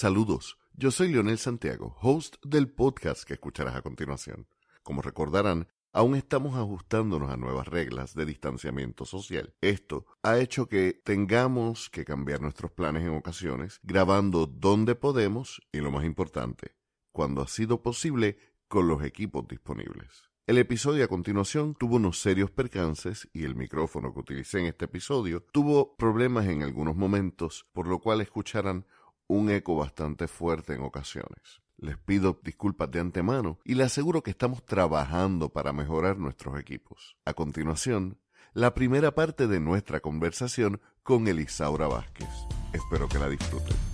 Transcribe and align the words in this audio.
Saludos, 0.00 0.58
yo 0.74 0.92
soy 0.92 1.08
Leonel 1.08 1.38
Santiago, 1.38 1.96
host 2.00 2.36
del 2.44 2.70
podcast 2.70 3.24
que 3.24 3.34
escucharás 3.34 3.74
a 3.74 3.82
continuación. 3.82 4.46
Como 4.84 5.02
recordarán, 5.02 5.66
aún 5.92 6.14
estamos 6.14 6.56
ajustándonos 6.56 7.32
a 7.32 7.36
nuevas 7.36 7.66
reglas 7.66 8.14
de 8.14 8.24
distanciamiento 8.24 9.04
social. 9.04 9.56
Esto 9.60 10.06
ha 10.22 10.38
hecho 10.38 10.68
que 10.68 10.92
tengamos 11.04 11.90
que 11.90 12.04
cambiar 12.04 12.40
nuestros 12.40 12.70
planes 12.70 13.02
en 13.02 13.16
ocasiones, 13.16 13.80
grabando 13.82 14.46
donde 14.46 14.94
podemos 14.94 15.60
y 15.72 15.78
lo 15.78 15.90
más 15.90 16.04
importante, 16.04 16.76
cuando 17.10 17.42
ha 17.42 17.48
sido 17.48 17.82
posible 17.82 18.38
con 18.68 18.86
los 18.86 19.02
equipos 19.02 19.48
disponibles. 19.48 20.28
El 20.46 20.58
episodio 20.58 21.04
a 21.04 21.08
continuación 21.08 21.74
tuvo 21.74 21.96
unos 21.96 22.20
serios 22.20 22.52
percances 22.52 23.28
y 23.32 23.42
el 23.42 23.56
micrófono 23.56 24.14
que 24.14 24.20
utilicé 24.20 24.60
en 24.60 24.66
este 24.66 24.84
episodio 24.84 25.42
tuvo 25.42 25.96
problemas 25.96 26.46
en 26.46 26.62
algunos 26.62 26.94
momentos, 26.94 27.66
por 27.72 27.88
lo 27.88 27.98
cual 27.98 28.20
escucharán 28.20 28.86
un 29.28 29.50
eco 29.50 29.76
bastante 29.76 30.26
fuerte 30.26 30.74
en 30.74 30.82
ocasiones. 30.82 31.62
Les 31.76 31.96
pido 31.96 32.40
disculpas 32.42 32.90
de 32.90 32.98
antemano 32.98 33.60
y 33.64 33.74
les 33.74 33.86
aseguro 33.86 34.22
que 34.22 34.30
estamos 34.32 34.64
trabajando 34.64 35.50
para 35.50 35.72
mejorar 35.72 36.18
nuestros 36.18 36.58
equipos. 36.58 37.16
A 37.24 37.34
continuación, 37.34 38.18
la 38.52 38.74
primera 38.74 39.14
parte 39.14 39.46
de 39.46 39.60
nuestra 39.60 40.00
conversación 40.00 40.80
con 41.04 41.28
Elisaura 41.28 41.86
Vázquez. 41.86 42.28
Espero 42.72 43.08
que 43.08 43.18
la 43.18 43.28
disfruten. 43.28 43.87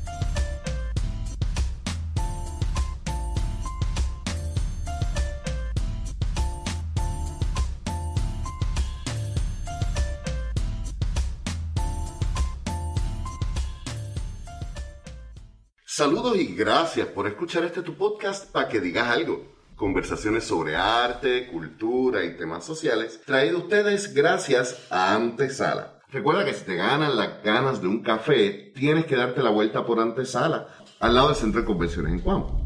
Saludos 15.97 16.37
y 16.37 16.57
gracias 16.57 17.07
por 17.07 17.29
escuchar 17.29 17.63
este 17.63 17.81
tu 17.81 17.95
podcast 17.95 18.51
para 18.51 18.67
que 18.67 18.81
digas 18.81 19.07
algo. 19.07 19.45
Conversaciones 19.77 20.43
sobre 20.43 20.75
arte, 20.75 21.47
cultura 21.47 22.25
y 22.25 22.37
temas 22.37 22.65
sociales, 22.65 23.21
traído 23.25 23.59
a 23.59 23.61
ustedes 23.61 24.13
gracias 24.13 24.89
a 24.91 25.15
Antesala. 25.15 26.01
Recuerda 26.11 26.45
que 26.45 26.53
si 26.53 26.65
te 26.65 26.75
ganan 26.75 27.17
las 27.17 27.41
ganas 27.45 27.81
de 27.81 27.87
un 27.87 28.03
café, 28.03 28.73
tienes 28.75 29.07
que 29.07 29.15
darte 29.15 29.41
la 29.41 29.51
vuelta 29.51 29.87
por 29.87 30.01
Antesala, 30.01 30.67
al 30.99 31.15
lado 31.15 31.29
del 31.29 31.37
Centro 31.37 31.61
de 31.61 31.67
Convenciones 31.69 32.13
en 32.13 32.19
Cuamo. 32.19 32.64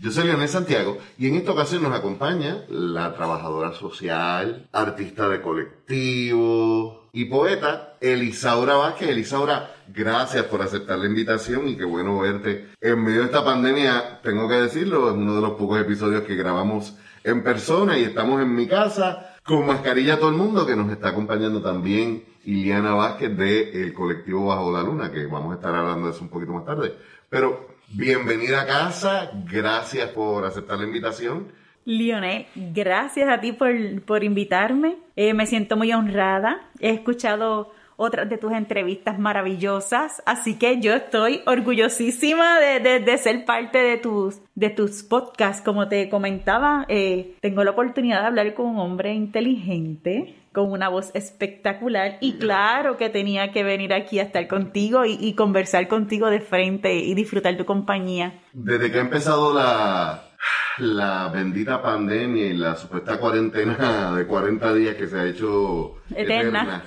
Yo 0.00 0.12
soy 0.12 0.28
Leonel 0.28 0.48
Santiago 0.48 0.98
y 1.18 1.26
en 1.26 1.34
esta 1.34 1.50
ocasión 1.50 1.82
nos 1.82 1.92
acompaña 1.92 2.64
la 2.68 3.14
trabajadora 3.14 3.72
social, 3.72 4.68
artista 4.70 5.28
de 5.28 5.42
colectivo, 5.42 7.08
y 7.12 7.24
poeta 7.24 7.96
Elisaura 8.00 8.76
Vázquez. 8.76 9.08
Elisaura, 9.08 9.74
gracias 9.88 10.44
por 10.44 10.62
aceptar 10.62 11.00
la 11.00 11.06
invitación 11.06 11.66
y 11.66 11.76
qué 11.76 11.84
bueno 11.84 12.20
verte. 12.20 12.68
En 12.80 13.02
medio 13.02 13.20
de 13.20 13.26
esta 13.26 13.44
pandemia, 13.44 14.20
tengo 14.22 14.48
que 14.48 14.54
decirlo, 14.54 15.08
es 15.08 15.16
uno 15.16 15.34
de 15.34 15.40
los 15.40 15.52
pocos 15.52 15.80
episodios 15.80 16.22
que 16.22 16.36
grabamos 16.36 16.94
en 17.24 17.42
persona 17.42 17.98
y 17.98 18.04
estamos 18.04 18.40
en 18.40 18.54
mi 18.54 18.68
casa 18.68 19.34
con 19.42 19.66
mascarilla 19.66 20.20
todo 20.20 20.28
el 20.28 20.36
mundo 20.36 20.64
que 20.64 20.76
nos 20.76 20.92
está 20.92 21.08
acompañando 21.08 21.60
también 21.60 22.24
Iliana 22.44 22.94
Vázquez 22.94 23.36
de 23.36 23.82
el 23.82 23.94
colectivo 23.94 24.46
Bajo 24.46 24.70
la 24.70 24.84
Luna, 24.84 25.10
que 25.10 25.26
vamos 25.26 25.50
a 25.50 25.54
estar 25.56 25.74
hablando 25.74 26.06
de 26.06 26.12
eso 26.12 26.22
un 26.22 26.30
poquito 26.30 26.52
más 26.52 26.64
tarde. 26.64 26.94
Pero 27.28 27.77
bienvenida 27.90 28.62
a 28.62 28.66
casa, 28.66 29.30
gracias 29.46 30.10
por 30.10 30.44
aceptar 30.44 30.78
la 30.78 30.84
invitación. 30.84 31.52
Lionel, 31.84 32.46
gracias 32.54 33.28
a 33.28 33.40
ti 33.40 33.52
por, 33.52 34.22
invitarme. 34.22 34.96
Eh, 35.16 35.32
me 35.32 35.46
siento 35.46 35.76
muy 35.76 35.92
honrada. 35.92 36.60
He 36.80 36.90
escuchado 36.90 37.72
otras 37.96 38.28
de 38.28 38.38
tus 38.38 38.52
entrevistas 38.52 39.18
maravillosas, 39.18 40.22
así 40.24 40.56
que 40.56 40.80
yo 40.80 40.94
estoy 40.94 41.40
orgullosísima 41.46 42.60
de, 42.60 43.18
ser 43.18 43.44
parte 43.44 43.78
de 43.78 43.96
tus, 43.96 44.40
de 44.54 44.70
tus 44.70 45.02
podcasts. 45.02 45.62
Como 45.64 45.88
te 45.88 46.08
comentaba, 46.08 46.84
eh, 46.88 47.36
tengo 47.40 47.64
la 47.64 47.72
oportunidad 47.72 48.20
de 48.20 48.26
hablar 48.28 48.54
con 48.54 48.66
un 48.66 48.78
hombre 48.78 49.14
inteligente, 49.14 50.36
con 50.58 50.72
una 50.72 50.88
voz 50.88 51.12
espectacular 51.14 52.18
y 52.20 52.32
claro 52.38 52.96
que 52.96 53.10
tenía 53.10 53.52
que 53.52 53.62
venir 53.62 53.92
aquí 53.92 54.18
a 54.18 54.24
estar 54.24 54.48
contigo 54.48 55.04
y, 55.04 55.16
y 55.20 55.34
conversar 55.34 55.86
contigo 55.86 56.30
de 56.30 56.40
frente 56.40 56.96
y 56.96 57.14
disfrutar 57.14 57.56
tu 57.56 57.64
compañía. 57.64 58.40
Desde 58.52 58.90
que 58.90 58.98
ha 58.98 59.02
empezado 59.02 59.54
la, 59.54 60.24
la 60.78 61.28
bendita 61.28 61.80
pandemia 61.80 62.46
y 62.46 62.54
la 62.54 62.74
supuesta 62.74 63.18
cuarentena 63.18 64.16
de 64.16 64.26
40 64.26 64.74
días 64.74 64.96
que 64.96 65.06
se 65.06 65.16
ha 65.16 65.26
hecho 65.26 65.94
eterna. 66.12 66.82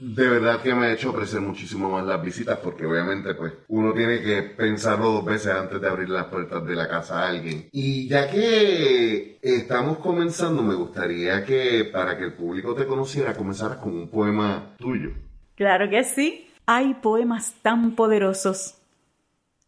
De 0.00 0.28
verdad 0.28 0.62
que 0.62 0.74
me 0.74 0.86
ha 0.86 0.92
hecho 0.92 1.10
apreciar 1.10 1.42
muchísimo 1.42 1.90
más 1.90 2.06
las 2.06 2.22
visitas 2.22 2.58
porque 2.58 2.86
obviamente 2.86 3.34
pues 3.34 3.52
uno 3.68 3.92
tiene 3.92 4.22
que 4.22 4.42
pensarlo 4.42 5.12
dos 5.12 5.24
veces 5.26 5.52
antes 5.52 5.78
de 5.78 5.88
abrir 5.88 6.08
las 6.08 6.26
puertas 6.26 6.64
de 6.66 6.74
la 6.74 6.88
casa 6.88 7.20
a 7.20 7.28
alguien. 7.28 7.68
Y 7.70 8.08
ya 8.08 8.30
que 8.30 9.38
estamos 9.42 9.98
comenzando, 9.98 10.62
me 10.62 10.74
gustaría 10.74 11.44
que 11.44 11.84
para 11.92 12.16
que 12.16 12.24
el 12.24 12.32
público 12.32 12.74
te 12.74 12.86
conociera 12.86 13.34
comenzaras 13.34 13.76
con 13.76 13.94
un 13.94 14.08
poema 14.08 14.74
tuyo. 14.78 15.10
Claro 15.54 15.90
que 15.90 16.02
sí. 16.04 16.46
Hay 16.64 16.94
poemas 16.94 17.54
tan 17.62 17.94
poderosos 17.94 18.78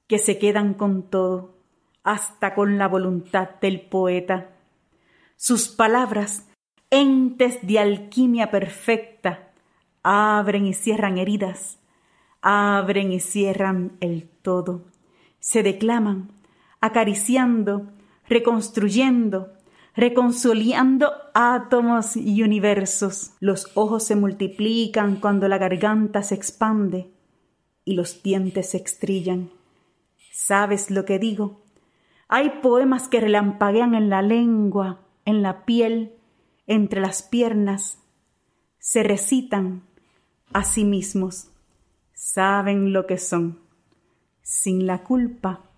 que 0.07 0.19
se 0.19 0.39
quedan 0.39 0.75
con 0.75 1.11
todo 1.11 1.59
hasta 2.05 2.55
con 2.55 2.79
la 2.79 2.89
voluntad 2.89 3.51
del 3.61 3.81
poeta. 3.83 4.51
Sus 5.37 5.69
palabras, 5.69 6.49
entes 6.91 7.59
de 7.67 7.79
alquimia 7.79 8.51
perfecta, 8.51 9.52
abren 10.03 10.67
y 10.67 10.75
cierran 10.75 11.19
heridas, 11.19 11.79
abren 12.41 13.13
y 13.13 13.21
cierran 13.21 13.97
el 14.01 14.29
todo, 14.43 14.85
se 15.39 15.63
declaman, 15.63 16.33
acariciando, 16.81 17.89
reconstruyendo, 18.29 19.53
reconciliando 19.95 21.13
átomos 21.35 22.17
y 22.17 22.43
universos. 22.43 23.33
Los 23.41 23.71
ojos 23.75 24.05
se 24.05 24.17
multiplican 24.17 25.17
cuando 25.17 25.49
la 25.49 25.59
garganta 25.59 26.23
se 26.23 26.35
expande 26.35 27.13
y 27.85 27.95
los 27.95 28.23
dientes 28.23 28.71
se 28.71 28.79
estrillan. 28.79 29.51
¿Sabes 30.33 30.91
lo 30.91 31.05
que 31.05 31.19
digo? 31.19 31.63
Hay 32.29 32.61
poemas 32.63 33.09
que 33.09 33.21
relampaguean 33.21 33.95
en 33.95 34.09
la 34.09 34.23
lengua, 34.23 35.03
en 35.25 35.43
la 35.43 35.65
piel, 35.65 36.15
entre 36.67 37.01
las 37.01 37.23
piernas. 37.23 37.99
Se 38.79 39.03
recitan 39.03 39.83
a 40.53 40.65
sí 40.65 40.85
mismos. 40.85 41.49
Saben 42.15 42.93
lo 42.93 43.07
que 43.07 43.19
son, 43.19 43.59
sin 44.43 44.87
la 44.87 45.03
culpa 45.03 45.69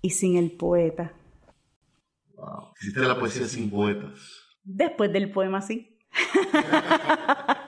y 0.00 0.10
sin 0.10 0.36
el 0.36 0.52
poeta. 0.52 1.12
Wow. 2.34 2.72
Hiciste 2.80 3.00
la 3.00 3.18
poesía 3.18 3.46
sin 3.46 3.70
poetas. 3.70 4.18
Después 4.62 5.12
del 5.12 5.30
poema, 5.30 5.60
sí. 5.60 5.98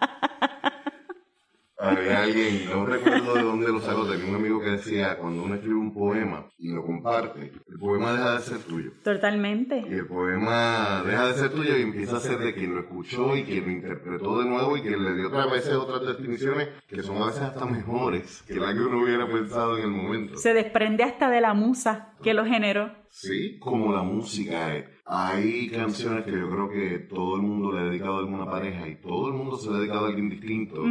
Había 1.80 2.24
alguien, 2.24 2.68
no 2.68 2.84
recuerdo 2.84 3.34
de 3.34 3.42
dónde 3.42 3.68
lo 3.68 3.80
sacó, 3.80 4.04
tenía 4.04 4.26
un 4.28 4.34
amigo 4.34 4.60
que 4.60 4.72
decía, 4.72 5.16
cuando 5.16 5.44
uno 5.44 5.54
escribe 5.54 5.76
un 5.76 5.94
poema 5.94 6.46
y 6.58 6.74
lo 6.74 6.84
comparte, 6.84 7.52
el 7.68 7.78
poema 7.78 8.12
deja 8.12 8.34
de 8.34 8.40
ser 8.40 8.58
tuyo. 8.58 8.92
Totalmente. 9.02 9.82
Y 9.88 9.94
el 9.94 10.06
poema 10.06 11.02
deja 11.06 11.28
de 11.28 11.34
ser 11.34 11.50
tuyo 11.52 11.78
y 11.78 11.82
empieza 11.82 12.18
a 12.18 12.20
ser 12.20 12.38
de 12.38 12.52
quien 12.52 12.74
lo 12.74 12.80
escuchó 12.80 13.34
y 13.34 13.44
quien 13.44 13.64
lo 13.64 13.70
interpretó 13.70 14.42
de 14.42 14.48
nuevo 14.50 14.76
y 14.76 14.82
quien 14.82 15.02
le 15.02 15.14
dio 15.14 15.28
otras 15.28 15.50
veces 15.50 15.72
otras 15.72 16.06
definiciones 16.06 16.68
que 16.86 17.02
son 17.02 17.16
a 17.22 17.26
veces 17.26 17.42
hasta 17.42 17.64
mejores 17.64 18.42
que 18.46 18.56
las 18.56 18.74
que 18.74 18.80
uno 18.80 19.02
hubiera 19.02 19.26
pensado 19.26 19.78
en 19.78 19.84
el 19.84 19.90
momento. 19.90 20.36
Se 20.36 20.52
desprende 20.52 21.02
hasta 21.02 21.30
de 21.30 21.40
la 21.40 21.54
musa 21.54 22.12
que 22.22 22.34
lo 22.34 22.44
generó. 22.44 22.92
Sí, 23.08 23.58
como 23.58 23.92
la 23.94 24.02
música. 24.02 24.76
Eh. 24.76 24.86
Hay 25.06 25.68
canciones 25.70 26.24
que 26.24 26.32
yo 26.32 26.50
creo 26.50 26.68
que 26.68 26.98
todo 27.08 27.36
el 27.36 27.42
mundo 27.42 27.72
le 27.72 27.80
ha 27.80 27.84
dedicado 27.84 28.16
a 28.16 28.20
alguna 28.20 28.44
pareja 28.44 28.86
y 28.86 28.96
todo 28.96 29.28
el 29.28 29.34
mundo 29.34 29.56
se 29.56 29.70
le 29.70 29.76
ha 29.76 29.78
dedicado 29.80 30.04
a 30.04 30.08
alguien 30.08 30.28
distinto 30.28 30.84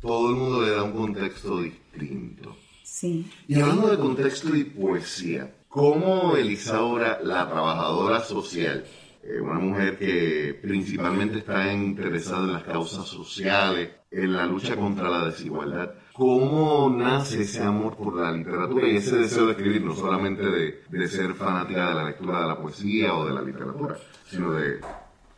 todo 0.00 0.30
el 0.30 0.36
mundo 0.36 0.62
le 0.62 0.70
da 0.70 0.82
un 0.82 0.92
contexto 0.92 1.60
distinto. 1.60 2.56
Sí. 2.82 3.30
Y 3.46 3.60
hablando 3.60 3.88
de 3.88 3.98
contexto 3.98 4.54
y 4.54 4.64
poesía, 4.64 5.54
¿cómo 5.68 6.36
Elisaura, 6.36 7.20
la 7.22 7.48
trabajadora 7.48 8.20
social, 8.20 8.84
eh, 9.22 9.40
una 9.40 9.58
mujer 9.58 9.98
que 9.98 10.58
principalmente 10.60 11.38
está 11.38 11.72
interesada 11.72 12.44
en 12.44 12.52
las 12.54 12.64
causas 12.64 13.06
sociales, 13.06 13.90
en 14.10 14.32
la 14.32 14.46
lucha 14.46 14.76
contra 14.76 15.08
la 15.08 15.26
desigualdad, 15.26 15.94
¿cómo 16.12 16.90
nace 16.90 17.42
ese 17.42 17.62
amor 17.62 17.96
por 17.96 18.16
la 18.16 18.32
literatura 18.32 18.88
y 18.88 18.96
ese 18.96 19.16
deseo 19.16 19.46
de 19.46 19.52
escribir, 19.52 19.82
no 19.82 19.94
solamente 19.94 20.42
de, 20.42 20.82
de 20.88 21.08
ser 21.08 21.34
fanática 21.34 21.90
de 21.90 21.94
la 21.94 22.04
lectura 22.04 22.40
de 22.40 22.48
la 22.48 22.58
poesía 22.58 23.14
o 23.14 23.26
de 23.26 23.34
la 23.34 23.42
literatura, 23.42 23.96
sino 24.28 24.52
de 24.52 24.80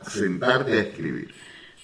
sentarte 0.00 0.72
a 0.72 0.82
escribir? 0.82 1.34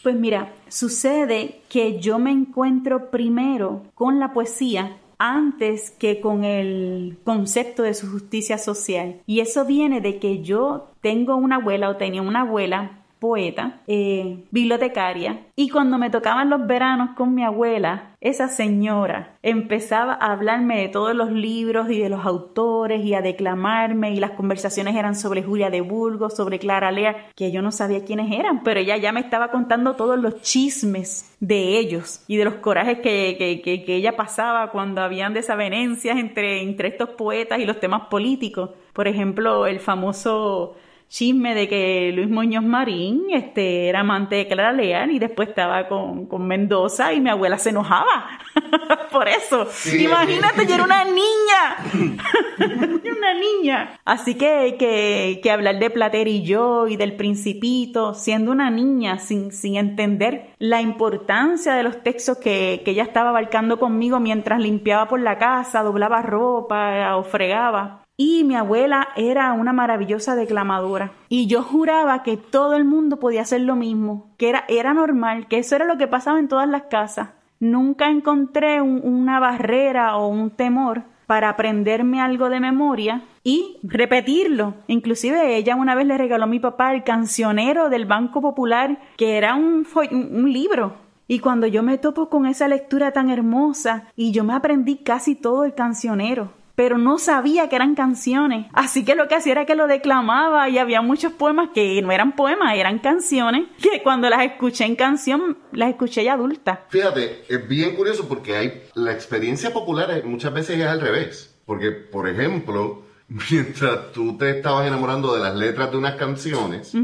Pues 0.03 0.15
mira, 0.15 0.53
sucede 0.69 1.61
que 1.69 1.99
yo 2.00 2.19
me 2.19 2.31
encuentro 2.31 3.11
primero 3.11 3.83
con 3.95 4.21
la 4.21 4.33
poesía 4.33 4.97
antes 5.19 5.91
que 5.91 6.21
con 6.21 6.45
el 6.45 7.19
concepto 7.25 7.83
de 7.83 7.95
su 7.95 8.09
justicia 8.11 8.56
social. 8.59 9.21
Y 9.27 9.41
eso 9.41 9.65
viene 9.65 10.00
de 10.00 10.19
que 10.19 10.43
yo 10.43 10.89
tengo 11.00 11.37
una 11.37 11.56
abuela 11.56 11.91
o 11.91 11.97
tenía 11.97 12.23
una 12.23 12.43
abuela 12.43 12.98
poeta, 13.19 13.81
eh, 13.87 14.44
bibliotecaria, 14.50 15.47
y 15.56 15.70
cuando 15.70 15.99
me 15.99 16.11
tocaban 16.11 16.50
los 16.50 16.67
veranos 16.67 17.11
con 17.17 17.35
mi 17.35 17.44
abuela, 17.44 18.15
esa 18.20 18.49
señora 18.49 19.37
empezaba 19.43 20.12
a 20.12 20.32
hablarme 20.32 20.81
de 20.81 20.88
todos 20.88 21.15
los 21.15 21.31
libros 21.31 21.88
y 21.91 22.00
de 22.00 22.09
los 22.09 22.26
autores 22.26 23.05
y 23.05 23.15
a 23.15 23.23
declamarme 23.23 24.12
y 24.12 24.20
las 24.20 24.32
conversaciones 24.32 24.97
eran 24.97 25.15
sobre 25.15 25.43
Julia 25.43 25.70
de 25.70 25.81
Burgos, 25.81 26.35
sobre 26.35 26.59
Clara 26.59 26.91
Lea, 26.91 27.29
que 27.37 27.53
yo 27.53 27.62
no 27.62 27.70
sabía 27.70 28.05
quiénes 28.05 28.32
eran, 28.32 28.62
pero 28.65 28.81
ella 28.81 28.97
ya 28.97 29.12
me 29.12 29.21
estaba 29.21 29.50
contando 29.50 29.94
todos 29.94 30.19
los 30.19 30.43
chismes 30.43 31.37
de 31.41 31.79
ellos 31.79 32.25
y 32.26 32.37
de 32.37 32.44
los 32.44 32.55
corajes 32.55 32.99
que, 32.99 33.37
que, 33.38 33.61
que, 33.62 33.85
que 33.85 33.94
ella 33.94 34.17
pasaba 34.17 34.71
cuando 34.71 35.00
habían 35.00 35.32
desavenencias 35.32 36.19
entre, 36.19 36.62
entre 36.62 36.88
estos 36.88 37.11
poetas 37.11 37.61
y 37.61 37.67
los 37.67 37.79
temas 37.79 38.09
políticos. 38.09 38.71
Por 38.93 39.06
ejemplo, 39.06 39.67
el 39.67 39.79
famoso 39.79 40.76
chisme 41.08 41.55
de 41.55 41.69
que 41.69 42.12
Luis 42.14 42.28
Muñoz 42.28 42.64
Marín 42.64 43.25
este, 43.32 43.88
era 43.88 44.00
amante 44.00 44.37
de 44.37 44.46
Clara 44.46 44.72
Leal 44.72 45.10
y 45.10 45.19
después 45.19 45.49
estaba 45.49 45.88
con, 45.88 46.26
con 46.26 46.46
Mendoza 46.46 47.14
y 47.14 47.20
mi 47.20 47.31
abuela 47.31 47.58
se 47.58 47.70
enojaba 47.70 48.38
por 49.10 49.26
eso. 49.26 49.66
Imagínate, 49.99 50.66
yo 50.66 50.75
era 50.75 50.84
una 50.84 51.05
niña. 51.05 52.19
una 53.19 53.34
niña. 53.34 53.99
Así 54.05 54.34
que, 54.34 54.76
que, 54.78 55.40
que, 55.43 55.50
hablar 55.50 55.78
de 55.78 55.90
Plater 55.90 56.28
y 56.28 56.43
yo 56.43 56.87
y 56.87 56.96
del 56.96 57.16
principito, 57.16 58.14
siendo 58.14 58.52
una 58.52 58.70
niña, 58.70 59.19
sin, 59.19 59.50
sin 59.50 59.76
entender 59.76 60.50
la 60.58 60.82
importancia 60.82 61.75
de 61.75 61.82
los 61.82 62.02
textos 62.02 62.38
que, 62.38 62.82
que 62.84 62.90
ella 62.90 63.04
estaba 63.04 63.31
abarcando 63.31 63.78
conmigo 63.78 64.20
mientras 64.20 64.61
limpiaba 64.61 65.08
por 65.08 65.20
la 65.20 65.38
casa, 65.38 65.82
doblaba 65.82 66.22
ropa 66.22 67.16
o 67.16 67.25
fregaba. 67.25 68.07
Y 68.20 68.43
mi 68.43 68.56
abuela 68.56 69.11
era 69.15 69.53
una 69.53 69.73
maravillosa 69.73 70.35
declamadora. 70.35 71.12
Y 71.29 71.47
yo 71.47 71.62
juraba 71.62 72.25
que 72.25 72.37
todo 72.37 72.75
el 72.75 72.85
mundo 72.85 73.20
podía 73.20 73.43
hacer 73.43 73.61
lo 73.61 73.76
mismo, 73.76 74.35
que 74.38 74.49
era, 74.49 74.65
era 74.67 74.93
normal, 74.93 75.47
que 75.47 75.59
eso 75.59 75.76
era 75.76 75.85
lo 75.85 75.99
que 75.99 76.09
pasaba 76.09 76.41
en 76.41 76.49
todas 76.49 76.69
las 76.69 76.82
casas. 76.91 77.29
Nunca 77.61 78.11
encontré 78.11 78.81
un, 78.81 79.00
una 79.05 79.38
barrera 79.38 80.17
o 80.17 80.26
un 80.26 80.50
temor 80.50 81.05
para 81.29 81.49
aprenderme 81.50 82.20
algo 82.20 82.50
de 82.50 82.59
memoria 82.59 83.23
y 83.44 83.76
repetirlo. 83.85 84.75
Inclusive 84.88 85.56
ella 85.56 85.76
una 85.76 85.94
vez 85.94 86.09
le 86.09 86.19
regaló 86.19 86.43
a 86.43 86.49
mi 86.49 86.59
papá 86.59 86.93
el 86.93 87.05
cancionero 87.05 87.88
del 87.88 88.06
Banco 88.06 88.41
Popular, 88.41 88.99
que 89.17 89.37
era 89.37 89.55
un, 89.55 89.87
un 90.11 90.53
libro. 90.53 90.94
Y 91.29 91.38
cuando 91.38 91.69
yo 91.69 91.85
me 91.85 91.99
topo 91.99 92.29
con 92.29 92.47
esa 92.47 92.67
lectura 92.67 93.12
tan 93.12 93.31
hermosa 93.31 94.09
y 94.17 94.32
yo 94.32 94.43
me 94.43 94.55
aprendí 94.55 94.97
casi 94.97 95.37
todo 95.37 95.64
el 95.64 95.75
cancionero 95.75 96.59
pero 96.78 96.96
no 96.96 97.19
sabía 97.19 97.69
que 97.69 97.75
eran 97.75 97.96
canciones. 97.96 98.66
Así 98.72 99.04
que 99.04 99.16
lo 99.16 99.26
que 99.26 99.34
hacía 99.34 99.50
era 99.50 99.66
que 99.66 99.75
lo 99.75 99.88
declamaba 99.88 100.69
y 100.69 100.78
había 100.78 101.02
muchos 101.02 101.32
poemas 101.32 101.70
que 101.75 102.00
no 102.02 102.12
eran 102.12 102.36
poemas, 102.36 102.76
eran 102.76 103.00
canciones, 103.00 103.66
que 103.82 104.00
cuando 104.00 104.30
las 104.30 104.42
escuché 104.42 104.84
en 104.84 104.94
canción, 104.94 105.58
las 105.72 105.88
escuché 105.88 106.22
ya 106.22 106.34
adulta. 106.34 106.86
Fíjate, 106.88 107.42
es 107.48 107.66
bien 107.66 107.96
curioso 107.96 108.28
porque 108.28 108.54
hay 108.54 108.82
la 108.94 109.10
experiencia 109.10 109.72
popular 109.72 110.22
muchas 110.25 110.54
veces 110.54 110.78
es 110.78 110.86
al 110.86 111.00
revés. 111.00 111.58
Porque, 111.66 111.90
por 111.90 112.28
ejemplo, 112.28 113.02
mientras 113.50 114.12
tú 114.12 114.38
te 114.38 114.50
estabas 114.50 114.86
enamorando 114.86 115.34
de 115.34 115.40
las 115.40 115.56
letras 115.56 115.90
de 115.90 115.96
unas 115.96 116.14
canciones, 116.14 116.94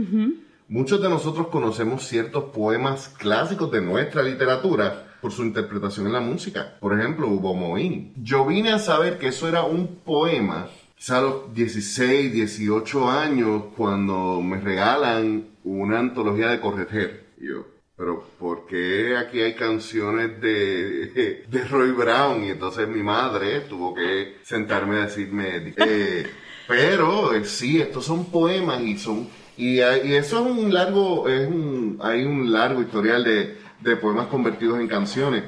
muchos 0.68 1.02
de 1.02 1.08
nosotros 1.08 1.48
conocemos 1.48 2.06
ciertos 2.06 2.44
poemas 2.54 3.08
clásicos 3.08 3.72
de 3.72 3.80
nuestra 3.80 4.22
literatura 4.22 5.13
por 5.24 5.32
su 5.32 5.42
interpretación 5.42 6.06
en 6.06 6.12
la 6.12 6.20
música. 6.20 6.76
Por 6.78 7.00
ejemplo, 7.00 7.26
Hugo 7.26 7.54
Moín. 7.54 8.12
Yo 8.22 8.44
vine 8.44 8.72
a 8.72 8.78
saber 8.78 9.16
que 9.16 9.28
eso 9.28 9.48
era 9.48 9.62
un 9.62 9.86
poema, 10.04 10.68
quizá 10.94 11.16
a 11.16 11.22
los 11.22 11.54
16, 11.54 12.30
18 12.30 13.08
años, 13.08 13.62
cuando 13.74 14.42
me 14.42 14.60
regalan 14.60 15.46
una 15.64 15.98
antología 15.98 16.48
de 16.48 16.60
Correter. 16.60 17.24
yo, 17.40 17.64
pero 17.96 18.22
¿por 18.38 18.66
qué 18.66 19.16
aquí 19.16 19.40
hay 19.40 19.54
canciones 19.54 20.38
de, 20.42 21.46
de 21.48 21.64
Roy 21.70 21.92
Brown? 21.92 22.44
Y 22.44 22.50
entonces 22.50 22.86
mi 22.86 23.02
madre 23.02 23.60
tuvo 23.60 23.94
que 23.94 24.36
sentarme 24.42 24.96
a 24.96 25.06
decirme, 25.06 25.72
eh, 25.74 26.26
pero 26.68 27.32
eh, 27.32 27.46
sí, 27.46 27.80
estos 27.80 28.04
son 28.04 28.26
poemas 28.26 28.82
y 28.82 28.98
son... 28.98 29.26
Y, 29.56 29.76
y 29.76 30.14
eso 30.14 30.44
es 30.44 30.52
un 30.52 30.74
largo, 30.74 31.28
es 31.28 31.48
un, 31.48 31.98
hay 32.02 32.24
un 32.24 32.52
largo 32.52 32.82
historial 32.82 33.24
de, 33.24 33.63
de 33.84 33.96
poemas 33.96 34.26
convertidos 34.26 34.80
en 34.80 34.88
canciones. 34.88 35.44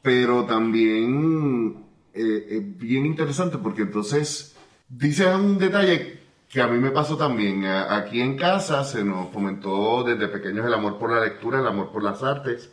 Pero 0.00 0.44
también 0.44 1.84
eh, 2.14 2.46
es 2.50 2.78
bien 2.78 3.04
interesante 3.04 3.58
porque 3.58 3.82
entonces 3.82 4.56
dice 4.88 5.26
un 5.34 5.58
detalle 5.58 6.20
que 6.48 6.60
a 6.60 6.66
mí 6.66 6.78
me 6.78 6.90
pasó 6.90 7.16
también. 7.16 7.64
Aquí 7.66 8.20
en 8.20 8.36
casa 8.36 8.84
se 8.84 9.04
nos 9.04 9.30
fomentó 9.32 10.04
desde 10.04 10.28
pequeños 10.28 10.66
el 10.66 10.74
amor 10.74 10.98
por 10.98 11.10
la 11.10 11.24
lectura, 11.24 11.60
el 11.60 11.66
amor 11.66 11.90
por 11.90 12.02
las 12.02 12.22
artes. 12.22 12.70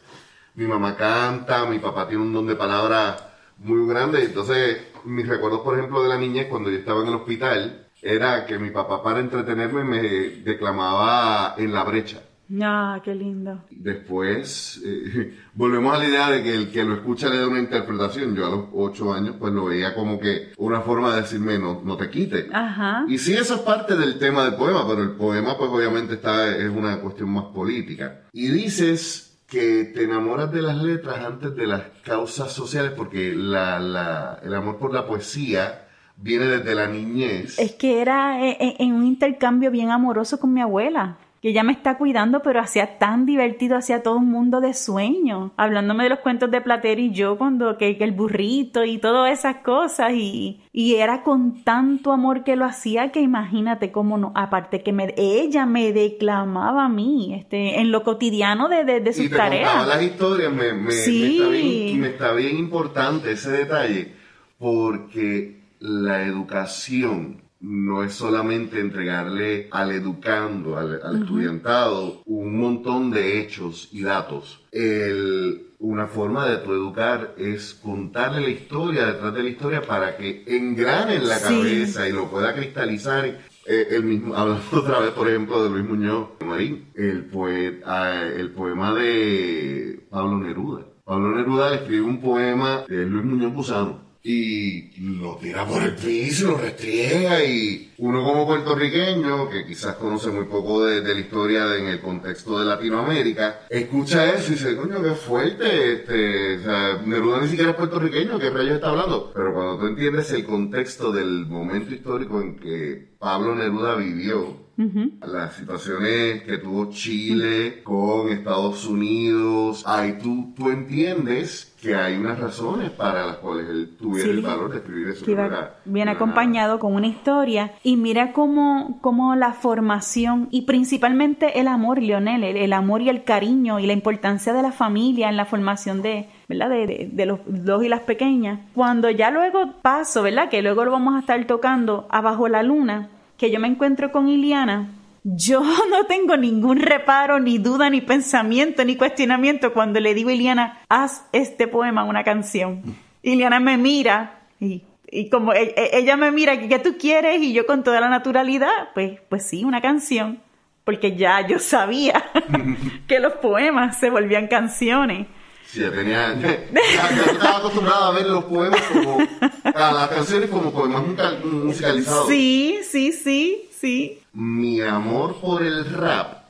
Mi 0.56 0.66
mamá 0.66 0.98
canta, 0.98 1.66
mi 1.66 1.80
papá 1.80 2.07
tiene 2.07 2.24
un 2.24 2.33
don 2.33 2.48
de 2.48 2.56
palabra 2.56 3.38
muy 3.60 3.88
grande. 3.88 4.24
Entonces, 4.24 4.81
mis 5.06 5.27
recuerdos, 5.27 5.62
por 5.62 5.77
ejemplo, 5.77 6.04
de 6.04 6.10
la 6.10 6.18
niñez 6.18 6.48
cuando 6.48 6.69
yo 6.69 6.77
estaba 6.77 7.01
en 7.01 7.07
el 7.07 7.16
hospital, 7.16 7.88
era 8.01 8.45
que 8.45 8.60
mi 8.60 8.69
papá 8.69 9.01
para 9.01 9.19
entretenerme 9.19 9.83
me 9.83 10.01
declamaba 10.01 11.56
en 11.57 11.74
la 11.74 11.83
brecha. 11.83 12.21
Ah, 12.62 13.00
qué 13.04 13.13
lindo. 13.13 13.63
Después, 13.69 14.81
eh, 14.84 15.38
volvemos 15.54 15.94
a 15.94 16.00
la 16.00 16.07
idea 16.07 16.31
de 16.31 16.44
que 16.44 16.56
el 16.56 16.72
que 16.72 16.84
lo 16.84 16.96
escucha 16.96 17.30
le 17.30 17.40
da 17.40 17.48
una 17.48 17.60
interpretación. 17.60 18.36
Yo 18.36 18.48
a 18.48 18.50
los 18.50 18.66
ocho 18.74 19.13
años, 19.13 19.36
pues 19.40 19.54
lo 19.54 19.66
veía 19.66 19.94
como 19.94 20.19
que 20.19 20.54
una 20.57 20.81
forma 20.81 21.16
de 21.16 21.22
decirme, 21.22 21.60
no, 21.60 21.81
no 21.84 21.96
te 21.98 22.10
quite. 22.10 22.48
Ajá. 22.51 23.06
Y 23.07 23.18
sí, 23.18 23.34
eso 23.34 23.56
es 23.56 23.62
parte 23.62 23.96
del 23.96 24.18
tema 24.18 24.46
del 24.46 24.56
poema, 24.56 24.88
pero 24.88 25.04
el 25.04 25.12
poema, 25.12 25.57
pues 25.57 25.69
obviamente 25.69 26.16
está, 26.16 26.48
es 26.56 26.69
una 26.69 27.00
cuestión 27.00 27.30
más 27.30 27.46
política. 27.46 28.22
Y 28.34 28.48
dices 28.48 29.40
que 29.45 29.86
te 29.86 30.04
enamoras 30.04 30.52
de 30.52 30.62
las 30.62 30.78
letras 30.78 31.24
antes 31.25 31.56
de 31.56 31.68
las 31.68 31.84
causas 32.04 32.52
sociales, 32.52 32.92
porque 32.95 33.34
la, 33.36 33.80
la, 33.80 34.40
el 34.44 34.54
amor 34.54 34.78
por 34.78 34.94
la 34.94 35.06
poesía 35.06 35.88
viene 36.18 36.45
desde 36.45 36.75
la 36.75 36.88
niñez. 36.88 37.57
Es 37.60 37.74
que 37.74 38.02
era 38.02 38.40
en, 38.40 38.56
eh, 38.60 38.75
en 38.80 38.94
un 38.94 39.06
intercambio 39.06 39.72
bien 39.72 39.92
amoroso 39.92 40.40
con 40.40 40.54
mi 40.54 40.62
abuela 40.62 41.18
que 41.41 41.50
ella 41.50 41.63
me 41.63 41.71
está 41.71 41.97
cuidando, 41.97 42.41
pero 42.41 42.59
hacía 42.59 42.97
tan 42.97 43.25
divertido, 43.25 43.77
hacía 43.77 44.03
todo 44.03 44.18
un 44.18 44.30
mundo 44.30 44.59
de 44.62 44.74
sueños, 44.74 45.51
hablándome 45.57 46.03
de 46.03 46.09
los 46.09 46.19
cuentos 46.19 46.51
de 46.51 46.62
Plater 46.62 47.00
y 47.00 47.12
yo, 47.12 47.38
cuando 47.38 47.77
que, 47.77 47.97
que 47.97 48.03
el 48.03 48.12
burrito 48.12 48.83
y 48.83 48.97
todas 48.97 49.31
esas 49.31 49.57
cosas, 49.57 50.12
y, 50.13 50.62
y, 50.74 50.95
era 50.95 51.24
con 51.24 51.63
tanto 51.63 52.12
amor 52.12 52.44
que 52.44 52.56
lo 52.56 52.65
hacía 52.65 53.12
que 53.12 53.21
imagínate 53.21 53.91
cómo 53.91 54.18
no, 54.18 54.31
aparte 54.36 54.81
que 54.83 54.91
me, 54.91 55.13
ella 55.18 55.65
me 55.65 55.94
declamaba 55.94 56.86
a 56.86 56.89
mí, 56.89 57.33
este, 57.36 57.80
en 57.80 57.92
lo 57.92 58.03
cotidiano 58.03 58.68
de, 58.69 58.83
de, 58.83 59.00
de 59.00 59.13
sus 59.13 59.25
y 59.25 59.30
te 59.30 59.35
tareas. 59.38 59.88
las 59.88 60.01
historias, 60.01 60.51
me, 60.51 60.74
me, 60.74 60.92
Sí. 60.92 61.21
me, 61.21 61.27
está 61.30 61.50
bien, 61.50 62.00
me 62.01 62.07
está 62.07 62.33
bien 62.33 62.57
importante 62.57 63.31
ese 63.31 63.51
detalle, 63.51 64.13
porque 64.57 65.59
la 65.80 66.24
educación 66.24 67.42
no 67.61 68.04
es 68.04 68.13
solamente 68.13 68.80
entregarle 68.80 69.68
al 69.71 69.92
educando, 69.92 70.78
al, 70.78 71.01
al 71.04 71.21
estudiantado, 71.23 72.21
un 72.25 72.57
montón 72.57 73.11
de 73.11 73.39
hechos 73.42 73.89
y 73.92 74.01
datos. 74.04 74.63
El, 74.71 75.68
una 75.80 76.07
forma 76.07 76.47
de 76.47 76.57
tu 76.57 76.71
educar 76.73 77.35
es 77.37 77.73
contarle 77.73 78.42
la 78.42 78.49
historia 78.49 79.06
detrás 79.07 79.33
de 79.33 79.44
la 79.44 79.49
historia 79.49 79.81
para 79.81 80.16
que 80.18 80.44
engrane 80.47 81.16
en 81.16 81.28
la 81.28 81.35
Sí. 81.35 81.54
cabeza 81.56 82.07
y 82.07 82.11
lo 82.13 82.30
pueda 82.30 82.54
cristalizar. 82.54 83.25
Eh, 83.66 83.87
el 83.92 84.04
mismo, 84.04 84.33
hablando 84.37 84.61
otra 84.71 84.99
vez, 84.99 85.11
por 85.11 85.28
ejemplo, 85.30 85.63
de 85.63 85.69
Luis 85.69 85.85
Muñoz 85.85 86.30
Marín, 86.45 86.85
el, 86.95 87.25
poeta, 87.25 88.25
el 88.28 88.51
poema 88.51 88.94
de 88.94 90.07
Pablo 90.09 90.37
Neruda. 90.37 90.85
Pablo 91.04 91.35
Neruda 91.35 91.75
escribe 91.75 92.01
un 92.01 92.21
poema 92.21 92.83
de 92.87 93.06
Luis 93.06 93.25
Muñoz 93.25 93.54
Gusano 93.54 94.08
y 94.21 94.92
lo 95.02 95.38
tira 95.38 95.66
por 95.66 95.81
el 95.81 95.95
piso, 95.95 96.52
lo 96.52 96.57
restriega 96.57 97.44
y 97.44 97.94
uno 97.99 98.23
como 98.23 98.45
puertorriqueño, 98.45 99.49
que 99.49 99.66
quizás 99.66 99.95
conoce 99.95 100.30
muy 100.30 100.45
poco 100.45 100.85
de, 100.85 101.02
de 101.02 101.14
la 101.14 101.19
historia 101.19 101.66
de- 101.66 101.80
en 101.80 101.88
el 101.88 102.02
contexto 102.02 102.59
de 102.59 102.66
Latinoamérica, 102.66 103.61
escucha 103.69 104.33
eso 104.33 104.49
y 104.52 104.56
dice, 104.56 104.76
coño, 104.76 105.02
qué 105.02 105.11
fuerte, 105.11 105.94
este, 105.94 106.57
o 106.57 106.64
sea, 106.64 107.02
Neruda 107.06 107.42
ni 107.42 107.47
siquiera 107.47 107.71
es 107.71 107.78
puertorriqueño, 107.78 108.38
¿qué 108.40 108.49
rayos 108.49 108.76
está 108.76 108.90
hablando? 108.90 109.31
Pero 109.33 109.54
cuando 109.54 109.80
tú 109.80 109.88
entiendes 109.88 110.31
el 110.31 110.45
contexto 110.45 111.11
del 111.11 111.45
momento 111.45 111.94
histórico 111.94 112.42
en 112.42 112.57
que 112.57 113.09
Pablo 113.19 113.56
Neruda 113.56 113.95
vivió, 113.95 114.69
Ujú. 114.80 115.12
las 115.30 115.56
situaciones 115.56 116.44
que 116.44 116.57
tuvo 116.57 116.90
Chile 116.90 117.83
con 117.83 118.30
Estados 118.30 118.86
Unidos, 118.88 119.83
ahí 119.86 120.18
tú, 120.24 120.54
tú 120.56 120.69
entiendes 120.69 121.76
que 121.81 121.95
hay 121.95 122.18
unas 122.18 122.40
razones 122.40 122.90
para 122.90 123.26
las 123.26 123.36
cuales 123.38 123.68
él 123.69 123.95
tuviera 124.00 124.24
Sí. 124.31 124.38
el 124.38 124.42
valor 124.42 124.71
de 124.71 124.78
escribir 124.78 125.07
eso. 125.09 125.26
que 125.26 125.33
era- 125.33 125.76
bien 125.86 126.07
acompañado 126.09 126.80
con 126.80 126.94
una 126.95 127.07
historia 127.07 127.74
y 127.83 127.98
mira 127.98 128.31
cómo, 128.33 129.00
cómo 129.02 129.36
la 129.36 129.52
formación 129.54 130.48
y 130.52 130.62
principalmente 130.64 131.59
el 131.59 131.68
amor, 131.68 132.02
Leonel, 132.02 132.44
el, 132.44 132.57
el 132.57 132.74
amor 132.74 133.02
y 133.02 133.09
el 133.09 133.24
cariño 133.24 133.80
y 133.80 133.86
la 133.88 133.94
importancia 133.94 134.54
de 134.54 134.62
la 134.62 134.71
familia 134.71 135.30
en 135.30 135.38
la 135.38 135.45
formación 135.45 136.02
de, 136.02 136.28
¿verdad? 136.48 136.69
De, 136.69 136.88
de- 136.88 137.09
de 137.12 137.26
los 137.26 137.40
dos 137.48 137.83
y 137.83 137.90
las 137.90 138.02
pequeñas. 138.02 138.59
Cuando 138.74 139.09
ya 139.09 139.30
luego 139.31 139.74
paso, 139.81 140.24
¿verdad? 140.24 140.50
Que 140.50 140.62
luego 140.62 140.86
lo 140.86 140.92
vamos 140.92 141.16
a 141.16 141.19
estar 141.19 141.45
tocando 141.48 142.07
abajo 142.09 142.48
la 142.48 142.64
luna, 142.64 143.09
que 143.40 143.50
yo 143.50 143.60
me 143.60 143.68
encuentro 143.68 144.12
con 144.12 144.28
Iliana, 144.28 144.90
Yo 145.24 145.62
no 145.90 146.06
tengo 146.06 146.38
ningún 146.38 146.78
reparo, 146.78 147.40
ni 147.40 147.58
duda, 147.58 147.90
ni 147.90 148.02
pensamiento, 148.02 148.84
ni 148.86 148.96
cuestionamiento 148.96 149.74
cuando 149.74 150.00
le 150.00 150.14
digo 150.14 150.30
a 150.30 150.34
Iliana, 150.34 150.80
haz 150.90 151.26
este 151.31 151.68
poema 151.68 152.04
una 152.04 152.24
canción. 152.24 152.81
Iliana 153.24 153.60
me 153.60 153.78
mira 153.78 154.42
y, 154.60 154.84
y 155.12 155.30
como 155.30 155.54
e- 155.54 155.74
e- 155.76 155.98
ella 155.98 156.16
me 156.18 156.31
mira, 156.31 156.60
¿qué 156.68 156.80
tú 156.80 156.98
quieres? 156.98 157.42
Y 157.42 157.54
yo 157.54 157.66
con 157.66 157.84
toda 157.84 158.00
la 158.00 158.10
naturalidad, 158.10 158.90
pues, 158.94 159.19
pues 159.30 159.44
sí, 159.46 159.64
una 159.66 159.81
canción. 159.81 160.40
Porque 160.86 161.16
ya 161.16 161.46
yo 161.46 161.60
sabía 161.60 162.24
que 163.08 163.19
los 163.19 163.34
poemas 163.34 164.00
se 164.00 164.10
volvían 164.10 164.48
canciones. 164.48 165.28
Sí, 165.71 165.81
ya 165.81 165.92
tenía. 165.92 166.33
Ya, 166.73 167.09
ya 167.16 167.26
estaba 167.31 167.57
acostumbrada 167.57 168.07
a 168.07 168.11
ver 168.11 168.28
los 168.28 168.44
poemas 168.45 168.81
como. 168.92 169.18
a 169.64 169.92
las 169.94 170.07
canciones 170.09 170.49
como 170.49 170.71
poemas 170.71 171.04
musical- 171.04 171.44
musicalizados. 171.45 172.28
Sí, 172.28 172.80
sí, 172.83 173.11
sí, 173.11 173.69
sí. 173.78 174.19
Mi 174.33 174.81
amor 174.81 175.40
por 175.40 175.61
el 175.64 175.85
rap, 175.85 176.44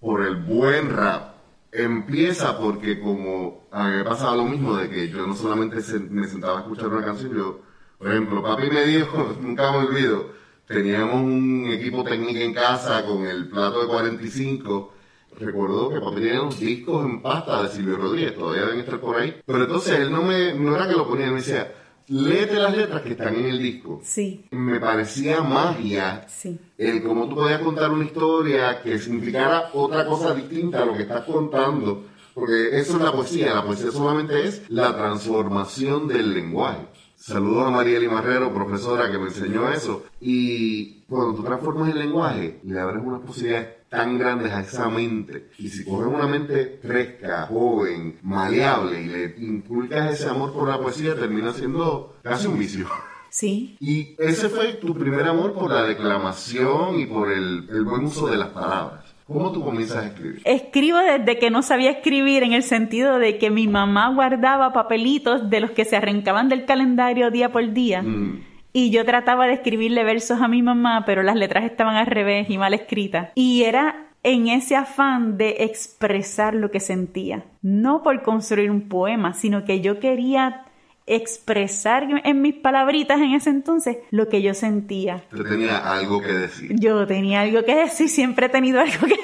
por 0.00 0.22
el 0.26 0.36
buen 0.36 0.90
rap, 0.94 1.34
empieza 1.72 2.58
porque 2.58 3.00
como 3.00 3.66
a 3.70 3.88
mí 3.88 3.96
me 3.96 4.04
pasaba 4.04 4.36
lo 4.36 4.44
mismo 4.44 4.76
de 4.76 4.88
que 4.88 5.08
yo 5.08 5.26
no 5.26 5.34
solamente 5.34 5.80
se- 5.82 5.98
me 6.00 6.26
sentaba 6.26 6.58
a 6.58 6.60
escuchar 6.62 6.88
una 6.88 7.04
canción, 7.04 7.34
yo, 7.36 7.60
por 7.98 8.08
ejemplo, 8.10 8.42
papi 8.42 8.70
me 8.70 8.84
dijo, 8.86 9.36
nunca 9.40 9.70
me 9.72 9.78
olvido, 9.78 10.30
teníamos 10.66 11.16
un 11.22 11.66
equipo 11.70 12.04
técnico 12.04 12.38
en 12.40 12.54
casa 12.54 13.04
con 13.04 13.26
el 13.26 13.48
plato 13.48 13.80
de 13.82 13.86
45. 13.88 14.94
Recuerdo 15.38 15.90
que 15.90 16.00
papi 16.00 16.16
tenía 16.16 16.42
unos 16.42 16.58
discos 16.60 17.04
en 17.06 17.22
pasta 17.22 17.62
de 17.62 17.68
Silvio 17.68 17.96
Rodríguez, 17.96 18.34
todavía 18.34 18.62
deben 18.66 18.80
estar 18.80 19.00
por 19.00 19.16
ahí. 19.16 19.34
Pero 19.46 19.62
entonces 19.62 19.98
él 20.00 20.10
no 20.10 20.22
me, 20.22 20.54
no 20.54 20.74
era 20.74 20.88
que 20.88 20.94
lo 20.94 21.06
ponía, 21.08 21.26
él 21.26 21.32
me 21.32 21.38
decía, 21.38 21.72
léete 22.08 22.54
las 22.54 22.76
letras 22.76 23.02
que 23.02 23.10
están 23.10 23.34
en 23.36 23.44
el 23.44 23.58
disco 23.58 24.00
Sí, 24.02 24.46
me 24.50 24.80
parecía 24.80 25.42
magia 25.42 26.24
sí. 26.26 26.58
el 26.78 27.02
cómo 27.02 27.28
tú 27.28 27.36
podías 27.36 27.60
contar 27.60 27.90
una 27.90 28.04
historia 28.04 28.80
que 28.82 28.98
significara 28.98 29.70
otra 29.74 30.06
cosa 30.06 30.34
distinta 30.34 30.82
a 30.82 30.86
lo 30.86 30.94
que 30.94 31.02
estás 31.02 31.24
contando. 31.24 32.04
Porque 32.34 32.78
eso 32.78 32.96
es 32.96 33.02
la 33.02 33.10
poesía. 33.12 33.52
La 33.52 33.64
poesía 33.64 33.90
solamente 33.90 34.46
es 34.46 34.62
la 34.68 34.96
transformación 34.96 36.06
del 36.06 36.32
lenguaje. 36.34 36.86
Saludos 37.16 37.66
a 37.66 37.70
Marieli 37.70 38.06
Marrero, 38.06 38.54
profesora 38.54 39.10
que 39.10 39.18
me 39.18 39.24
enseñó 39.26 39.68
eso. 39.72 40.04
Y 40.20 41.00
cuando 41.08 41.34
tú 41.34 41.42
transformas 41.42 41.90
el 41.90 41.98
lenguaje, 41.98 42.60
le 42.62 42.78
abres 42.78 43.02
unas 43.04 43.22
posibilidades 43.22 43.77
tan 43.88 44.18
grandes 44.18 44.52
a 44.52 44.60
esa 44.60 44.88
mente. 44.88 45.50
Y 45.58 45.68
si 45.68 45.84
coges 45.84 46.06
una 46.06 46.26
mente 46.26 46.78
fresca, 46.82 47.46
joven, 47.46 48.18
maleable 48.22 49.02
y 49.02 49.06
le 49.06 49.34
inculcas 49.38 50.14
ese 50.14 50.28
amor 50.28 50.52
por 50.52 50.68
la 50.68 50.78
poesía, 50.78 51.14
termina 51.14 51.52
siendo 51.52 52.16
casi 52.22 52.46
un 52.46 52.58
vicio. 52.58 52.86
Sí, 53.30 53.76
Y 53.80 54.16
ese 54.18 54.48
fue 54.48 54.74
tu 54.74 54.94
primer 54.94 55.26
amor 55.26 55.52
por 55.52 55.70
la 55.70 55.82
declamación 55.82 56.98
y 56.98 57.06
por 57.06 57.30
el, 57.30 57.68
el 57.70 57.84
buen 57.84 58.04
uso 58.06 58.26
de 58.26 58.38
las 58.38 58.48
palabras. 58.48 59.04
¿Cómo 59.26 59.52
tú 59.52 59.62
comienzas 59.62 60.04
a 60.04 60.06
escribir? 60.06 60.40
Escribo 60.44 60.96
desde 60.96 61.38
que 61.38 61.50
no 61.50 61.62
sabía 61.62 61.90
escribir 61.90 62.42
en 62.42 62.54
el 62.54 62.62
sentido 62.62 63.18
de 63.18 63.36
que 63.36 63.50
mi 63.50 63.68
mamá 63.68 64.14
guardaba 64.14 64.72
papelitos 64.72 65.50
de 65.50 65.60
los 65.60 65.72
que 65.72 65.84
se 65.84 65.96
arrancaban 65.96 66.48
del 66.48 66.64
calendario 66.64 67.30
día 67.30 67.52
por 67.52 67.70
día. 67.74 68.02
Mm. 68.02 68.40
Y 68.78 68.90
yo 68.90 69.04
trataba 69.04 69.48
de 69.48 69.54
escribirle 69.54 70.04
versos 70.04 70.40
a 70.40 70.46
mi 70.46 70.62
mamá, 70.62 71.02
pero 71.04 71.24
las 71.24 71.34
letras 71.34 71.64
estaban 71.64 71.96
al 71.96 72.06
revés 72.06 72.48
y 72.48 72.58
mal 72.58 72.74
escritas. 72.74 73.30
Y 73.34 73.64
era 73.64 74.06
en 74.22 74.46
ese 74.46 74.76
afán 74.76 75.36
de 75.36 75.56
expresar 75.64 76.54
lo 76.54 76.70
que 76.70 76.78
sentía. 76.78 77.44
No 77.60 78.04
por 78.04 78.22
construir 78.22 78.70
un 78.70 78.82
poema, 78.88 79.34
sino 79.34 79.64
que 79.64 79.80
yo 79.80 79.98
quería 79.98 80.64
expresar 81.06 82.06
en 82.22 82.40
mis 82.40 82.54
palabritas 82.54 83.18
en 83.20 83.32
ese 83.32 83.50
entonces 83.50 83.96
lo 84.12 84.28
que 84.28 84.42
yo 84.42 84.54
sentía. 84.54 85.24
Te 85.28 85.42
tenía 85.42 85.78
algo 85.78 86.20
que 86.20 86.32
decir. 86.32 86.70
Yo 86.78 87.04
tenía 87.04 87.40
algo 87.40 87.64
que 87.64 87.74
decir, 87.74 88.08
siempre 88.08 88.46
he 88.46 88.48
tenido 88.48 88.78
algo 88.80 89.08
que 89.08 89.16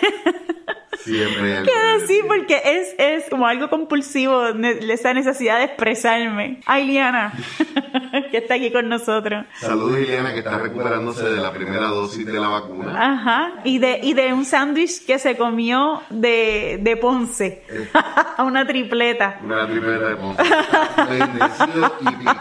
Siempre 1.04 1.64
que 1.64 2.00
decir 2.00 2.26
porque 2.28 2.62
es, 2.64 2.96
es 2.98 3.30
como 3.30 3.48
algo 3.48 3.70
compulsivo, 3.70 4.48
esa 4.48 5.14
necesidad 5.14 5.60
de 5.60 5.66
expresarme. 5.66 6.60
Ay, 6.66 6.88
Liana, 6.88 7.34
que 8.32 8.38
está 8.38 8.56
aquí 8.56 8.72
con 8.72 8.90
nosotros. 8.90 9.46
Saludos 9.60 10.00
Ileana 10.00 10.34
que 10.34 10.40
está 10.40 10.58
recuperándose 10.58 11.30
de 11.30 11.42
la 11.42 11.52
primera 11.52 11.88
dosis 11.88 12.26
de 12.26 12.34
la 12.34 12.48
vacuna. 12.50 13.14
Ajá, 13.14 13.62
y 13.64 13.80
de, 13.80 14.00
y 14.04 14.14
de 14.14 14.34
un 14.34 14.46
sándwich 14.46 15.06
que 15.06 15.20
se 15.20 15.38
comió 15.38 16.02
de, 16.10 16.80
de 16.82 16.98
Ponce, 16.98 17.64
una 18.40 18.68
tripleta. 18.68 19.40
Una 19.44 19.68
primera 19.68 20.10
de 20.10 20.16
Ponce. 20.16 20.44
Bendecido 21.10 21.96
y 22.02 22.12
pico. 22.16 22.36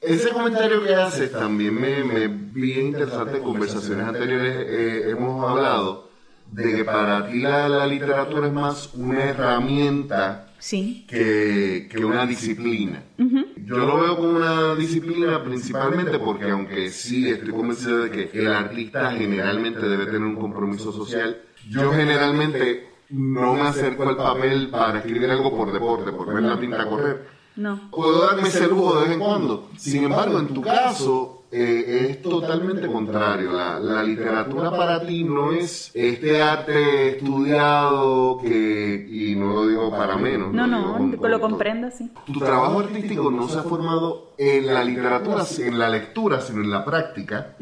Ese 0.00 0.30
comentario 0.30 0.84
que 0.84 0.94
haces 0.94 1.32
también 1.32 1.74
me, 1.74 2.04
me 2.04 2.28
bien 2.28 2.86
interesante. 2.86 3.38
En 3.38 3.42
conversaciones 3.42 4.06
anteriores 4.06 4.56
eh, 4.68 5.10
hemos 5.10 5.48
hablado 5.48 6.11
de 6.52 6.76
que 6.76 6.84
para 6.84 7.28
ti 7.28 7.40
la, 7.40 7.68
la 7.68 7.86
literatura 7.86 8.46
es 8.46 8.52
más 8.52 8.90
una 8.94 9.24
herramienta 9.24 10.48
Sí, 10.58 11.04
que, 11.08 11.88
que 11.90 12.04
una 12.04 12.24
disciplina. 12.24 13.02
Yo 13.18 13.78
lo 13.78 14.00
veo 14.00 14.16
como 14.16 14.36
una 14.36 14.76
disciplina 14.76 15.42
principalmente 15.42 16.20
porque 16.20 16.50
aunque 16.50 16.88
sí 16.90 17.28
estoy 17.28 17.50
convencido 17.50 18.04
de 18.04 18.10
que 18.12 18.30
el 18.38 18.46
artista 18.52 19.10
generalmente 19.10 19.80
debe 19.80 20.06
tener 20.06 20.22
un 20.22 20.36
compromiso 20.36 20.92
social, 20.92 21.36
yo 21.68 21.90
generalmente 21.92 22.86
no 23.10 23.54
me 23.54 23.62
acerco 23.62 24.08
al 24.08 24.16
papel 24.16 24.68
para 24.70 24.98
escribir 25.00 25.30
algo 25.32 25.50
por 25.56 25.72
deporte, 25.72 26.12
por 26.12 26.32
ver 26.32 26.44
la 26.44 26.60
tinta 26.60 26.86
correr. 26.86 27.26
no. 27.56 27.90
Puedo 27.90 28.24
darme 28.24 28.46
ese 28.46 28.68
lujo 28.68 29.00
de 29.00 29.02
vez 29.02 29.12
en 29.14 29.18
cuando. 29.18 29.68
Sin 29.76 30.04
embargo, 30.04 30.38
en 30.38 30.46
tu 30.54 30.62
caso, 30.62 31.41
eh, 31.52 32.08
es 32.10 32.22
totalmente 32.22 32.86
contrario. 32.86 33.52
La, 33.52 33.78
la 33.78 34.02
literatura 34.02 34.70
para 34.70 35.04
ti 35.06 35.22
no 35.24 35.52
es 35.52 35.90
este 35.94 36.40
arte 36.40 37.10
estudiado 37.10 38.38
que, 38.42 39.06
y 39.10 39.36
no 39.36 39.52
lo 39.52 39.66
digo 39.66 39.90
para 39.90 40.16
menos. 40.16 40.52
No, 40.52 40.66
no, 40.66 40.96
con- 41.18 41.30
lo 41.30 41.40
comprendo, 41.40 41.90
sí. 41.90 42.10
Tu 42.26 42.38
trabajo 42.38 42.80
artístico 42.80 43.30
no 43.30 43.48
se 43.48 43.58
ha 43.58 43.62
formado 43.62 44.32
en 44.38 44.66
la 44.66 44.82
literatura, 44.82 45.44
en 45.58 45.78
la 45.78 45.88
lectura, 45.88 46.40
sino 46.40 46.62
en 46.62 46.70
la 46.70 46.84
práctica, 46.84 47.56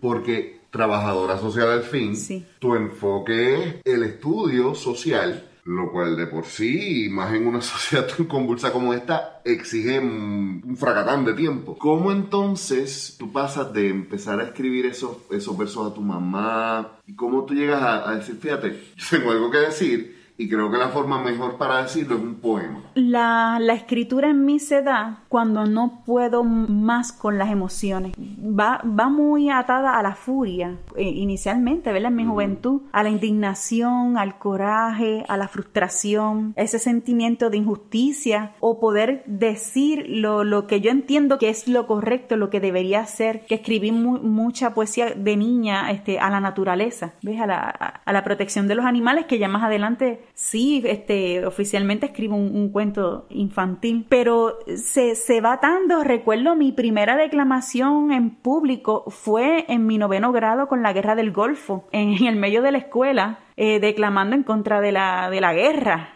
porque 0.00 0.60
trabajadora 0.70 1.36
social 1.38 1.68
al 1.70 1.82
fin, 1.82 2.14
Sí. 2.16 2.46
tu 2.60 2.74
enfoque 2.76 3.54
es 3.54 3.74
el 3.84 4.04
estudio 4.04 4.74
social, 4.74 5.49
lo 5.64 5.90
cual 5.90 6.16
de 6.16 6.26
por 6.26 6.44
sí, 6.44 7.08
más 7.10 7.34
en 7.34 7.46
una 7.46 7.60
sociedad 7.62 8.06
tan 8.06 8.26
convulsa 8.26 8.72
como 8.72 8.94
esta, 8.94 9.40
exige 9.44 9.98
un 9.98 10.76
fracatán 10.78 11.24
de 11.24 11.34
tiempo. 11.34 11.76
¿Cómo 11.78 12.12
entonces 12.12 13.16
tú 13.18 13.32
pasas 13.32 13.72
de 13.72 13.88
empezar 13.88 14.40
a 14.40 14.44
escribir 14.44 14.86
esos, 14.86 15.18
esos 15.30 15.56
versos 15.56 15.90
a 15.90 15.94
tu 15.94 16.00
mamá? 16.00 16.98
¿Y 17.06 17.14
cómo 17.14 17.44
tú 17.44 17.54
llegas 17.54 17.82
a, 17.82 18.10
a 18.10 18.16
decir, 18.16 18.36
fíjate, 18.36 18.94
yo 18.96 19.06
tengo 19.10 19.30
algo 19.30 19.50
que 19.50 19.58
decir? 19.58 20.19
Y 20.40 20.48
creo 20.48 20.70
que 20.70 20.78
la 20.78 20.88
forma 20.88 21.22
mejor 21.22 21.58
para 21.58 21.82
decirlo 21.82 22.16
es 22.16 22.22
un 22.22 22.36
poema. 22.36 22.80
La, 22.94 23.58
la 23.60 23.74
escritura 23.74 24.30
en 24.30 24.46
mí 24.46 24.58
se 24.58 24.80
da 24.80 25.18
cuando 25.28 25.66
no 25.66 26.02
puedo 26.06 26.44
más 26.44 27.12
con 27.12 27.36
las 27.36 27.50
emociones. 27.50 28.14
Va, 28.18 28.80
va 28.84 29.10
muy 29.10 29.50
atada 29.50 29.98
a 29.98 30.02
la 30.02 30.14
furia, 30.14 30.78
eh, 30.96 31.02
inicialmente, 31.02 31.92
¿verdad? 31.92 32.10
En 32.10 32.16
mi 32.16 32.24
juventud, 32.24 32.80
a 32.90 33.02
la 33.02 33.10
indignación, 33.10 34.16
al 34.16 34.38
coraje, 34.38 35.24
a 35.28 35.36
la 35.36 35.46
frustración, 35.48 36.54
ese 36.56 36.78
sentimiento 36.78 37.50
de 37.50 37.58
injusticia 37.58 38.52
o 38.60 38.80
poder 38.80 39.22
decir 39.26 40.06
lo, 40.08 40.42
lo 40.44 40.66
que 40.66 40.80
yo 40.80 40.90
entiendo 40.90 41.38
que 41.38 41.50
es 41.50 41.68
lo 41.68 41.86
correcto, 41.86 42.36
lo 42.36 42.48
que 42.48 42.60
debería 42.60 43.04
ser, 43.04 43.44
que 43.44 43.56
escribí 43.56 43.92
mu- 43.92 44.20
mucha 44.20 44.72
poesía 44.72 45.10
de 45.14 45.36
niña 45.36 45.90
este, 45.90 46.18
a 46.18 46.30
la 46.30 46.40
naturaleza, 46.40 47.12
¿ves? 47.22 47.40
A 47.42 47.46
la, 47.46 47.58
a- 47.60 48.00
a 48.06 48.12
la 48.14 48.24
protección 48.24 48.68
de 48.68 48.74
los 48.74 48.86
animales, 48.86 49.26
que 49.26 49.38
ya 49.38 49.48
más 49.48 49.62
adelante 49.64 50.22
sí, 50.34 50.82
este, 50.86 51.44
oficialmente 51.46 52.06
escribo 52.06 52.36
un, 52.36 52.54
un 52.54 52.70
cuento 52.70 53.26
infantil, 53.30 54.06
pero 54.08 54.58
se, 54.76 55.14
se 55.14 55.40
va 55.40 55.58
dando, 55.62 56.02
recuerdo 56.04 56.56
mi 56.56 56.72
primera 56.72 57.16
declamación 57.16 58.12
en 58.12 58.30
público 58.30 59.04
fue 59.08 59.64
en 59.68 59.86
mi 59.86 59.98
noveno 59.98 60.32
grado 60.32 60.68
con 60.68 60.82
la 60.82 60.92
guerra 60.92 61.14
del 61.14 61.32
Golfo, 61.32 61.88
en, 61.92 62.14
en 62.14 62.26
el 62.26 62.36
medio 62.36 62.62
de 62.62 62.72
la 62.72 62.78
escuela, 62.78 63.40
eh, 63.56 63.80
declamando 63.80 64.36
en 64.36 64.42
contra 64.42 64.80
de 64.80 64.92
la, 64.92 65.30
de 65.30 65.40
la 65.40 65.52
guerra. 65.52 66.14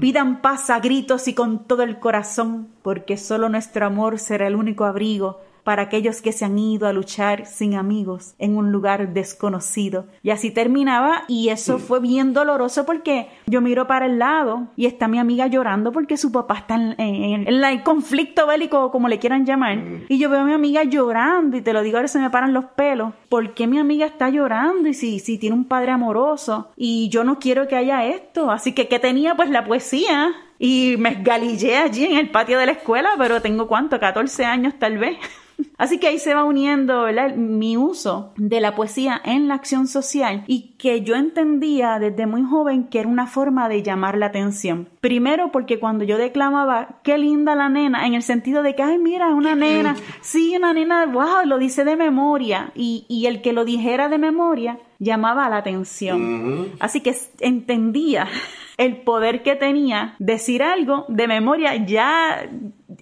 Pidan 0.00 0.42
paz 0.42 0.68
a 0.68 0.78
gritos 0.78 1.26
y 1.26 1.32
con 1.32 1.64
todo 1.64 1.82
el 1.82 1.98
corazón, 1.98 2.68
porque 2.82 3.16
solo 3.16 3.48
nuestro 3.48 3.86
amor 3.86 4.18
será 4.18 4.46
el 4.46 4.54
único 4.54 4.84
abrigo 4.84 5.40
para 5.64 5.82
aquellos 5.82 6.22
que 6.22 6.32
se 6.32 6.44
han 6.44 6.58
ido 6.58 6.86
a 6.86 6.92
luchar 6.92 7.46
sin 7.46 7.74
amigos 7.74 8.34
en 8.38 8.56
un 8.56 8.72
lugar 8.72 9.12
desconocido. 9.12 10.06
Y 10.22 10.30
así 10.30 10.50
terminaba 10.50 11.24
y 11.28 11.48
eso 11.50 11.78
fue 11.78 12.00
bien 12.00 12.32
doloroso 12.32 12.86
porque 12.86 13.28
yo 13.46 13.60
miro 13.60 13.86
para 13.86 14.06
el 14.06 14.18
lado 14.18 14.68
y 14.76 14.86
está 14.86 15.08
mi 15.08 15.18
amiga 15.18 15.46
llorando 15.46 15.92
porque 15.92 16.16
su 16.16 16.32
papá 16.32 16.58
está 16.58 16.74
en, 16.76 16.94
en- 17.00 17.46
en 17.48 17.64
el 17.64 17.82
conflicto 17.82 18.46
bélico, 18.46 18.90
como 18.90 19.08
le 19.08 19.18
quieran 19.18 19.44
llamar. 19.46 19.78
Y 20.08 20.18
yo 20.18 20.28
veo 20.30 20.40
a 20.40 20.44
mi 20.44 20.52
amiga 20.52 20.84
llorando 20.84 21.56
y 21.56 21.62
te 21.62 21.72
lo 21.72 21.82
digo, 21.82 21.96
ahora 21.98 22.08
se 22.08 22.18
me 22.18 22.30
paran 22.30 22.52
los 22.52 22.64
pelos. 22.66 23.12
¿Por 23.28 23.54
qué 23.54 23.66
mi 23.66 23.78
amiga 23.78 24.06
está 24.06 24.28
llorando? 24.30 24.88
Y 24.88 24.94
si, 24.94 25.18
si 25.18 25.38
tiene 25.38 25.54
un 25.56 25.64
padre 25.64 25.92
amoroso 25.92 26.68
y 26.76 27.08
yo 27.10 27.24
no 27.24 27.38
quiero 27.38 27.68
que 27.68 27.76
haya 27.76 28.04
esto. 28.06 28.50
Así 28.50 28.72
que, 28.72 28.88
¿qué 28.88 28.98
tenía? 28.98 29.34
Pues 29.34 29.50
la 29.50 29.64
poesía. 29.64 30.30
Y 30.58 30.96
me 30.98 31.10
esgalillé 31.10 31.76
allí 31.76 32.04
en 32.04 32.16
el 32.16 32.30
patio 32.30 32.58
de 32.58 32.66
la 32.66 32.72
escuela, 32.72 33.10
pero 33.16 33.40
tengo 33.40 33.68
cuánto, 33.68 34.00
14 34.00 34.44
años 34.44 34.74
tal 34.78 34.98
vez. 34.98 35.16
Así 35.76 35.98
que 35.98 36.08
ahí 36.08 36.18
se 36.18 36.34
va 36.34 36.44
uniendo 36.44 37.06
mi 37.36 37.76
uso 37.76 38.32
de 38.36 38.60
la 38.60 38.74
poesía 38.74 39.20
en 39.24 39.48
la 39.48 39.54
acción 39.54 39.86
social 39.86 40.44
y 40.46 40.74
que 40.78 41.02
yo 41.02 41.14
entendía 41.14 41.98
desde 41.98 42.26
muy 42.26 42.42
joven 42.42 42.88
que 42.88 43.00
era 43.00 43.08
una 43.08 43.26
forma 43.26 43.68
de 43.68 43.82
llamar 43.82 44.18
la 44.18 44.26
atención. 44.26 44.88
Primero 45.00 45.50
porque 45.52 45.78
cuando 45.78 46.04
yo 46.04 46.18
declamaba, 46.18 47.00
qué 47.02 47.18
linda 47.18 47.54
la 47.54 47.68
nena, 47.68 48.06
en 48.06 48.14
el 48.14 48.22
sentido 48.22 48.62
de 48.62 48.74
que, 48.74 48.82
ay, 48.82 48.98
mira, 48.98 49.28
una 49.34 49.54
nena, 49.54 49.96
sí, 50.20 50.54
una 50.56 50.72
nena, 50.72 51.06
wow, 51.06 51.44
lo 51.44 51.58
dice 51.58 51.84
de 51.84 51.96
memoria. 51.96 52.72
Y, 52.74 53.04
y 53.08 53.26
el 53.26 53.40
que 53.42 53.52
lo 53.52 53.64
dijera 53.64 54.08
de 54.08 54.18
memoria 54.18 54.78
llamaba 54.98 55.48
la 55.48 55.58
atención. 55.58 56.72
Así 56.80 57.00
que 57.00 57.16
entendía 57.40 58.28
el 58.78 59.02
poder 59.02 59.42
que 59.42 59.56
tenía 59.56 60.14
decir 60.18 60.62
algo 60.62 61.04
de 61.08 61.28
memoria, 61.28 61.74
ya 61.76 62.48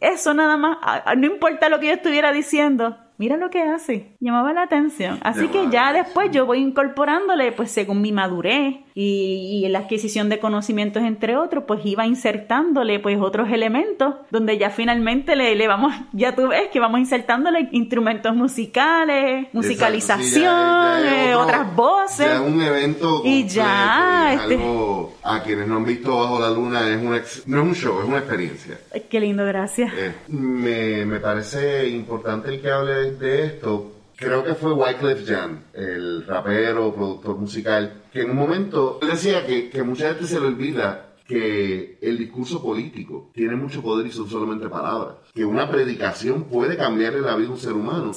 eso 0.00 0.34
nada 0.34 0.56
más, 0.56 0.78
no 1.16 1.26
importa 1.26 1.68
lo 1.68 1.78
que 1.78 1.86
yo 1.86 1.92
estuviera 1.92 2.32
diciendo, 2.32 2.96
mira 3.18 3.36
lo 3.36 3.50
que 3.50 3.62
hace, 3.62 4.16
llamaba 4.18 4.52
la 4.52 4.62
atención. 4.62 5.18
Así 5.22 5.48
que 5.48 5.68
ya 5.70 5.92
después 5.92 6.30
yo 6.32 6.46
voy 6.46 6.58
incorporándole, 6.58 7.52
pues 7.52 7.70
según 7.70 8.00
mi 8.00 8.10
madurez 8.10 8.85
y, 8.98 9.62
y, 9.62 9.68
la 9.68 9.80
adquisición 9.80 10.30
de 10.30 10.38
conocimientos, 10.38 11.02
entre 11.02 11.36
otros, 11.36 11.64
pues 11.66 11.84
iba 11.84 12.06
insertándole 12.06 12.98
pues 12.98 13.18
otros 13.20 13.50
elementos, 13.52 14.14
donde 14.30 14.56
ya 14.56 14.70
finalmente 14.70 15.36
le, 15.36 15.54
le 15.54 15.68
vamos, 15.68 15.92
ya 16.14 16.34
tú 16.34 16.48
ves 16.48 16.68
que 16.72 16.80
vamos 16.80 17.00
insertándole 17.00 17.68
instrumentos 17.72 18.34
musicales, 18.34 19.48
musicalización, 19.52 21.04
eh, 21.04 21.34
otras 21.34 21.76
voces. 21.76 22.26
Ya 22.26 22.40
un 22.40 22.62
evento 22.62 23.20
y 23.22 23.46
ya 23.46 24.32
este 24.32 24.54
algo, 24.54 25.12
a 25.22 25.42
quienes 25.42 25.68
no 25.68 25.76
han 25.76 25.84
visto 25.84 26.18
Bajo 26.18 26.40
la 26.40 26.48
Luna 26.48 26.88
es 26.88 26.96
una, 26.96 27.22
no 27.46 27.62
es 27.62 27.68
un 27.68 27.74
show, 27.74 28.00
es 28.00 28.08
una 28.08 28.18
experiencia. 28.20 28.78
Qué 29.10 29.20
lindo, 29.20 29.44
gracias. 29.44 29.92
Eh, 29.94 30.14
me, 30.28 31.04
me 31.04 31.20
parece 31.20 31.86
importante 31.86 32.48
el 32.48 32.62
que 32.62 32.70
hable 32.70 33.10
de 33.10 33.44
esto, 33.44 33.95
creo 34.16 34.42
que 34.44 34.54
fue 34.54 34.72
Wyclef 34.72 35.26
Jean, 35.26 35.66
el 35.74 36.26
rapero, 36.26 36.94
productor 36.94 37.36
musical, 37.36 38.02
que 38.12 38.22
en 38.22 38.30
un 38.30 38.36
momento 38.36 38.98
decía 39.06 39.46
que, 39.46 39.68
que 39.68 39.82
mucha 39.82 40.08
gente 40.08 40.26
se 40.26 40.40
le 40.40 40.46
olvida 40.46 41.14
que 41.26 41.98
el 42.00 42.18
discurso 42.18 42.62
político 42.62 43.30
tiene 43.34 43.56
mucho 43.56 43.82
poder 43.82 44.06
y 44.06 44.12
son 44.12 44.28
solamente 44.28 44.68
palabras. 44.68 45.16
Que 45.34 45.44
una 45.44 45.68
predicación 45.68 46.44
puede 46.44 46.76
cambiarle 46.76 47.20
la 47.20 47.36
vida 47.36 47.48
a 47.48 47.52
un 47.52 47.58
ser 47.58 47.72
humano. 47.72 48.12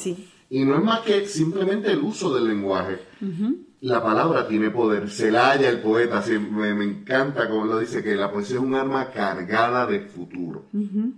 Y 0.50 0.66
no 0.66 0.78
es 0.78 0.84
más 0.84 1.02
que 1.02 1.28
simplemente 1.28 1.92
el 1.92 2.00
uso 2.00 2.34
del 2.34 2.48
lenguaje 2.48 3.00
la 3.82 4.04
palabra 4.04 4.48
tiene 4.48 4.70
poder. 4.70 5.10
Celaya, 5.10 5.70
el 5.70 5.80
poeta, 5.80 6.24
me, 6.52 6.74
me, 6.74 6.86
encanta 6.86 7.50
como 7.50 7.66
lo 7.66 7.80
dice, 7.80 8.04
que 8.04 8.16
la 8.16 8.32
poesía 8.32 8.58
es 8.58 8.62
un 8.62 8.76
arma 8.76 9.12
cargada 9.12 9.86
de 9.86 10.02
futuro. 10.02 10.66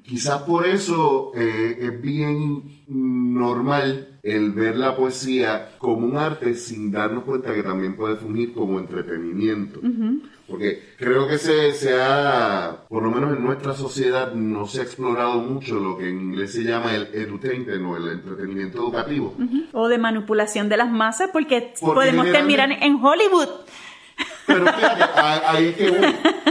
Quizás 0.04 0.44
por 0.44 0.66
eso 0.66 1.32
eh, 1.36 1.78
es 1.80 2.02
bien 2.02 2.84
normal 2.88 4.20
el 4.24 4.52
ver 4.52 4.76
la 4.76 4.96
poesía 4.96 5.72
como 5.80 6.06
un 6.06 6.18
arte 6.18 6.54
sin 6.54 6.92
darnos 6.92 7.24
cuenta 7.24 7.54
que 7.54 7.64
también 7.64 7.96
puede 7.96 8.18
fungir 8.18 8.54
como 8.54 8.80
entretenimiento. 8.80 9.80
Porque 10.48 10.84
creo 10.98 11.30
que 11.30 11.38
se, 11.38 11.72
se, 11.72 11.94
ha, 12.02 12.84
por 12.90 13.04
lo 13.04 13.10
menos 13.10 13.38
en 13.38 13.44
nuestra 13.44 13.74
sociedad, 13.74 14.34
no 14.34 14.68
se 14.68 14.82
ha 14.82 14.84
explorado 14.84 15.40
mucho 15.40 15.80
lo 15.80 15.98
que 15.98 16.10
en 16.10 16.20
inglés 16.20 16.52
se 16.52 16.64
llama 16.64 16.94
el 16.94 17.08
edutainment 17.14 17.86
o 17.86 17.96
el 17.96 18.10
entretenimiento 18.10 18.80
educativo. 18.80 19.34
O 19.72 19.88
de 19.88 19.98
manipulación 19.98 20.68
de 20.68 20.76
las 20.76 20.92
masas, 20.92 21.30
porque, 21.32 21.74
podemos 21.80 22.26
terminar 22.26 22.51
en 22.60 23.04
Hollywood. 23.04 23.50
Pero 24.48 24.66
fíjate, 24.66 25.04
ahí 25.48 25.68
es 25.68 25.76
que 25.76 25.88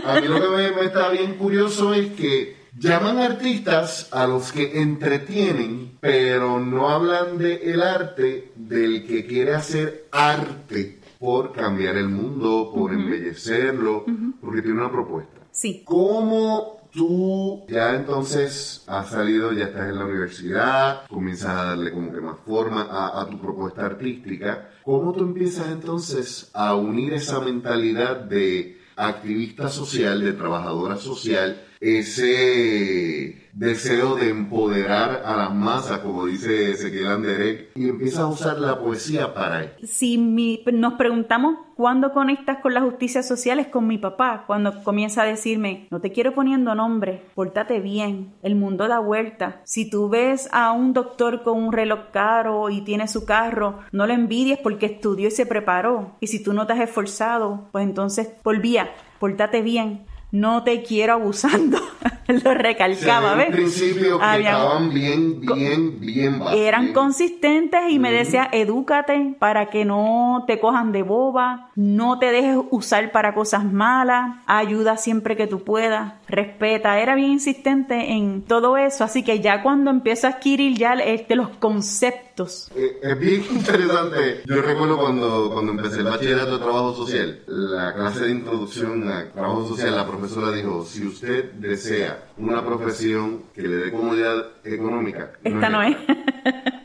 A 0.04 0.20
mí 0.20 0.28
lo 0.28 0.40
que 0.40 0.48
me, 0.48 0.70
me 0.72 0.86
está 0.86 1.10
bien 1.10 1.34
curioso 1.34 1.92
es 1.94 2.12
que 2.12 2.56
llaman 2.78 3.18
artistas 3.18 4.08
a 4.12 4.26
los 4.26 4.52
que 4.52 4.80
entretienen, 4.80 5.98
pero 6.00 6.58
no 6.58 6.88
hablan 6.88 7.38
de 7.38 7.56
el 7.72 7.82
arte 7.82 8.52
del 8.56 9.06
que 9.06 9.26
quiere 9.26 9.54
hacer 9.54 10.06
arte 10.10 11.00
por 11.18 11.52
cambiar 11.52 11.96
el 11.96 12.08
mundo, 12.08 12.72
por 12.74 12.92
embellecerlo, 12.92 14.04
porque 14.40 14.62
tiene 14.62 14.78
una 14.78 14.90
propuesta. 14.90 15.40
Sí. 15.50 15.82
¿Cómo 15.84 16.80
tú 16.90 17.66
ya 17.68 17.94
entonces 17.94 18.84
has 18.86 19.10
salido, 19.10 19.52
ya 19.52 19.66
estás 19.66 19.90
en 19.90 19.98
la 19.98 20.06
universidad, 20.06 21.06
comienzas 21.08 21.50
a 21.50 21.64
darle 21.64 21.92
como 21.92 22.10
que 22.10 22.20
más 22.20 22.38
forma 22.46 22.88
a, 22.90 23.20
a, 23.20 23.28
tu 23.28 23.38
propuesta 23.38 23.84
artística? 23.84 24.69
¿Cómo 24.84 25.12
tú 25.12 25.24
empiezas 25.24 25.68
entonces 25.70 26.50
a 26.54 26.74
unir 26.74 27.12
esa 27.12 27.40
mentalidad 27.40 28.16
de 28.16 28.80
activista 28.96 29.68
social, 29.68 30.22
de 30.22 30.32
trabajadora 30.32 30.96
social, 30.96 31.64
ese 31.80 33.48
deseo 33.54 34.14
de 34.14 34.28
empoderar 34.28 35.22
a 35.24 35.36
las 35.36 35.54
masas, 35.54 36.00
como 36.00 36.26
dice 36.26 36.70
Ezequiel 36.70 37.08
Anderek, 37.08 37.70
y 37.74 37.88
empieza 37.88 38.22
a 38.22 38.26
usar 38.26 38.58
la 38.58 38.78
poesía 38.78 39.34
para 39.34 39.64
él. 39.64 39.72
Si 39.82 40.18
nos 40.18 40.94
preguntamos 40.94 41.56
cuándo 41.74 42.12
conectas 42.12 42.58
con 42.58 42.74
las 42.74 42.84
justicias 42.84 43.26
sociales, 43.26 43.68
con 43.68 43.86
mi 43.86 43.98
papá, 43.98 44.44
cuando 44.46 44.82
comienza 44.82 45.22
a 45.22 45.26
decirme, 45.26 45.88
no 45.90 46.00
te 46.00 46.12
quiero 46.12 46.34
poniendo 46.34 46.74
nombre, 46.74 47.24
pórtate 47.34 47.80
bien, 47.80 48.34
el 48.42 48.54
mundo 48.54 48.86
da 48.86 48.98
vuelta. 48.98 49.62
Si 49.64 49.88
tú 49.88 50.08
ves 50.08 50.48
a 50.52 50.72
un 50.72 50.92
doctor 50.92 51.42
con 51.42 51.62
un 51.62 51.72
reloj 51.72 52.10
caro 52.12 52.68
y 52.68 52.82
tiene 52.82 53.08
su 53.08 53.24
carro, 53.24 53.80
no 53.92 54.06
lo 54.06 54.12
envidies 54.12 54.58
porque 54.58 54.86
estudió 54.86 55.28
y 55.28 55.32
se 55.32 55.46
preparó. 55.46 56.16
Y 56.20 56.26
si 56.26 56.42
tú 56.42 56.52
no 56.52 56.66
te 56.66 56.74
has 56.74 56.80
esforzado, 56.80 57.68
pues 57.72 57.84
entonces 57.84 58.28
volvía, 58.44 58.90
pórtate 59.18 59.62
bien 59.62 60.09
no 60.32 60.62
te 60.62 60.82
quiero 60.82 61.14
abusando. 61.14 61.78
Lo 62.44 62.54
recalcaba, 62.54 63.34
¿ves? 63.34 63.50
principio 63.50 64.18
que 64.20 64.38
estaban 64.38 64.94
bien, 64.94 65.40
bien, 65.40 65.98
bien. 65.98 66.40
Eran 66.54 66.92
consistentes 66.92 67.80
y 67.90 67.98
me 67.98 68.12
decía, 68.12 68.48
edúcate 68.52 69.34
para 69.38 69.66
que 69.66 69.84
no 69.84 70.44
te 70.46 70.60
cojan 70.60 70.92
de 70.92 71.02
boba, 71.02 71.70
no 71.74 72.20
te 72.20 72.30
dejes 72.30 72.58
usar 72.70 73.10
para 73.10 73.34
cosas 73.34 73.64
malas, 73.64 74.36
ayuda 74.46 74.96
siempre 74.96 75.36
que 75.36 75.48
tú 75.48 75.64
puedas, 75.64 76.14
respeta. 76.30 76.98
Era 77.00 77.14
bien 77.14 77.32
insistente 77.32 78.12
en 78.12 78.42
todo 78.42 78.76
eso, 78.76 79.04
así 79.04 79.22
que 79.22 79.40
ya 79.40 79.62
cuando 79.62 79.90
empiezo 79.90 80.26
a 80.26 80.30
adquirir 80.30 80.76
ya 80.76 80.94
este, 80.94 81.36
los 81.36 81.48
conceptos. 81.58 82.70
Eh, 82.74 82.98
es 83.02 83.18
bien 83.18 83.44
interesante. 83.50 84.42
Yo 84.46 84.62
recuerdo 84.62 84.98
cuando, 84.98 85.50
cuando 85.52 85.72
empecé 85.72 85.98
el 85.98 86.04
bachillerato 86.04 86.52
de 86.52 86.58
trabajo 86.58 86.94
social, 86.94 87.40
la 87.46 87.94
clase 87.94 88.24
de 88.24 88.30
introducción 88.30 89.08
a 89.08 89.30
trabajo 89.32 89.66
social, 89.68 89.96
la 89.96 90.06
profesora 90.06 90.52
dijo, 90.52 90.84
si 90.84 91.06
usted 91.06 91.52
desea 91.52 92.24
una 92.38 92.64
profesión 92.64 93.44
que 93.54 93.62
le 93.62 93.76
dé 93.76 93.90
comodidad 93.90 94.46
económica. 94.64 95.32
Esta 95.44 95.68
no 95.68 95.82
es. 95.82 95.96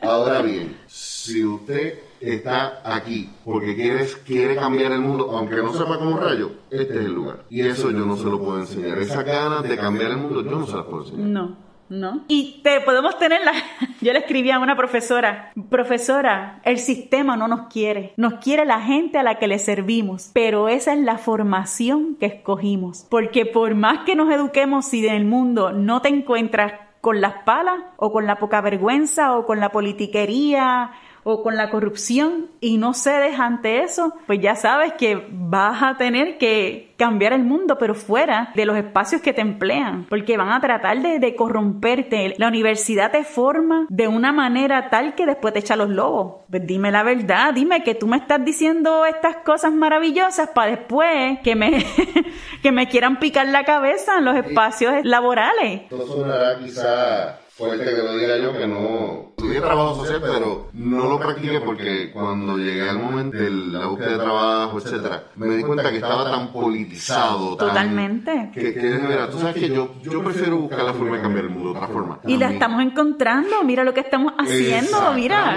Ahora 0.02 0.42
bien, 0.42 0.76
si 0.86 1.44
usted 1.44 2.05
está 2.34 2.80
aquí 2.84 3.30
porque 3.44 3.74
quiere, 3.74 4.06
quiere 4.24 4.56
cambiar 4.56 4.92
el 4.92 5.00
mundo, 5.00 5.30
aunque 5.32 5.56
no 5.56 5.72
sepa 5.72 5.98
cómo 5.98 6.18
rayo, 6.18 6.50
este 6.70 6.94
es 6.94 7.06
el 7.06 7.12
lugar. 7.12 7.44
Y 7.50 7.60
eso 7.62 7.90
yo 7.90 8.04
no 8.04 8.16
se 8.16 8.24
lo 8.24 8.38
puedo 8.38 8.58
enseñar. 8.58 8.98
Esa 8.98 9.22
ganas 9.22 9.62
de 9.62 9.76
cambiar 9.76 10.12
el 10.12 10.18
mundo 10.18 10.42
yo 10.42 10.50
no 10.50 10.66
se 10.66 10.76
la 10.76 10.84
puedo 10.84 11.04
enseñar. 11.04 11.28
No. 11.28 11.66
¿no? 11.88 12.24
Y 12.28 12.60
te 12.62 12.80
podemos 12.80 13.18
tener 13.18 13.40
la... 13.44 13.52
Yo 14.00 14.12
le 14.12 14.20
escribí 14.20 14.50
a 14.50 14.58
una 14.58 14.76
profesora, 14.76 15.52
profesora, 15.70 16.60
el 16.64 16.78
sistema 16.78 17.36
no 17.36 17.48
nos 17.48 17.68
quiere, 17.68 18.12
nos 18.16 18.34
quiere 18.34 18.64
la 18.64 18.80
gente 18.80 19.18
a 19.18 19.22
la 19.22 19.38
que 19.38 19.46
le 19.46 19.58
servimos, 19.58 20.30
pero 20.32 20.68
esa 20.68 20.92
es 20.92 21.00
la 21.00 21.18
formación 21.18 22.16
que 22.16 22.26
escogimos, 22.26 23.06
porque 23.08 23.46
por 23.46 23.74
más 23.74 24.00
que 24.04 24.16
nos 24.16 24.32
eduquemos 24.32 24.86
si 24.86 25.06
en 25.06 25.14
el 25.14 25.24
mundo 25.24 25.72
no 25.72 26.02
te 26.02 26.08
encuentras 26.08 26.72
con 27.00 27.20
las 27.20 27.44
palas 27.44 27.76
o 27.96 28.12
con 28.12 28.26
la 28.26 28.36
poca 28.36 28.60
vergüenza 28.60 29.36
o 29.36 29.46
con 29.46 29.60
la 29.60 29.70
politiquería 29.70 30.90
o 31.28 31.42
con 31.42 31.56
la 31.56 31.70
corrupción 31.70 32.46
y 32.60 32.78
no 32.78 32.94
cedes 32.94 33.40
ante 33.40 33.82
eso, 33.82 34.14
pues 34.28 34.40
ya 34.40 34.54
sabes 34.54 34.92
que 34.92 35.26
vas 35.28 35.82
a 35.82 35.96
tener 35.96 36.38
que 36.38 36.94
cambiar 36.96 37.32
el 37.32 37.42
mundo, 37.42 37.78
pero 37.78 37.96
fuera 37.96 38.52
de 38.54 38.64
los 38.64 38.76
espacios 38.76 39.20
que 39.22 39.32
te 39.32 39.40
emplean, 39.40 40.06
porque 40.08 40.36
van 40.36 40.52
a 40.52 40.60
tratar 40.60 41.02
de, 41.02 41.34
corromperte. 41.34 42.36
La 42.38 42.46
universidad 42.46 43.10
te 43.10 43.24
forma 43.24 43.86
de 43.88 44.06
una 44.06 44.32
manera 44.32 44.88
tal 44.88 45.16
que 45.16 45.26
después 45.26 45.52
te 45.52 45.58
echa 45.58 45.74
los 45.74 45.90
lobos. 45.90 46.44
Pues 46.48 46.64
dime 46.64 46.92
la 46.92 47.02
verdad, 47.02 47.52
dime 47.52 47.82
que 47.82 47.96
tú 47.96 48.06
me 48.06 48.18
estás 48.18 48.44
diciendo 48.44 49.04
estas 49.04 49.38
cosas 49.38 49.72
maravillosas 49.72 50.50
para 50.50 50.70
después 50.70 51.40
que 51.40 51.56
me, 51.56 51.84
que 52.62 52.70
me 52.70 52.86
quieran 52.88 53.18
picar 53.18 53.48
la 53.48 53.64
cabeza 53.64 54.18
en 54.18 54.26
los 54.26 54.36
espacios 54.36 54.94
laborales. 55.02 55.82
Esto 55.90 56.06
sonará 56.06 56.56
quizá 56.60 57.40
fuerte 57.56 57.86
que 57.86 58.02
lo 58.02 58.18
diga 58.18 58.36
yo, 58.36 58.52
que 58.52 58.66
no 58.66 59.30
estudié 59.30 59.60
trabajo 59.60 60.04
social, 60.04 60.20
pero 60.20 60.68
no 60.74 61.08
lo 61.08 61.18
practiqué 61.18 61.60
porque 61.60 62.10
cuando 62.12 62.58
llegué 62.58 62.88
al 62.88 62.98
momento 62.98 63.38
de 63.38 63.50
la 63.50 63.86
búsqueda 63.86 64.10
de 64.10 64.18
trabajo, 64.18 64.78
etcétera, 64.78 65.24
me 65.36 65.46
di 65.56 65.62
cuenta 65.62 65.90
que 65.90 65.96
estaba 65.96 66.30
tan 66.30 66.52
politizado. 66.52 67.56
Totalmente. 67.56 68.50
que, 68.52 68.74
que 68.74 68.98
mira, 68.98 69.30
tú 69.30 69.38
sabes 69.38 69.54
que 69.54 69.70
yo, 69.70 69.94
yo 70.02 70.22
prefiero 70.22 70.58
buscar 70.58 70.82
la 70.82 70.92
forma 70.92 71.16
de 71.16 71.22
cambiar 71.22 71.44
el 71.46 71.50
mundo 71.50 71.72
de 71.72 71.76
otra 71.78 71.88
forma. 71.88 72.20
Y 72.26 72.36
la 72.36 72.50
estamos 72.50 72.82
encontrando, 72.82 73.64
mira 73.64 73.84
lo 73.84 73.94
que 73.94 74.00
estamos 74.00 74.34
haciendo, 74.38 75.12
mira. 75.14 75.56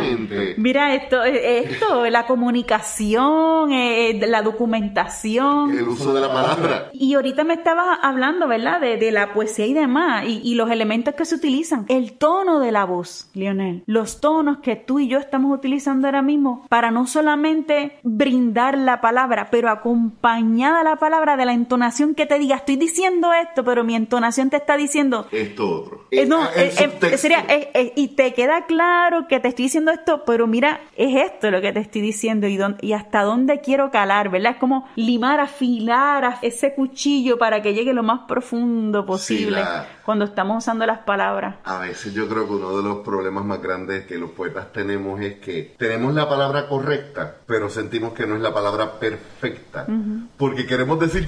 Mira 0.56 0.96
esto, 0.96 1.22
esto, 1.24 2.06
la 2.06 2.26
comunicación, 2.26 3.74
eh, 3.74 4.20
la 4.26 4.42
documentación. 4.42 5.78
El 5.78 5.88
uso 5.88 6.14
de 6.14 6.22
la 6.22 6.32
palabra. 6.32 6.90
Y 6.94 7.14
ahorita 7.14 7.44
me 7.44 7.56
estabas 7.56 8.00
hablando, 8.02 8.48
¿verdad? 8.48 8.80
De, 8.80 8.96
de 8.96 9.12
la 9.12 9.34
poesía 9.34 9.66
y 9.66 9.74
demás, 9.74 10.26
y, 10.26 10.42
y 10.44 10.56
los 10.56 10.70
elementos 10.72 11.14
que 11.16 11.26
se 11.26 11.36
utilizan 11.36 11.86
el 11.89 12.13
tono 12.13 12.60
de 12.62 12.71
la 12.71 12.86
voz, 12.86 13.30
Lionel 13.34 13.84
los 13.86 14.21
tonos 14.21 14.60
que 14.60 14.78
tú 14.78 14.99
y 14.99 15.08
yo 15.10 15.17
estamos 15.19 15.52
utilizando 15.58 16.08
ahora 16.08 16.21
mismo 16.21 16.65
para 16.69 16.91
no 16.91 17.06
solamente 17.08 17.97
brindar 18.04 18.78
la 18.78 19.02
palabra, 19.02 19.49
pero 19.52 19.69
acompañada 19.69 20.84
la 20.84 20.95
palabra 20.97 21.36
de 21.38 21.45
la 21.45 21.54
entonación 21.54 22.15
que 22.15 22.25
te 22.25 22.39
diga, 22.39 22.56
estoy 22.58 22.75
diciendo 22.78 23.34
esto, 23.34 23.63
pero 23.63 23.84
mi 23.84 23.95
entonación 23.95 24.49
te 24.49 24.58
está 24.58 24.78
diciendo 24.78 25.28
esto 25.32 25.82
otro. 25.82 26.06
Eh, 26.12 26.25
no, 26.25 26.43
eh, 26.56 26.71
eh, 27.12 27.17
sería, 27.17 27.45
y 27.95 28.08
te 28.10 28.34
queda 28.34 28.65
claro 28.65 29.28
que 29.28 29.39
te 29.39 29.47
estoy 29.49 29.65
diciendo 29.65 29.91
esto, 29.91 30.23
pero 30.25 30.47
mira, 30.47 30.80
es 30.95 31.15
esto 31.15 31.52
lo 31.52 31.62
que 31.62 31.71
te 31.73 31.80
estoy 31.80 32.02
diciendo 32.02 32.47
y, 32.47 32.58
dónde- 32.58 32.80
y 32.86 32.93
hasta 32.93 33.23
dónde 33.23 33.60
quiero 33.62 33.91
calar, 33.91 34.30
¿verdad? 34.30 34.54
Es 34.54 34.58
como 34.58 34.88
limar, 34.95 35.39
afilar 35.39 36.25
a 36.25 36.39
ese 36.41 36.73
cuchillo 36.75 37.38
para 37.38 37.62
que 37.62 37.73
llegue 37.73 37.93
lo 37.93 38.04
más 38.04 38.21
profundo 38.28 39.06
posible 39.06 39.60
la- 39.60 39.88
cuando 40.10 40.26
estamos 40.26 40.63
usando 40.63 40.88
las 40.88 41.02
palabras. 41.02 41.58
A 41.65 41.82
veces 41.82 42.12
yo 42.15 42.28
creo 42.28 42.48
que 42.48 42.54
uno 42.54 42.76
de 42.76 42.82
los 42.82 43.06
problemas 43.06 43.45
más 43.45 43.62
grandes 43.62 44.08
que 44.08 44.17
los 44.17 44.32
poetas 44.32 44.74
tenemos 44.74 45.22
es 45.22 45.36
que 45.36 45.76
tenemos 45.78 46.15
la 46.15 46.28
palabra 46.28 46.67
correcta, 46.67 47.36
pero 47.45 47.69
sentimos 47.69 48.13
que 48.13 48.26
no 48.26 48.36
es 48.36 48.41
la 48.41 48.52
palabra 48.52 48.93
perfecta. 49.00 49.86
Porque 50.36 50.65
queremos 50.65 51.00
decir 51.00 51.28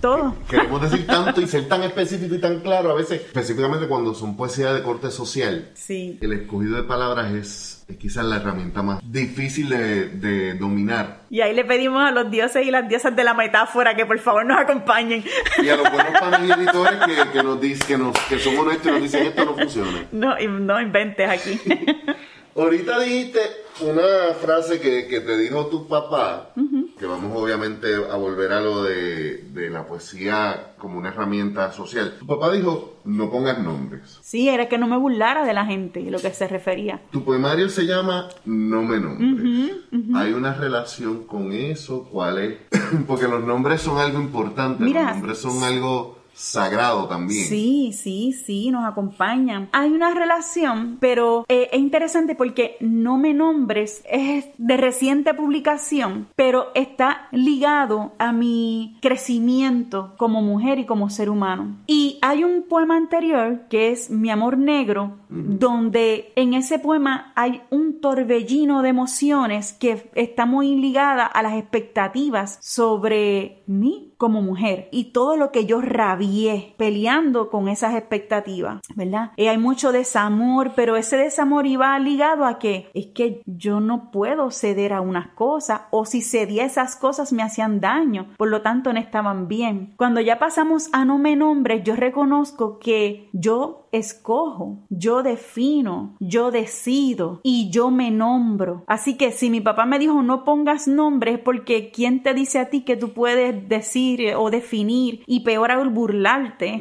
Todo. 0.00 0.36
queremos 0.48 0.80
decir 0.80 1.08
tanto 1.08 1.40
y 1.40 1.48
ser 1.48 1.66
tan 1.66 1.82
específico 1.82 2.36
y 2.36 2.40
tan 2.40 2.60
claro 2.60 2.92
a 2.92 2.94
veces, 2.94 3.20
específicamente 3.20 3.88
cuando 3.88 4.14
son 4.14 4.36
poesía 4.36 4.72
de 4.74 4.84
corte 4.84 5.10
social. 5.10 5.68
Sí. 5.74 6.16
El 6.20 6.32
escogido 6.32 6.76
de 6.76 6.84
palabras 6.84 7.32
es, 7.32 7.79
es 7.90 7.96
quizás 7.98 8.24
la 8.24 8.36
herramienta 8.36 8.82
más 8.82 9.00
difícil 9.04 9.68
de, 9.68 10.08
de 10.08 10.54
dominar. 10.54 11.20
Y 11.30 11.40
ahí 11.40 11.54
le 11.54 11.64
pedimos 11.64 12.02
a 12.02 12.10
los 12.10 12.30
dioses 12.30 12.66
y 12.66 12.70
las 12.70 12.88
diosas 12.88 13.14
de 13.14 13.24
la 13.24 13.34
metáfora 13.34 13.94
que 13.94 14.06
por 14.06 14.18
favor 14.18 14.44
nos 14.44 14.58
acompañen. 14.58 15.24
Y 15.62 15.68
a 15.68 15.76
los 15.76 15.90
buenos 15.92 16.20
panes 16.20 16.48
y 16.48 16.52
editores 16.52 16.98
que, 17.06 17.30
que 17.32 17.42
nos 17.42 17.60
dicen 17.60 17.86
que, 17.86 17.98
nos, 17.98 18.18
que 18.28 18.38
son 18.38 18.56
honestos 18.58 18.86
y 18.86 18.90
nos 18.90 19.02
dicen 19.02 19.26
esto 19.26 19.44
no 19.44 19.54
funciona. 19.54 20.04
No, 20.12 20.36
no 20.38 20.80
inventes 20.80 21.28
aquí. 21.28 21.60
Ahorita 22.56 22.98
dijiste 23.00 23.40
una 23.82 24.34
frase 24.40 24.80
que, 24.80 25.06
que 25.06 25.20
te 25.20 25.38
dijo 25.38 25.66
tu 25.66 25.86
papá, 25.86 26.50
que 26.98 27.06
vamos 27.06 27.32
obviamente 27.34 27.94
a 27.94 28.16
volver 28.16 28.52
a 28.52 28.60
lo 28.60 28.82
de, 28.82 29.44
de 29.52 29.70
la 29.70 29.86
poesía 29.86 30.74
como 30.78 30.98
una 30.98 31.08
herramienta 31.10 31.72
social. 31.72 32.16
Tu 32.18 32.26
papá 32.26 32.52
dijo, 32.52 32.96
no 33.04 33.30
pongas 33.30 33.58
nombres. 33.58 34.18
Sí, 34.22 34.48
era 34.48 34.68
que 34.68 34.78
no 34.78 34.86
me 34.86 34.98
burlara 34.98 35.44
de 35.44 35.54
la 35.54 35.64
gente, 35.64 36.02
lo 36.10 36.18
que 36.18 36.30
se 36.30 36.48
refería. 36.48 37.00
Tu 37.10 37.24
poemario 37.24 37.68
se 37.68 37.86
llama 37.86 38.28
No 38.44 38.82
me 38.82 38.98
nombres. 38.98 39.72
¿Hay 40.14 40.32
una 40.32 40.52
relación 40.54 41.24
con 41.24 41.52
eso? 41.52 42.08
¿Cuál 42.10 42.38
es? 42.38 42.58
Porque 43.06 43.28
los 43.28 43.44
nombres 43.44 43.80
son 43.80 43.98
algo 43.98 44.20
importante, 44.20 44.84
Mira, 44.84 45.04
los 45.04 45.12
nombres 45.14 45.38
son 45.38 45.62
algo 45.62 46.19
sagrado 46.40 47.06
también. 47.06 47.46
Sí, 47.46 47.92
sí, 47.92 48.32
sí, 48.32 48.70
nos 48.70 48.86
acompañan. 48.86 49.68
Hay 49.72 49.90
una 49.90 50.14
relación, 50.14 50.96
pero 50.98 51.44
eh, 51.48 51.68
es 51.72 51.78
interesante 51.78 52.34
porque 52.34 52.76
No 52.80 53.18
me 53.18 53.34
nombres 53.34 54.02
es 54.10 54.46
de 54.56 54.76
reciente 54.76 55.34
publicación, 55.34 56.28
pero 56.36 56.68
está 56.74 57.28
ligado 57.30 58.12
a 58.18 58.32
mi 58.32 58.98
crecimiento 59.02 60.14
como 60.16 60.40
mujer 60.42 60.78
y 60.78 60.86
como 60.86 61.10
ser 61.10 61.28
humano. 61.28 61.76
Y 61.86 62.18
hay 62.22 62.44
un 62.44 62.62
poema 62.68 62.96
anterior 62.96 63.66
que 63.68 63.90
es 63.90 64.10
Mi 64.10 64.30
amor 64.30 64.56
negro, 64.56 65.18
donde 65.28 66.32
en 66.36 66.54
ese 66.54 66.78
poema 66.78 67.32
hay 67.36 67.62
un 67.70 68.00
torbellino 68.00 68.82
de 68.82 68.88
emociones 68.88 69.72
que 69.72 70.10
está 70.14 70.46
muy 70.46 70.76
ligada 70.76 71.26
a 71.26 71.42
las 71.42 71.54
expectativas 71.54 72.58
sobre 72.60 73.62
mí 73.66 74.09
como 74.20 74.42
mujer 74.42 74.90
y 74.92 75.12
todo 75.12 75.38
lo 75.38 75.50
que 75.50 75.64
yo 75.64 75.80
rabié 75.80 76.74
peleando 76.76 77.48
con 77.48 77.68
esas 77.68 77.94
expectativas, 77.94 78.82
¿verdad? 78.94 79.30
Eh, 79.38 79.48
hay 79.48 79.56
mucho 79.56 79.92
desamor, 79.92 80.72
pero 80.76 80.96
ese 80.96 81.16
desamor 81.16 81.66
iba 81.66 81.98
ligado 81.98 82.44
a 82.44 82.58
que 82.58 82.90
es 82.92 83.06
que 83.14 83.40
yo 83.46 83.80
no 83.80 84.10
puedo 84.10 84.50
ceder 84.50 84.92
a 84.92 85.00
unas 85.00 85.28
cosas 85.28 85.82
o 85.90 86.04
si 86.04 86.20
cedía 86.20 86.66
esas 86.66 86.96
cosas 86.96 87.32
me 87.32 87.42
hacían 87.42 87.80
daño, 87.80 88.26
por 88.36 88.50
lo 88.50 88.60
tanto 88.60 88.92
no 88.92 89.00
estaban 89.00 89.48
bien. 89.48 89.94
Cuando 89.96 90.20
ya 90.20 90.38
pasamos 90.38 90.90
a 90.92 91.06
no 91.06 91.16
me 91.16 91.34
nombres, 91.34 91.82
yo 91.82 91.96
reconozco 91.96 92.78
que 92.78 93.30
yo 93.32 93.88
escojo, 93.92 94.78
yo 94.88 95.22
defino, 95.22 96.16
yo 96.20 96.50
decido 96.50 97.40
y 97.42 97.70
yo 97.70 97.90
me 97.90 98.10
nombro. 98.10 98.84
Así 98.86 99.16
que 99.16 99.32
si 99.32 99.50
mi 99.50 99.60
papá 99.60 99.86
me 99.86 99.98
dijo 99.98 100.22
no 100.22 100.44
pongas 100.44 100.86
nombres 100.88 101.38
porque 101.38 101.90
quién 101.90 102.22
te 102.22 102.34
dice 102.34 102.58
a 102.58 102.70
ti 102.70 102.82
que 102.82 102.96
tú 102.96 103.12
puedes 103.12 103.68
decir 103.68 104.20
eh, 104.20 104.34
o 104.34 104.50
definir 104.50 105.22
y 105.26 105.40
peor 105.40 105.70
aún 105.70 105.94
burlarte 105.94 106.78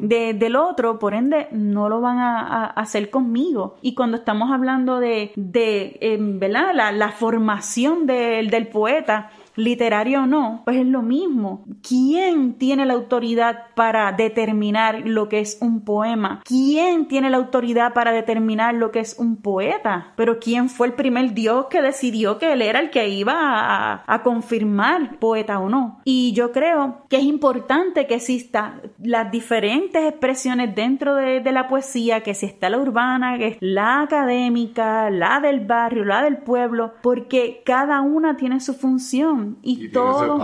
de- 0.00 0.34
del 0.34 0.56
otro, 0.56 0.98
por 0.98 1.14
ende 1.14 1.48
no 1.52 1.88
lo 1.88 2.00
van 2.00 2.18
a, 2.18 2.66
hacer 2.66 3.10
conmigo. 3.10 3.76
Y 3.82 3.94
cuando 3.94 4.16
estamos 4.16 4.50
hablando 4.50 5.00
de, 5.00 5.32
de 5.36 6.16
¿verdad? 6.38 6.72
La, 6.74 6.92
la 6.92 7.10
formación 7.12 8.06
del- 8.06 8.50
del 8.50 8.68
poeta, 8.68 9.30
literario 9.56 10.22
o 10.22 10.26
no, 10.26 10.62
pues 10.64 10.76
es 10.76 10.86
lo 10.86 11.02
mismo. 11.02 11.64
¿Quién 11.86 12.54
tiene 12.54 12.86
la 12.86 12.94
autoridad 12.94 13.66
para 13.74 14.12
determinar 14.12 15.02
lo 15.04 15.28
que 15.28 15.40
es 15.40 15.58
un 15.60 15.84
poema? 15.84 16.40
¿Quién 16.44 17.08
tiene 17.08 17.30
la 17.30 17.36
autoridad 17.36 17.92
para 17.92 18.12
determinar 18.12 18.74
lo 18.74 18.90
que 18.90 19.00
es 19.00 19.18
un 19.18 19.36
poeta? 19.36 20.12
Pero 20.16 20.38
¿quién 20.38 20.68
fue 20.68 20.86
el 20.88 20.94
primer 20.94 21.34
dios 21.34 21.66
que 21.66 21.82
decidió 21.82 22.38
que 22.38 22.52
él 22.52 22.62
era 22.62 22.80
el 22.80 22.90
que 22.90 23.08
iba 23.08 23.34
a, 23.36 24.04
a 24.06 24.22
confirmar 24.22 25.18
poeta 25.18 25.58
o 25.58 25.68
no? 25.68 26.00
Y 26.04 26.32
yo 26.32 26.52
creo 26.52 27.06
que 27.08 27.16
es 27.16 27.24
importante 27.24 28.06
que 28.06 28.14
exista 28.14 28.80
las 29.02 29.30
diferentes 29.30 30.04
expresiones 30.04 30.74
dentro 30.74 31.14
de, 31.14 31.40
de 31.40 31.52
la 31.52 31.68
poesía, 31.68 32.22
que 32.22 32.34
si 32.34 32.46
está 32.46 32.70
la 32.70 32.78
urbana, 32.78 33.38
que 33.38 33.48
es 33.48 33.56
la 33.60 34.02
académica, 34.02 35.10
la 35.10 35.40
del 35.40 35.60
barrio, 35.60 36.04
la 36.04 36.22
del 36.22 36.38
pueblo, 36.38 36.94
porque 37.02 37.62
cada 37.64 38.00
una 38.00 38.36
tiene 38.36 38.60
su 38.60 38.74
función 38.74 39.41
y, 39.62 39.86
Y 39.86 39.88
todo 39.88 40.38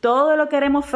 todo 0.00 0.36
lo 0.36 0.48
queremos 0.48 0.86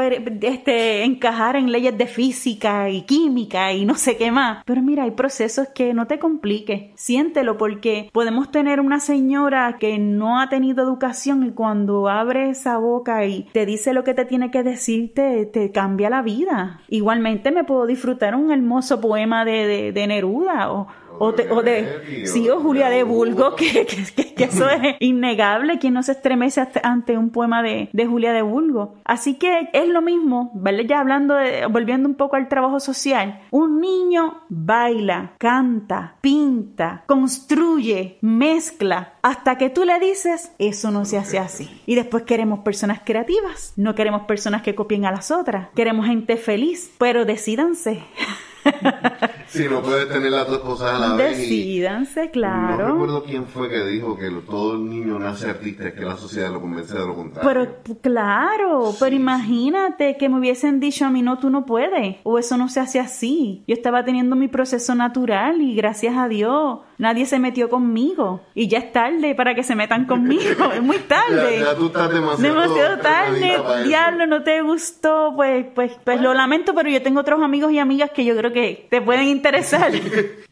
este, 0.41 1.05
encajar 1.05 1.57
en 1.57 1.73
leyes 1.73 1.97
de 1.99 2.07
física 2.07 2.89
y 2.91 3.03
química 3.03 3.73
y 3.73 3.85
no 3.85 3.95
sé 3.95 4.17
qué 4.17 4.31
más. 4.31 4.63
Pero 4.65 4.83
mira, 4.83 5.03
hay 5.05 5.11
procesos 5.11 5.69
que 5.75 5.95
no 5.95 6.07
te 6.07 6.19
compliques. 6.19 6.93
Siéntelo 6.95 7.57
porque 7.57 8.09
podemos 8.13 8.51
tener 8.51 8.81
una 8.81 9.01
señora 9.01 9.79
que 9.79 9.99
no 9.99 10.41
ha 10.41 10.49
tenido 10.49 10.85
educación 10.85 11.45
y 11.45 11.51
cuando 11.51 12.09
abre 12.09 12.51
esa 12.51 12.79
boca 12.79 13.25
y 13.27 13.49
te 13.53 13.67
dice 13.67 13.93
lo 13.93 14.05
que 14.05 14.15
te 14.15 14.25
tiene 14.25 14.51
que 14.51 14.63
decir, 14.63 15.13
te, 15.15 15.47
te 15.47 15.73
cambia 15.73 16.11
la 16.11 16.23
vida. 16.23 16.81
Igualmente 16.89 17.51
me 17.51 17.65
puedo 17.65 17.87
disfrutar 17.87 18.35
un 18.35 18.53
hermoso 18.53 19.01
poema 19.01 19.45
de, 19.45 19.67
de, 19.67 19.93
de 19.93 20.07
Neruda 20.07 20.73
o, 20.73 20.87
o, 21.23 21.35
te- 21.35 21.51
o 21.53 21.63
de 21.63 22.25
sí 22.27 22.49
o 22.51 22.61
Julia 22.61 22.89
de 22.89 23.05
Bulgo. 23.05 23.55
que, 23.55 23.87
que- 23.87 24.05
que- 24.17 24.35
que 24.35 24.45
eso 24.45 24.69
es 24.71 24.97
innegable 25.01 25.79
quien 25.79 25.95
no 25.95 26.03
se 26.03 26.13
estremece 26.13 26.67
ante 26.83 27.17
un 27.19 27.31
poema 27.31 27.63
de, 27.63 27.91
de 27.93 28.07
Julia 28.07 28.33
de 28.33 28.43
Bulgo 28.43 28.95
así 29.05 29.35
que 29.35 29.69
es 29.73 29.89
lo 29.89 30.01
mismo 30.03 30.51
¿vale? 30.55 30.87
ya 30.87 30.99
hablando 31.01 31.35
de, 31.35 31.67
volviendo 31.67 32.09
un 32.09 32.15
poco 32.15 32.37
al 32.37 32.49
trabajo 32.49 32.81
social 32.81 33.41
un 33.51 33.81
niño 33.81 34.41
baila 34.49 35.33
canta 35.39 36.17
pinta 36.23 37.05
construye 37.07 38.17
mezcla 38.23 39.15
hasta 39.23 39.59
que 39.59 39.69
tú 39.71 39.85
le 39.85 39.99
dices 40.01 40.53
eso 40.59 40.91
no 40.91 41.05
se 41.05 41.19
hace 41.19 41.39
así 41.39 41.83
y 41.87 41.95
después 41.97 42.23
queremos 42.25 42.61
personas 42.61 43.01
creativas 43.05 43.75
no 43.77 43.95
queremos 43.95 44.23
personas 44.23 44.63
que 44.63 44.75
copien 44.75 45.05
a 45.05 45.11
las 45.13 45.31
otras 45.31 45.69
queremos 45.75 46.07
gente 46.07 46.37
feliz 46.39 46.91
pero 46.99 47.25
decídanse 47.27 48.03
Si 49.51 49.69
no 49.69 49.83
puedes 49.83 50.09
tener 50.09 50.31
las 50.31 50.47
dos 50.47 50.61
cosas 50.61 50.95
a 50.95 50.99
la 51.01 51.15
vez. 51.17 51.37
Decídanse, 51.37 52.31
claro. 52.31 52.87
No 52.87 52.93
recuerdo 52.93 53.25
quién 53.25 53.47
fue 53.47 53.69
que 53.69 53.85
dijo 53.85 54.17
que 54.17 54.31
todo 54.49 54.79
niño 54.79 55.19
nace 55.19 55.51
artista, 55.51 55.89
es 55.89 55.95
que 55.95 56.05
la 56.05 56.17
sociedad 56.17 56.53
lo 56.53 56.61
convence 56.61 56.97
de 56.97 57.05
lo 57.05 57.17
contrario. 57.17 57.51
Pero 57.83 57.99
claro, 58.01 58.95
pero 59.01 59.17
imagínate 59.17 60.17
que 60.17 60.29
me 60.29 60.39
hubiesen 60.39 60.79
dicho 60.79 61.05
a 61.05 61.11
mí 61.11 61.23
no, 61.23 61.41
tú 61.41 61.51
no 61.51 61.67
puedes, 61.67 62.19
o 62.23 62.39
eso 62.39 62.57
no 62.57 62.69
se 62.69 62.79
hace 62.79 63.01
así. 63.01 63.65
Yo 63.67 63.75
estaba 63.75 64.05
teniendo 64.05 64.37
mi 64.37 64.47
proceso 64.47 64.95
natural 64.95 65.61
y 65.61 65.75
gracias 65.75 66.17
a 66.17 66.29
Dios 66.29 66.79
nadie 67.01 67.25
se 67.27 67.39
metió 67.39 67.69
conmigo. 67.71 68.43
Y 68.55 68.69
ya 68.69 68.79
es 68.79 68.93
tarde 68.93 69.35
para 69.35 69.55
que 69.55 69.65
se 69.65 69.75
metan 69.75 70.05
conmigo, 70.05 70.71
es 70.75 70.83
muy 70.83 70.99
tarde. 70.99 71.59
Ya, 71.59 71.73
ya 71.73 71.75
tú 71.75 71.87
estás 71.87 72.13
demasiado, 72.13 72.61
Demasiado 72.61 72.99
tarde, 73.03 73.59
diablo, 73.87 74.27
no 74.27 74.43
te 74.45 74.61
gustó, 74.63 75.33
pues, 75.35 75.67
pues, 75.75 75.93
pues 76.05 76.21
lo 76.21 76.35
lamento, 76.35 76.75
pero 76.75 76.89
yo 76.91 77.03
tengo 77.03 77.21
otros 77.21 77.43
amigos 77.43 77.73
y 77.73 77.79
amigas 77.79 78.11
que 78.11 78.25
yo 78.25 78.37
creo 78.37 78.53
que 78.53 78.60
te 78.91 79.01
pueden 79.03 79.27
interesar. 79.29 79.93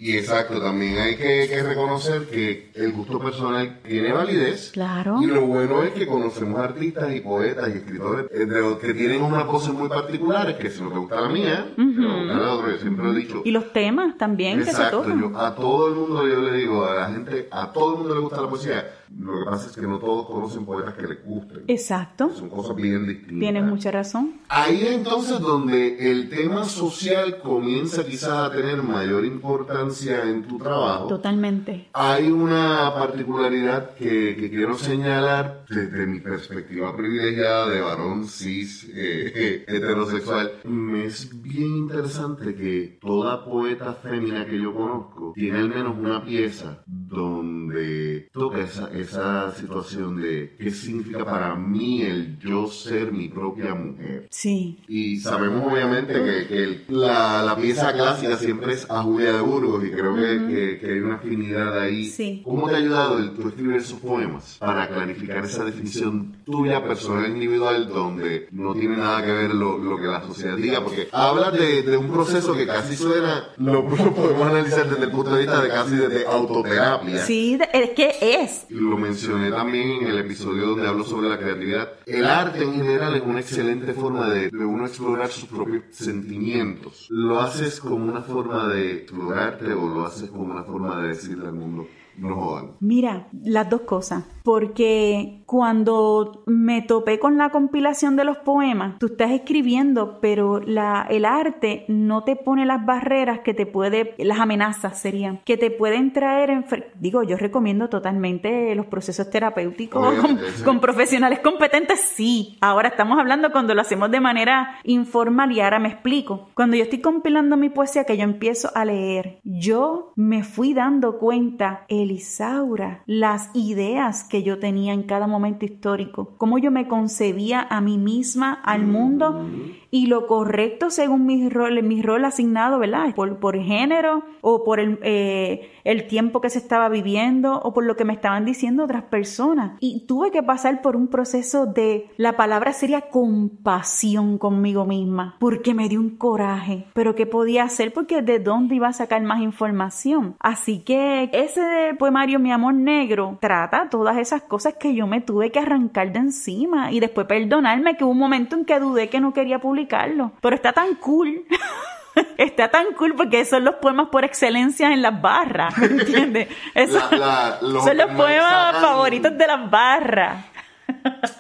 Y 0.01 0.17
exacto, 0.17 0.61
también 0.61 0.97
hay 0.97 1.17
que, 1.17 1.49
que 1.49 1.61
reconocer 1.61 2.27
que 2.29 2.71
el 2.77 2.93
gusto 2.93 3.19
personal 3.19 3.81
tiene 3.85 4.13
validez. 4.13 4.71
Claro. 4.73 5.21
Y 5.21 5.27
lo 5.27 5.41
bueno 5.45 5.83
es 5.83 5.91
que 5.91 6.07
conocemos 6.07 6.61
artistas 6.61 7.13
y 7.17 7.21
poetas 7.21 7.69
y 7.69 7.79
escritores 7.79 8.31
de 8.31 8.47
los 8.61 8.79
que 8.79 8.95
tienen 8.95 9.21
unas 9.23 9.45
voces 9.45 9.75
muy 9.75 9.89
particulares, 9.89 10.55
que 10.55 10.71
si 10.71 10.83
no 10.83 10.91
te 10.91 10.99
gusta 10.99 11.21
la 11.21 11.29
mía, 11.29 11.67
a 11.77 11.83
gustar 11.83 12.37
la 12.37 12.53
otra, 12.53 12.71
yo 12.71 12.79
siempre 12.79 13.05
lo 13.07 13.13
he 13.13 13.17
dicho. 13.17 13.43
Y 13.45 13.51
los 13.51 13.73
temas 13.73 14.17
también 14.17 14.59
que 14.61 14.67
se 14.67 14.71
Exacto, 14.71 14.99
tocan. 15.01 15.21
yo 15.21 15.37
a 15.37 15.57
todo 15.57 15.89
el 15.89 15.95
mundo 15.95 16.29
yo 16.29 16.43
le 16.43 16.57
digo 16.59 16.85
a 16.85 16.95
la 16.95 17.11
gente, 17.11 17.49
a 17.51 17.73
todo 17.73 17.95
el 17.95 17.99
mundo 17.99 18.15
le 18.15 18.21
gusta 18.21 18.41
la 18.41 18.49
poesía. 18.49 18.95
Lo 19.19 19.39
que 19.39 19.45
pasa 19.47 19.71
es 19.71 19.75
que 19.75 19.83
no 19.87 19.99
todos 19.99 20.27
conocen 20.27 20.67
poetas 20.67 20.95
que 20.95 21.07
les 21.09 21.25
gusten. 21.25 21.65
Exacto. 21.67 22.31
Son 22.37 22.51
cosas 22.51 22.77
bien 22.77 23.07
distintas. 23.09 23.39
Tienes 23.39 23.65
mucha 23.65 23.91
razón. 23.91 24.35
Ahí 24.51 24.87
entonces 24.87 25.41
donde 25.41 26.11
el 26.13 26.29
tema 26.29 26.65
social 26.67 27.39
comienza 27.43 27.88
quizás 28.05 28.31
a 28.31 28.51
tener 28.53 28.83
mayor 28.83 29.25
importancia 29.25 30.23
en 30.25 30.45
tu 30.45 30.59
trabajo. 30.59 31.09
Totalmente. 31.09 31.89
Hay 31.93 32.31
una 32.31 32.93
particularidad 32.95 33.95
que, 33.95 34.37
que 34.37 34.51
quiero 34.51 34.77
señalar 34.77 35.65
desde 35.69 36.07
mi 36.07 36.21
perspectiva 36.21 36.97
privilegiada 36.97 37.69
de 37.69 37.81
varón 37.81 38.27
cis 38.27 38.89
eh, 38.95 39.65
heterosexual. 39.69 40.53
Me 40.65 41.07
es 41.07 41.43
bien 41.43 41.77
interesante 41.77 42.55
que 42.55 42.99
toda 43.01 43.45
poeta 43.45 43.95
fémina 43.95 44.47
que 44.47 44.61
yo 44.61 44.75
conozco 44.75 45.33
tiene 45.35 45.59
al 45.59 45.69
menos 45.69 45.97
una 45.99 46.23
pieza 46.25 46.83
donde 46.87 48.29
toca 48.33 48.61
esa, 48.61 48.91
esa 48.93 49.53
situación 49.53 50.21
de 50.21 50.55
qué 50.59 50.71
significa 50.71 51.25
para 51.25 51.55
mí 51.55 52.03
el 52.03 52.39
yo 52.39 52.67
ser 52.67 53.13
mi 53.13 53.29
propia 53.29 53.75
mujer. 53.75 54.29
Sí. 54.31 54.79
Y 54.87 55.17
sabemos 55.19 55.73
obviamente 55.73 56.13
que, 56.13 56.47
que 56.47 56.85
la, 56.89 57.43
la 57.43 57.57
pieza 57.57 57.78
clásica 57.93 58.37
siempre 58.37 58.73
es 58.75 58.91
a 58.91 59.03
Julia 59.03 59.33
de 59.33 59.41
Burgos 59.41 59.85
y 59.85 59.91
creo 59.91 60.15
que, 60.15 60.47
que- 60.49 60.79
que 60.79 60.93
hay 60.93 60.99
una 61.01 61.15
afinidad 61.17 61.79
ahí. 61.81 62.05
Sí. 62.07 62.43
¿Cómo 62.45 62.69
te 62.69 62.75
ha 62.75 62.79
ayudado 62.79 63.19
el, 63.19 63.31
tú 63.33 63.49
escribir 63.49 63.77
esos 63.77 63.99
poemas 64.01 64.57
para 64.59 64.89
clarificar 64.89 65.45
esa 65.45 65.65
definición 65.65 66.37
tuya 66.45 66.83
personal 66.85 67.31
individual 67.31 67.89
donde 67.89 68.49
no 68.53 68.75
tiene 68.75 68.97
nada 68.97 69.25
que 69.25 69.33
ver 69.33 69.55
lo, 69.55 69.79
lo 69.79 69.97
que 69.97 70.07
la 70.07 70.23
sociedad 70.23 70.57
diga? 70.57 70.83
Porque 70.83 71.09
hablas 71.13 71.53
de, 71.53 71.83
de 71.83 71.97
un 71.97 72.11
proceso 72.11 72.55
que 72.55 72.67
casi 72.67 72.97
suena, 72.97 73.49
lo, 73.59 73.83
lo 73.83 74.15
podemos 74.15 74.47
analizar 74.49 74.89
desde 74.89 75.05
el 75.05 75.11
punto 75.11 75.31
de 75.35 75.39
vista 75.43 75.61
de 75.63 75.69
casi 75.69 75.97
de 75.97 76.27
autoterapia. 76.27 77.25
Sí, 77.25 77.57
de- 77.57 77.69
es 77.73 77.91
que 77.91 78.15
es. 78.43 78.67
Lo 78.71 78.97
mencioné 78.97 79.51
también 79.51 80.03
en 80.03 80.07
el 80.09 80.19
episodio 80.19 80.67
donde 80.69 80.89
hablo 80.89 81.05
sobre 81.05 81.29
la 81.29 81.39
creatividad. 81.39 81.89
El 82.07 82.25
arte 82.27 82.63
en 82.65 82.75
general 82.75 83.15
es 83.15 83.23
una 83.23 83.41
excelente 83.41 83.93
forma 83.93 84.29
de, 84.31 84.51
de 84.51 84.65
uno 84.65 84.87
explorar 84.87 85.29
sus 85.31 85.45
propios 85.45 85.83
sentimientos. 85.91 87.07
¿Lo 87.11 87.41
haces 87.69 87.81
como 87.81 87.97
una 87.97 88.23
forma 88.23 88.67
de 88.69 88.93
explorarte 88.93 89.73
o 89.73 89.89
lo 89.89 90.07
haces 90.07 90.31
como 90.31 90.53
una 90.53 90.65
forma 90.65 91.03
de 91.03 91.09
decirle 91.09 91.47
al 91.47 91.53
mundo, 91.53 91.87
no 92.17 92.35
jodan? 92.35 92.73
Mira, 92.81 93.29
las 93.45 93.69
dos 93.69 93.83
cosas. 93.83 94.25
Porque 94.53 95.43
cuando 95.45 96.43
me 96.47 96.81
topé 96.81 97.19
con 97.19 97.37
la 97.37 97.51
compilación 97.51 98.17
de 98.17 98.25
los 98.25 98.39
poemas, 98.39 98.99
tú 98.99 99.07
estás 99.07 99.31
escribiendo, 99.33 100.21
pero 100.23 100.59
la, 100.61 101.07
el 101.11 101.27
arte 101.27 101.85
no 101.89 102.25
te 102.25 102.35
pone 102.35 102.65
las 102.65 102.85
barreras 102.87 103.41
que 103.41 103.53
te 103.53 103.67
puede, 103.67 104.15
las 104.17 104.41
amenazas 104.41 104.99
serían, 104.99 105.41
que 105.45 105.59
te 105.59 105.71
pueden 105.71 106.15
traer, 106.15 106.49
enfer- 106.49 106.87
digo, 106.99 107.23
yo 107.23 107.37
recomiendo 107.37 107.91
totalmente 107.91 108.75
los 108.75 108.87
procesos 108.87 109.29
terapéuticos 109.29 110.03
con, 110.03 110.19
Obviamente, 110.19 110.51
sí. 110.57 110.65
con 110.65 110.81
profesionales 110.81 111.41
competentes, 111.41 112.01
sí. 112.01 112.57
Ahora 112.63 112.89
estamos 112.89 113.19
hablando 113.19 113.53
cuando 113.53 113.75
lo 113.75 113.83
hacemos 113.83 114.11
de 114.11 114.21
manera 114.21 114.77
informal 114.85 115.53
y 115.53 115.61
ahora 115.61 115.79
me 115.79 115.89
explico. 115.91 116.49
Cuando 116.55 116.75
yo 116.77 116.85
estoy 116.85 117.01
compilando 117.03 117.59
mi 117.59 117.69
poesía 117.69 118.05
que 118.05 118.17
yo 118.17 118.25
empiezo 118.25 118.71
a 118.75 118.87
leer, 118.87 119.41
yo 119.45 120.13
me 120.17 120.43
fui 120.43 120.73
dando 120.73 121.19
cuenta, 121.19 121.85
Elisaura, 121.89 123.03
las 123.07 123.51
ideas 123.55 124.25
que 124.25 124.38
yo 124.43 124.59
tenía 124.59 124.93
en 124.93 125.03
cada 125.03 125.27
momento 125.27 125.65
histórico, 125.65 126.35
cómo 126.37 126.59
yo 126.59 126.71
me 126.71 126.89
concebía 126.89 127.67
a 127.69 127.81
mí 127.81 127.99
misma, 127.99 128.53
al 128.53 128.87
mundo 128.87 129.47
y 129.91 130.07
lo 130.07 130.27
correcto 130.27 130.91
según 130.91 131.27
mi 131.27 131.49
rol, 131.49 131.83
mi 131.83 132.03
rol 132.03 132.25
asignado, 132.25 132.79
¿verdad? 132.79 133.15
Por, 133.15 133.39
por 133.39 133.59
género 133.59 134.23
o 134.41 134.65
por 134.65 134.81
el, 134.81 134.99
eh, 135.03 135.71
el 135.89 136.07
tiempo 136.07 136.43
que 136.43 136.51
se 136.51 136.59
estaba 136.59 136.91
viviendo 136.91 137.59
o 137.61 137.73
por 137.73 137.83
lo 137.83 137.97
que 137.97 138.05
me 138.05 138.13
estaban 138.13 138.45
diciendo 138.45 138.85
otras 138.85 139.05
personas. 139.05 139.79
Y 139.81 140.05
tuve 140.07 140.31
que 140.31 140.43
pasar 140.43 140.83
por 140.83 140.97
un 140.97 141.09
proceso 141.09 141.65
de, 141.65 142.11
la 142.19 142.37
palabra 142.37 142.75
sería 142.75 143.09
compasión 143.09 144.37
conmigo 144.37 144.85
misma, 144.85 145.37
porque 145.41 145.73
me 145.73 145.89
dio 145.89 146.01
un 146.01 146.19
coraje. 146.19 146.85
Pero 146.93 147.15
¿qué 147.15 147.25
podía 147.25 147.65
hacer? 147.65 147.95
Porque 147.95 148.21
de 148.21 148.39
dónde 148.39 148.75
iba 148.75 148.89
a 148.89 148.93
sacar 148.93 149.23
más 149.23 149.41
información. 149.41 150.37
Así 150.41 150.81
que 150.81 151.31
ese 151.33 151.95
poemario, 151.99 152.39
Mi 152.39 152.53
Amor 152.53 152.75
Negro, 152.75 153.39
trata 153.41 153.89
todas 153.89 154.19
esas 154.19 154.43
cosas 154.43 154.75
que 154.75 154.95
yo 154.95 155.07
me 155.07 155.23
tuve 155.23 155.51
que 155.51 155.61
arrancar 155.61 156.13
de 156.13 156.19
encima 156.19 156.93
y 156.93 157.01
después 157.01 157.27
perdonarme 157.27 157.97
que 157.97 158.05
hubo 158.05 158.13
un 158.13 158.19
momento 158.19 158.57
en 158.57 158.67
que 158.67 158.79
dudé 158.79 159.09
que 159.09 159.21
no 159.21 159.33
quería 159.33 159.59
publicarlo. 159.59 160.33
Pero 160.43 160.55
está 160.55 160.75
tan 160.75 160.97
cool. 160.97 161.47
Está 162.39 162.71
tan 162.71 162.93
cool 162.95 163.15
porque 163.17 163.45
son 163.45 163.65
los 163.65 163.77
poemas 163.77 164.09
por 164.11 164.25
excelencia 164.25 164.93
en 164.93 165.03
las 165.03 165.21
barras, 165.21 165.77
¿me 165.79 165.87
entiendes? 165.87 166.49
Eso- 166.75 166.99
La- 167.13 167.17
la- 167.19 167.59
los 167.63 167.85
son 167.85 167.97
los 167.97 168.11
poemas 168.13 168.53
sacan- 168.75 168.83
favoritos 168.83 169.39
de 169.39 169.47
las 169.47 169.71
barras. 169.71 170.45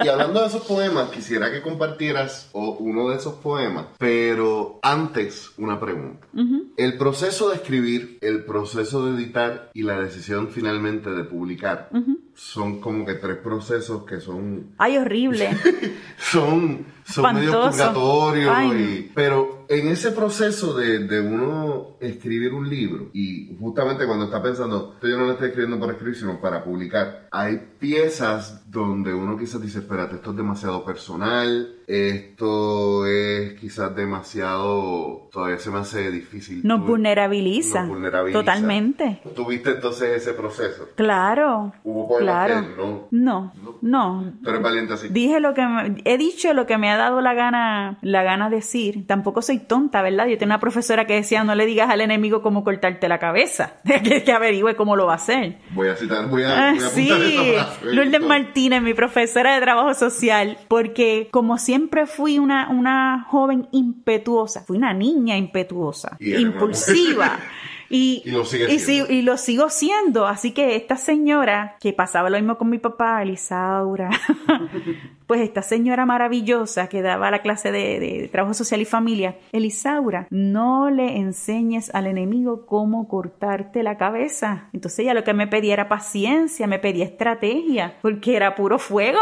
Y 0.04 0.08
hablando 0.08 0.42
de 0.42 0.48
esos 0.48 0.62
poemas, 0.66 1.08
quisiera 1.08 1.50
que 1.50 1.62
compartieras 1.62 2.50
uno 2.52 3.08
de 3.08 3.16
esos 3.16 3.34
poemas, 3.36 3.86
pero 3.96 4.78
antes 4.82 5.52
una 5.56 5.80
pregunta. 5.80 6.26
El 6.76 6.98
proceso 6.98 7.48
de 7.48 7.56
escribir, 7.56 8.18
el 8.20 8.44
proceso 8.44 9.06
de 9.06 9.16
editar 9.16 9.70
y 9.72 9.84
la 9.84 9.98
decisión 10.00 10.48
finalmente 10.50 11.08
de 11.10 11.24
publicar 11.24 11.88
son 12.34 12.78
como 12.82 13.06
que 13.06 13.14
tres 13.14 13.38
procesos 13.38 14.04
que 14.04 14.20
son 14.20 14.74
Ay, 14.76 14.98
horrible. 14.98 15.48
son, 16.18 16.84
son 17.06 17.34
medio 17.34 17.62
purgatorios. 17.62 18.54
Y- 18.74 19.10
pero 19.14 19.57
en 19.68 19.88
ese 19.88 20.12
proceso 20.12 20.74
de, 20.74 21.00
de 21.00 21.20
uno 21.20 21.96
escribir 22.00 22.54
un 22.54 22.68
libro, 22.68 23.10
y 23.12 23.56
justamente 23.60 24.06
cuando 24.06 24.24
está 24.24 24.42
pensando, 24.42 24.92
esto 24.94 25.08
yo 25.08 25.18
no 25.18 25.26
lo 25.26 25.32
estoy 25.32 25.48
escribiendo 25.48 25.78
para 25.78 25.92
escribir, 25.92 26.16
sino 26.16 26.40
para 26.40 26.64
publicar, 26.64 27.28
hay 27.30 27.60
piezas 27.78 28.70
donde 28.70 29.12
uno 29.12 29.36
quizás 29.36 29.60
dice, 29.60 29.80
espérate, 29.80 30.16
esto 30.16 30.30
es 30.30 30.36
demasiado 30.36 30.84
personal, 30.84 31.77
esto 31.88 33.06
es 33.06 33.54
quizás 33.60 33.94
demasiado, 33.96 35.28
todavía 35.32 35.58
se 35.58 35.70
me 35.70 35.78
hace 35.78 36.10
difícil. 36.10 36.60
Nos 36.64 36.80
Tú- 36.80 36.86
vulnerabiliza. 36.88 37.80
nos 37.80 37.88
vulnerabiliza. 37.88 38.38
Totalmente. 38.38 39.20
Tuviste 39.34 39.70
entonces 39.70 40.10
ese 40.22 40.34
proceso. 40.34 40.88
Claro. 40.96 41.72
Hubo 41.84 42.18
Claro. 42.18 42.54
que 42.62 42.76
no. 42.76 43.08
No, 43.10 43.52
no. 43.80 44.32
Tú 44.42 44.50
eres 44.50 44.62
valiente 44.62 44.92
así. 44.94 45.08
Dije 45.08 45.40
lo 45.40 45.54
que 45.54 45.66
me- 45.66 46.02
he 46.04 46.18
dicho 46.18 46.52
lo 46.52 46.66
que 46.66 46.76
me 46.78 46.90
ha 46.90 46.96
dado 46.96 47.20
la 47.20 47.34
gana, 47.34 47.98
la 48.02 48.22
gana 48.22 48.50
decir. 48.50 49.06
Tampoco 49.06 49.40
soy 49.42 49.58
tonta, 49.58 50.02
¿verdad? 50.02 50.26
Yo 50.26 50.36
tenía 50.38 50.54
una 50.56 50.60
profesora 50.60 51.06
que 51.06 51.14
decía 51.14 51.42
no 51.44 51.54
le 51.54 51.66
digas 51.66 51.88
al 51.90 52.00
enemigo 52.00 52.42
cómo 52.42 52.64
cortarte 52.64 53.08
la 53.08 53.18
cabeza, 53.18 53.74
que, 54.04 54.22
que 54.24 54.32
averigüe 54.32 54.76
cómo 54.76 54.94
lo 54.96 55.06
va 55.06 55.12
a 55.12 55.16
hacer. 55.16 55.58
Voy 55.70 55.88
a 55.88 55.96
citar, 55.96 56.28
voy 56.28 56.42
a, 56.42 56.68
Ah, 56.68 56.74
voy 56.74 56.84
a 56.84 56.88
sí, 56.88 57.08
esa 57.10 57.64
frase. 57.64 57.94
Lourdes 57.94 58.20
Martínez, 58.22 58.82
mi 58.82 58.94
profesora 58.94 59.54
de 59.54 59.60
trabajo 59.60 59.94
social, 59.94 60.58
porque 60.68 61.28
como 61.30 61.56
siempre 61.58 61.77
fui 62.06 62.38
una, 62.38 62.68
una 62.70 63.26
joven 63.28 63.68
impetuosa, 63.72 64.62
fui 64.62 64.76
una 64.76 64.92
niña 64.92 65.36
impetuosa, 65.36 66.16
Y 66.18 66.34
impulsiva. 66.36 67.38
Y, 67.90 68.22
Y 68.24 68.30
lo 68.30 68.42
y 68.42 69.14
y 69.18 69.22
lo 69.22 69.38
sigo 69.38 69.70
siendo. 69.70 70.26
Así 70.26 70.52
que 70.52 70.76
esta 70.76 70.96
señora, 70.96 71.76
que 71.80 71.92
pasaba 71.92 72.28
lo 72.28 72.36
mismo 72.36 72.58
con 72.58 72.68
mi 72.68 72.78
papá, 72.78 73.22
Elisaura, 73.22 74.10
pues 75.26 75.40
esta 75.40 75.62
señora 75.62 76.04
maravillosa 76.04 76.88
que 76.88 77.00
daba 77.00 77.30
la 77.30 77.40
clase 77.40 77.72
de, 77.72 77.98
de 77.98 78.28
trabajo 78.28 78.52
social 78.52 78.80
y 78.82 78.84
familia, 78.84 79.38
Elisaura, 79.52 80.26
no 80.30 80.90
le 80.90 81.16
enseñes 81.16 81.94
al 81.94 82.06
enemigo 82.06 82.66
cómo 82.66 83.08
cortarte 83.08 83.82
la 83.82 83.96
cabeza. 83.96 84.68
Entonces 84.74 85.00
ella 85.00 85.14
lo 85.14 85.24
que 85.24 85.32
me 85.32 85.46
pedía 85.46 85.72
era 85.72 85.88
paciencia, 85.88 86.66
me 86.66 86.78
pedía 86.78 87.06
estrategia, 87.06 87.96
porque 88.02 88.36
era 88.36 88.54
puro 88.54 88.78
fuego. 88.78 89.20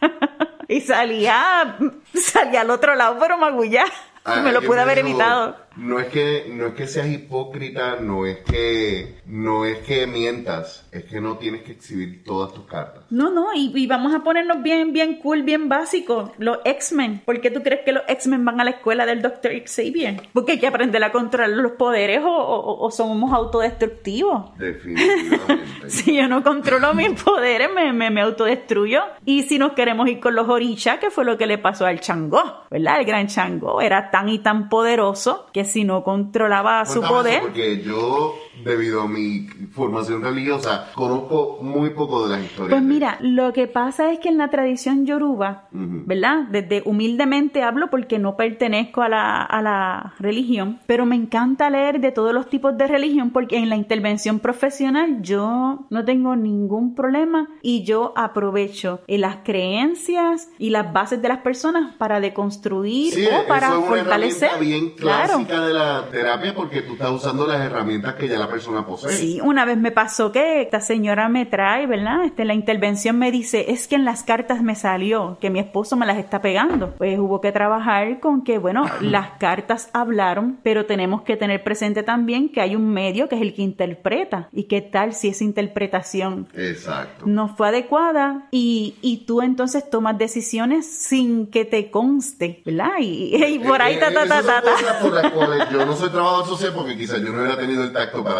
y 0.68 0.82
salía, 0.82 1.76
salía 2.14 2.60
al 2.60 2.70
otro 2.70 2.94
lado, 2.94 3.16
pero 3.18 3.38
magullá. 3.38 3.86
Ah, 4.24 4.36
me 4.36 4.52
lo 4.52 4.60
pude 4.62 4.80
haber 4.80 4.98
evitado. 4.98 5.56
No 5.78 5.98
es 6.00 6.06
que 6.08 6.46
no 6.52 6.66
es 6.66 6.74
que 6.74 6.86
seas 6.86 7.06
hipócrita, 7.08 7.96
no 8.00 8.26
es 8.26 8.38
que 8.38 9.16
no 9.26 9.64
es 9.64 9.78
que 9.78 10.06
mientas, 10.06 10.86
es 10.92 11.04
que 11.04 11.20
no 11.20 11.36
tienes 11.38 11.62
que 11.62 11.72
exhibir 11.72 12.24
todas 12.24 12.52
tus 12.52 12.64
cartas. 12.64 13.04
No, 13.10 13.30
no, 13.30 13.46
y, 13.54 13.72
y 13.74 13.86
vamos 13.86 14.14
a 14.14 14.24
ponernos 14.24 14.62
bien, 14.62 14.92
bien 14.92 15.20
cool, 15.22 15.42
bien 15.44 15.68
básicos. 15.68 16.30
Los 16.38 16.58
X-Men. 16.64 17.22
¿Por 17.24 17.40
qué 17.40 17.50
tú 17.50 17.62
crees 17.62 17.82
que 17.84 17.92
los 17.92 18.02
X-Men 18.08 18.44
van 18.44 18.60
a 18.60 18.64
la 18.64 18.70
escuela 18.70 19.06
del 19.06 19.22
Dr. 19.22 19.52
Xavier? 19.66 20.20
Porque 20.32 20.52
hay 20.52 20.58
que 20.58 20.66
aprender 20.66 21.02
a 21.04 21.12
controlar 21.12 21.50
los 21.50 21.72
poderes 21.72 22.22
o, 22.24 22.28
o- 22.28 22.84
o 22.84 22.90
somos 22.90 23.32
autodestructivos. 23.32 24.56
Definitivamente. 24.58 25.64
Si 25.88 26.14
yo 26.14 26.28
no 26.28 26.42
controlo 26.42 26.92
mis 26.92 27.10
poderes, 27.24 27.70
me, 27.74 27.92
me, 27.94 28.10
me 28.10 28.20
autodestruyo. 28.20 29.00
Y 29.24 29.44
si 29.44 29.58
nos 29.58 29.72
queremos 29.72 30.06
ir 30.08 30.20
con 30.20 30.34
los 30.34 30.46
orichas, 30.48 30.98
que 30.98 31.10
fue 31.10 31.24
lo 31.24 31.38
que 31.38 31.46
le 31.46 31.56
pasó 31.56 31.86
al 31.86 32.00
Changó, 32.00 32.42
¿verdad? 32.70 33.00
El 33.00 33.06
gran 33.06 33.26
Changó 33.26 33.80
era 33.80 34.10
tan 34.10 34.28
y 34.28 34.38
tan 34.40 34.68
poderoso 34.68 35.46
que 35.52 35.64
si 35.68 35.84
no 35.84 36.02
controlaba 36.02 36.84
su 36.86 37.00
poder. 37.00 37.42
Porque 37.42 37.82
yo, 37.82 38.34
debido 38.64 39.02
a 39.02 39.08
mi 39.08 39.46
formación 39.72 40.22
religiosa, 40.22 40.90
conozco 40.94 41.58
muy 41.62 41.90
poco 41.90 42.26
de 42.26 42.36
las 42.36 42.44
historias. 42.44 42.70
Pues 42.70 42.82
mira, 42.82 43.18
lo 43.20 43.52
que 43.52 43.66
pasa 43.66 44.12
es 44.12 44.18
que 44.18 44.28
en 44.28 44.38
la 44.38 44.50
tradición 44.50 45.06
yoruba, 45.06 45.68
¿verdad? 45.72 46.44
Desde 46.50 46.82
humildemente 46.84 47.62
hablo 47.62 47.90
porque 47.90 48.18
no 48.18 48.36
pertenezco 48.36 49.02
a 49.02 49.08
la, 49.08 49.42
a 49.42 49.62
la 49.62 50.14
religión, 50.18 50.80
pero 50.86 51.06
me 51.06 51.16
encanta 51.16 51.70
leer 51.70 52.00
de 52.00 52.12
todos 52.12 52.32
los 52.32 52.48
tipos 52.48 52.76
de 52.76 52.86
religión 52.86 53.30
porque 53.30 53.56
en 53.58 53.68
la 53.68 53.76
intervención 53.76 54.40
profesional 54.40 55.22
yo 55.22 55.86
no 55.90 56.04
tengo 56.04 56.36
ningún 56.36 56.94
problema 56.94 57.48
y 57.62 57.84
yo 57.84 58.12
aprovecho 58.16 59.00
las 59.06 59.38
creencias 59.44 60.50
y 60.58 60.70
las 60.70 60.92
bases 60.92 61.20
de 61.20 61.28
las 61.28 61.38
personas 61.38 61.94
para 61.96 62.20
deconstruir 62.20 63.14
o 63.28 63.46
para 63.46 63.68
eso 63.68 63.78
es 63.78 63.80
una 63.80 63.88
fortalecer. 63.88 64.48
herramienta 64.50 64.78
bien 64.78 64.96
clásica 64.96 65.66
de 65.66 65.74
la 65.74 66.04
terapia 66.10 66.54
porque 66.54 66.82
tú 66.82 66.92
estás 66.94 67.10
usando 67.10 67.46
las 67.46 67.60
herramientas 67.60 68.14
que 68.14 68.28
ya 68.28 68.38
la 68.38 68.47
persona 68.48 68.84
posee. 68.86 69.10
Sí, 69.12 69.40
una 69.42 69.64
vez 69.64 69.76
me 69.78 69.90
pasó 69.92 70.32
que 70.32 70.62
esta 70.62 70.80
señora 70.80 71.28
me 71.28 71.46
trae, 71.46 71.86
¿verdad? 71.86 72.24
Este, 72.24 72.44
la 72.44 72.54
intervención 72.54 73.18
me 73.18 73.30
dice, 73.30 73.70
es 73.72 73.86
que 73.88 73.94
en 73.96 74.04
las 74.04 74.22
cartas 74.22 74.62
me 74.62 74.74
salió 74.74 75.38
que 75.40 75.50
mi 75.50 75.58
esposo 75.58 75.96
me 75.96 76.06
las 76.06 76.18
está 76.18 76.40
pegando. 76.40 76.94
Pues 76.96 77.18
hubo 77.18 77.40
que 77.40 77.52
trabajar 77.52 78.20
con 78.20 78.42
que, 78.42 78.58
bueno, 78.58 78.84
las 79.00 79.30
cartas 79.38 79.90
hablaron, 79.92 80.58
pero 80.62 80.86
tenemos 80.86 81.22
que 81.22 81.36
tener 81.36 81.62
presente 81.62 82.02
también 82.02 82.48
que 82.50 82.60
hay 82.60 82.74
un 82.76 82.88
medio 82.90 83.28
que 83.28 83.36
es 83.36 83.42
el 83.42 83.54
que 83.54 83.62
interpreta. 83.62 84.48
¿Y 84.52 84.64
qué 84.64 84.80
tal 84.80 85.12
si 85.14 85.28
esa 85.28 85.44
interpretación 85.44 86.48
Exacto. 86.54 87.24
no 87.26 87.48
fue 87.56 87.68
adecuada 87.68 88.48
y, 88.50 88.96
y 89.02 89.24
tú 89.26 89.42
entonces 89.42 89.88
tomas 89.88 90.18
decisiones 90.18 90.86
sin 90.90 91.46
que 91.46 91.64
te 91.64 91.90
conste, 91.90 92.62
¿verdad? 92.64 92.92
Y, 93.00 93.36
y 93.44 93.58
por 93.60 93.80
ahí, 93.82 93.94
Eh, 93.94 93.98
ta, 93.98 94.12
ta, 94.12 94.26
ta, 94.28 94.42
ta, 94.42 94.62
ta. 94.62 94.70
cosas 94.72 94.96
por 95.02 95.12
las 95.14 95.32
cuales 95.32 95.70
yo 95.70 95.84
no 95.86 95.96
soy 95.96 96.10
trabajador 96.10 96.46
social 96.46 96.72
porque 96.74 96.96
quizás 96.96 97.20
yo 97.20 97.32
no 97.32 97.40
hubiera 97.40 97.56
tenido 97.58 97.82
el 97.84 97.92
tacto 97.92 98.22
para 98.22 98.37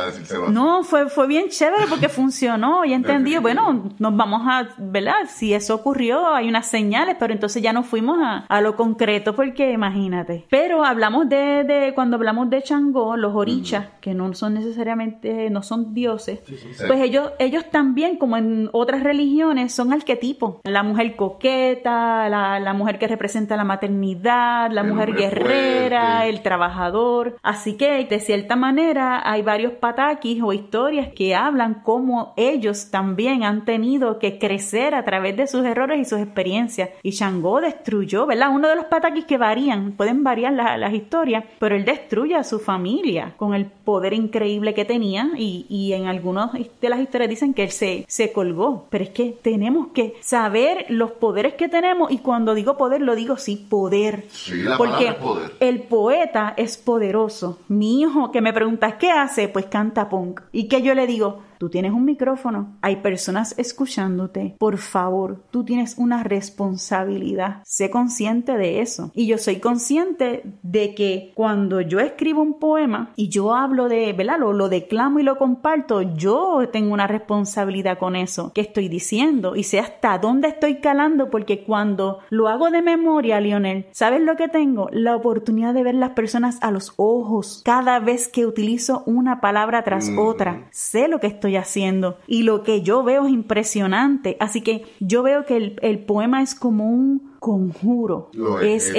No, 0.50 0.82
fue, 0.84 1.08
fue 1.08 1.26
bien 1.26 1.48
chévere 1.48 1.87
porque 1.88 2.08
funcionó 2.08 2.84
y 2.84 2.92
entendí, 2.92 3.37
bueno, 3.38 3.90
nos 3.98 4.16
vamos 4.16 4.42
a, 4.46 4.68
¿verdad? 4.78 5.14
Si 5.28 5.54
eso 5.54 5.74
ocurrió, 5.74 6.34
hay 6.34 6.48
unas 6.48 6.66
señales, 6.66 7.16
pero 7.18 7.32
entonces 7.32 7.62
ya 7.62 7.72
nos 7.72 7.87
fuimos 7.87 8.18
a, 8.22 8.44
a 8.48 8.61
lo 8.61 8.76
concreto 8.76 9.34
porque 9.34 9.72
imagínate. 9.72 10.46
Pero 10.50 10.84
hablamos 10.84 11.28
de, 11.28 11.64
de 11.64 11.92
cuando 11.94 12.16
hablamos 12.16 12.50
de 12.50 12.62
Changó, 12.62 13.16
los 13.16 13.34
orichas, 13.34 13.87
que 14.00 14.14
no 14.14 14.32
son 14.34 14.54
necesariamente, 14.54 15.50
no 15.50 15.62
son 15.62 15.94
dioses, 15.94 16.40
sí. 16.46 16.56
pues 16.87 17.00
ellos, 17.00 17.32
ellos 17.38 17.64
también, 17.70 18.16
como 18.16 18.37
en 18.37 18.68
otras 18.72 19.02
religiones, 19.02 19.72
son 19.74 19.92
arquetipos. 19.92 20.56
La 20.64 20.82
mujer 20.82 21.16
coqueta, 21.16 22.28
la, 22.28 22.61
la 22.61 22.72
mujer 22.74 22.98
que 22.98 23.08
representa 23.08 23.56
la 23.56 23.64
maternidad, 23.64 24.70
la 24.70 24.82
El 24.82 24.88
mujer 24.88 25.14
guerrera, 25.14 26.00
fuerte. 26.18 26.28
el 26.30 26.42
trabajador. 26.42 27.37
Así 27.42 27.74
que, 27.76 28.04
de 28.04 28.20
cierta 28.20 28.56
manera, 28.56 29.22
hay 29.28 29.42
varios 29.42 29.72
pataquis 29.92 30.42
o 30.42 30.53
historias 30.53 31.09
que 31.14 31.35
hablan 31.35 31.83
cómo 31.83 32.35
ellos 32.37 32.90
también 32.90 33.42
han 33.42 33.64
tenido 33.64 34.18
que 34.18 34.38
crecer 34.38 34.94
a 34.94 35.05
través 35.05 35.37
de 35.37 35.46
sus 35.46 35.64
errores 35.64 35.98
y 36.01 36.05
sus 36.05 36.18
experiencias. 36.20 36.90
Y 37.03 37.11
Shango 37.12 37.61
destruyó, 37.61 38.27
¿verdad? 38.27 38.51
Uno 38.53 38.68
de 38.68 38.77
los 38.77 38.85
pataquis 38.85 39.24
que 39.24 39.38
varían, 39.38 39.92
pueden 39.92 40.22
variar 40.24 40.53
la- 40.53 40.77
las 40.77 40.92
historias, 40.92 41.44
pero 41.59 41.74
él 41.74 41.85
destruye 41.85 42.35
a 42.35 42.44
su 42.44 42.59
familia 42.59 43.35
con 43.37 43.55
el 43.55 43.66
poder 43.66 44.12
increíble 44.12 44.74
que 44.74 44.85
tenía 44.85 45.31
y, 45.37 45.64
y 45.68 45.92
en 45.94 46.07
algunas 46.07 46.51
de 46.53 46.88
las 46.88 47.01
historias 47.01 47.31
dicen 47.31 47.55
que 47.55 47.64
él 47.64 47.70
se, 47.70 48.05
se 48.09 48.33
colgó. 48.33 48.87
Pero 48.90 49.05
es 49.05 49.11
que 49.11 49.35
tenemos 49.42 49.88
que 49.94 50.14
saber 50.20 50.85
los 50.90 51.12
poderes 51.12 51.55
que 51.55 51.68
tenemos 51.68 52.11
y 52.11 52.18
cuando 52.18 52.55
digo 52.55 52.77
poder 52.77 53.01
lo 53.01 53.14
digo 53.16 53.37
sí, 53.38 53.57
poder. 53.70 54.24
Sí, 54.29 54.62
la 54.62 54.77
Porque 54.77 55.12
poder. 55.12 55.53
el 55.61 55.81
poeta 55.83 56.53
es 56.57 56.77
poderoso. 56.77 57.59
Mi 57.68 58.01
hijo 58.03 58.31
que 58.31 58.40
me 58.42 58.53
pregunta 58.53 58.98
¿qué 58.98 59.11
hace? 59.11 59.48
Pues 59.48 59.66
canta 59.68 60.09
punk. 60.09 60.42
¿Y 60.52 60.68
que 60.68 60.83
yo 60.83 60.94
le 60.94 61.07
digo? 61.07 61.42
Tú 61.59 61.68
tienes 61.71 61.92
un 61.92 62.05
micrófono, 62.05 62.77
hay 62.83 62.97
personas 62.97 63.55
escuchándote. 63.59 64.55
Por 64.59 64.79
favor, 64.79 65.42
tú 65.51 65.64
tienes 65.64 65.97
una 65.99 66.23
responsabilidad. 66.23 67.62
Sé 67.64 67.90
consciente 67.90 68.57
de 68.57 68.81
eso. 68.81 69.11
Y 69.14 69.27
yo 69.27 69.38
soy 69.38 69.57
consciente 69.57 70.42
de 70.62 70.94
que 70.94 71.33
cuando 71.35 71.81
yo 71.81 72.01
escribo 72.01 72.42
un 72.42 72.59
poema 72.59 73.11
y 73.16 73.29
yo 73.29 73.55
hablo 73.55 73.88
de, 73.88 74.12
¿verdad? 74.12 74.38
Lo, 74.38 74.53
lo 74.53 74.68
declamo 74.68 75.18
y 75.18 75.23
lo 75.23 75.37
comparto, 75.38 76.03
yo 76.03 76.68
tengo 76.73 76.92
una 76.94 77.07
responsabilidad 77.07 77.99
con 77.99 78.16
eso 78.16 78.53
que 78.55 78.61
estoy 78.61 78.88
diciendo 78.88 79.57
y 79.57 79.64
sé 79.64 79.79
hasta 79.81 80.18
dónde 80.18 80.49
estoy 80.49 80.77
calando 80.77 81.31
porque 81.31 81.64
cuando 81.64 82.21
lo 82.31 82.49
hago 82.49 82.71
de 82.71 82.83
memoria, 82.83 83.40
Lionel, 83.40 83.87
¿sabes 83.92 84.21
lo 84.21 84.37
que 84.37 84.49
tengo? 84.49 84.88
La 84.92 85.16
oportunidad 85.16 85.75
de 85.75 85.83
ver 85.83 85.94
las 85.94 86.11
personas 86.11 86.59
a 86.62 86.71
los 86.71 86.92
ojos 86.97 87.62
cada 87.64 87.99
vez 88.01 88.29
que 88.29 88.47
utilizo 88.47 89.03
una 89.07 89.40
palabra 89.40 89.83
tras 89.83 90.09
Mm. 90.11 90.18
otra. 90.18 90.68
Sé 90.71 91.09
lo 91.09 91.18
que 91.21 91.27
estoy 91.27 91.47
haciendo 91.56 92.18
y 92.26 92.42
lo 92.42 92.62
que 92.62 92.82
yo 92.82 93.02
veo 93.02 93.26
es 93.26 93.32
impresionante. 93.32 94.37
Así 94.40 94.61
que 94.62 94.84
yo 95.00 95.22
veo 95.22 95.44
que 95.46 95.56
el, 95.56 95.78
el 95.82 95.98
poema 96.00 96.42
es 96.42 96.54
como 96.54 96.88
un 96.90 97.32
conjuro. 97.38 98.30
Es, 98.61 98.88
es, 98.88 98.96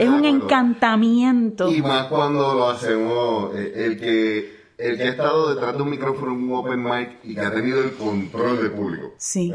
es- 0.00 0.08
un 0.08 0.24
encantamiento. 0.24 1.68
Y 1.72 1.82
más 1.82 2.06
cuando 2.08 2.54
lo 2.54 2.68
hacemos, 2.68 3.54
eh, 3.54 3.72
el 3.86 3.98
que 3.98 4.56
el 4.78 4.98
que 4.98 5.04
ha 5.04 5.08
estado 5.08 5.54
detrás 5.54 5.74
de 5.74 5.82
un 5.82 5.88
micrófono 5.88 6.32
en 6.34 6.42
un 6.44 6.52
open 6.54 6.82
mic 6.84 7.08
y 7.24 7.34
que 7.34 7.40
ha 7.40 7.50
tenido 7.50 7.82
el 7.82 7.92
control 7.92 8.58
del 8.58 8.72
público. 8.72 9.14
Sí. 9.16 9.50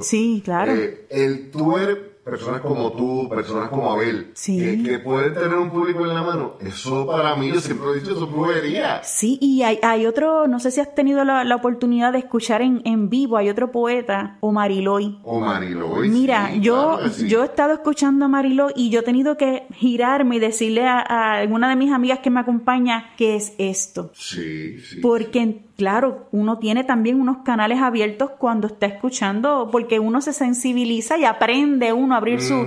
Sí, 0.00 0.42
claro. 0.44 0.72
Eh, 0.72 1.06
el 1.08 1.50
tú 1.50 1.78
eres 1.78 1.96
personas 2.24 2.60
como 2.60 2.92
tú, 2.92 3.28
personas 3.28 3.68
como 3.70 3.90
Abel, 3.92 4.30
Sí. 4.34 4.58
que, 4.58 4.82
que 4.90 4.98
pueden 4.98 5.34
tener 5.34 5.54
un 5.54 5.70
público 5.70 6.06
en 6.06 6.14
la 6.14 6.22
mano, 6.22 6.54
eso 6.60 7.06
para 7.06 7.34
mí, 7.36 7.48
yo 7.48 7.60
siempre 7.60 7.86
lo 7.86 7.94
he 7.94 8.00
dicho, 8.00 8.12
eso 8.12 8.24
es 8.24 8.30
brujería. 8.30 9.02
Sí, 9.02 9.38
y 9.40 9.62
hay, 9.62 9.78
hay 9.82 10.06
otro, 10.06 10.46
no 10.46 10.60
sé 10.60 10.70
si 10.70 10.80
has 10.80 10.94
tenido 10.94 11.24
la, 11.24 11.44
la 11.44 11.56
oportunidad 11.56 12.12
de 12.12 12.18
escuchar 12.20 12.62
en, 12.62 12.82
en 12.84 13.08
vivo, 13.08 13.36
hay 13.36 13.48
otro 13.48 13.72
poeta, 13.72 14.36
o 14.40 14.52
Mariloy. 14.52 15.18
O 15.24 15.40
Mariloy. 15.40 16.08
Mira, 16.08 16.50
sí, 16.52 16.60
yo, 16.60 16.94
claro 16.96 17.04
que 17.04 17.10
sí. 17.10 17.28
yo 17.28 17.42
he 17.42 17.46
estado 17.46 17.72
escuchando 17.72 18.24
a 18.26 18.28
Marilo 18.28 18.68
y 18.74 18.90
yo 18.90 19.00
he 19.00 19.02
tenido 19.04 19.36
que 19.36 19.66
girarme 19.74 20.36
y 20.36 20.38
decirle 20.40 20.86
a, 20.86 20.98
a 21.00 21.34
alguna 21.38 21.68
de 21.70 21.76
mis 21.76 21.90
amigas 21.92 22.18
que 22.20 22.30
me 22.30 22.40
acompaña 22.40 23.12
qué 23.16 23.36
es 23.36 23.54
esto. 23.58 24.10
Sí, 24.14 24.78
sí. 24.80 25.00
Porque, 25.00 25.62
claro, 25.80 26.28
uno 26.30 26.58
tiene 26.58 26.84
también 26.84 27.18
unos 27.18 27.38
canales 27.38 27.80
abiertos 27.80 28.32
cuando 28.38 28.66
está 28.66 28.84
escuchando, 28.86 29.70
porque 29.72 29.98
uno 29.98 30.20
se 30.20 30.34
sensibiliza 30.34 31.16
y 31.16 31.24
aprende 31.24 31.92
uno 31.94 32.14
a 32.14 32.18
abrir 32.18 32.42
su- 32.42 32.66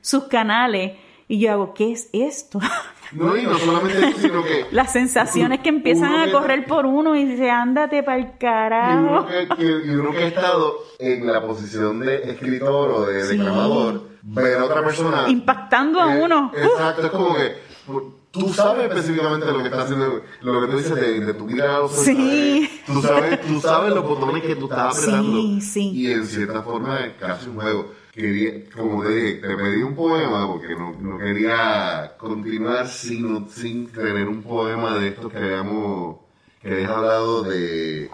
sus 0.00 0.24
canales. 0.24 0.92
Y 1.28 1.38
yo 1.38 1.52
hago, 1.52 1.72
¿qué 1.74 1.92
es 1.92 2.10
esto? 2.12 2.58
No, 3.10 3.34
y 3.38 3.42
no 3.44 3.56
solamente 3.56 4.06
eso, 4.06 4.18
sino 4.18 4.42
que... 4.44 4.66
Las 4.70 4.92
sensaciones 4.92 5.60
que 5.60 5.70
empiezan 5.70 6.14
a 6.14 6.26
que- 6.26 6.32
correr 6.32 6.66
por 6.66 6.84
uno 6.84 7.16
y 7.16 7.24
dice, 7.24 7.48
ándate 7.50 8.02
para 8.02 8.18
el 8.18 8.24
Y 8.24 8.26
uno, 8.26 8.36
carajo. 8.38 9.26
que, 9.56 9.64
y 9.64 9.90
uno 9.94 10.10
que 10.10 10.24
ha 10.24 10.26
estado 10.26 10.74
en 10.98 11.26
la 11.26 11.40
posición 11.40 12.00
de 12.00 12.16
escritor 12.30 12.90
o 12.90 13.06
de 13.06 13.22
Sí. 13.24 13.38
declamador, 13.38 14.02
ver 14.24 14.58
a 14.58 14.64
otra 14.66 14.84
persona... 14.84 15.24
Impactando 15.26 15.98
a 16.02 16.08
uno. 16.08 16.52
Exacto, 16.54 17.06
es 17.06 17.10
como 17.10 17.34
que 17.34 17.54
tú 18.30 18.48
sabes 18.52 18.88
específicamente 18.88 19.46
lo 19.46 19.58
que 19.58 19.64
está 19.64 19.82
haciendo, 19.82 20.22
lo 20.42 20.60
que 20.60 20.66
tú 20.68 20.76
dices 20.78 20.94
de, 20.94 21.20
de 21.20 21.34
tu 21.34 21.46
ojos, 21.46 21.92
Sí. 22.04 22.14
¿sabes? 22.14 22.84
Tú 22.86 23.02
sabes, 23.02 23.40
tú 23.46 23.60
sabes 23.60 23.94
los 23.94 24.04
botones 24.04 24.42
que 24.42 24.56
tú 24.56 24.64
estás 24.64 24.96
Sí, 24.96 25.02
apretando. 25.10 25.60
sí. 25.60 25.90
Y 25.94 26.12
en 26.12 26.26
cierta 26.26 26.62
forma 26.62 27.00
es 27.06 27.12
casi 27.14 27.48
un 27.48 27.56
juego. 27.56 27.92
Quería, 28.12 28.68
como 28.74 29.04
te 29.04 29.10
dije, 29.14 29.32
te 29.40 29.56
pedí 29.56 29.82
un 29.82 29.94
poema 29.94 30.46
porque 30.48 30.74
no, 30.74 30.92
no 31.00 31.18
quería 31.18 32.14
continuar 32.18 32.88
sin, 32.88 33.48
sin 33.48 33.86
tener 33.88 34.26
un 34.28 34.42
poema 34.42 34.98
de 34.98 35.08
estos 35.08 35.30
que 35.30 35.38
habíamos, 35.38 36.16
que 36.60 36.72
habías 36.72 36.90
hablado 36.90 37.42
de 37.44 38.10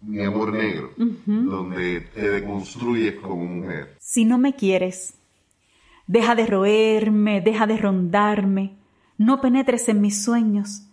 mi 0.00 0.24
amor 0.24 0.52
negro, 0.52 0.90
donde 1.26 2.00
te 2.14 2.28
deconstruyes 2.30 3.14
como 3.20 3.44
mujer. 3.44 3.96
Si 4.00 4.24
no 4.24 4.38
me 4.38 4.54
quieres, 4.56 5.14
deja 6.08 6.34
de 6.34 6.46
roerme, 6.46 7.40
deja 7.40 7.66
de 7.68 7.76
rondarme, 7.76 8.77
no 9.18 9.40
penetres 9.40 9.88
en 9.88 10.00
mis 10.00 10.22
sueños, 10.22 10.84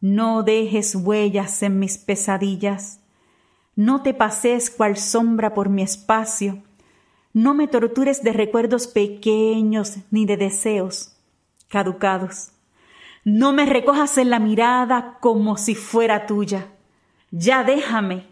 no 0.00 0.42
dejes 0.42 0.94
huellas 0.94 1.62
en 1.62 1.78
mis 1.78 1.96
pesadillas, 1.96 3.00
no 3.76 4.02
te 4.02 4.12
pases 4.12 4.70
cual 4.70 4.96
sombra 4.96 5.54
por 5.54 5.68
mi 5.68 5.82
espacio, 5.82 6.62
no 7.32 7.54
me 7.54 7.68
tortures 7.68 8.22
de 8.22 8.32
recuerdos 8.32 8.88
pequeños 8.88 9.98
ni 10.10 10.26
de 10.26 10.36
deseos 10.36 11.14
caducados. 11.68 12.50
No 13.24 13.52
me 13.52 13.66
recojas 13.66 14.18
en 14.18 14.30
la 14.30 14.38
mirada 14.38 15.18
como 15.20 15.56
si 15.56 15.74
fuera 15.74 16.26
tuya. 16.26 16.68
Ya 17.30 17.62
déjame, 17.62 18.26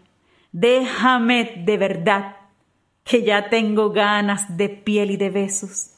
déjame 0.51 1.63
de 1.65 1.77
verdad, 1.77 2.35
que 3.03 3.23
ya 3.23 3.49
tengo 3.49 3.91
ganas 3.91 4.57
de 4.57 4.69
piel 4.69 5.11
y 5.11 5.17
de 5.17 5.29
besos, 5.29 5.91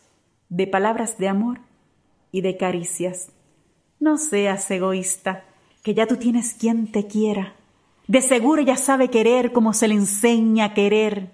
de 0.49 0.67
palabras 0.67 1.17
de 1.17 1.29
amor 1.29 1.61
y 2.31 2.41
de 2.41 2.57
caricias. 2.57 3.31
No 3.99 4.17
seas 4.17 4.71
egoísta, 4.71 5.43
que 5.83 5.93
ya 5.93 6.07
tú 6.07 6.15
tienes 6.15 6.53
quien 6.53 6.89
te 6.89 7.07
quiera. 7.07 7.55
De 8.07 8.21
seguro 8.21 8.61
ya 8.61 8.77
sabe 8.77 9.09
querer 9.09 9.51
como 9.51 9.73
se 9.73 9.89
le 9.89 9.95
enseña 9.95 10.65
a 10.65 10.73
querer 10.73 11.31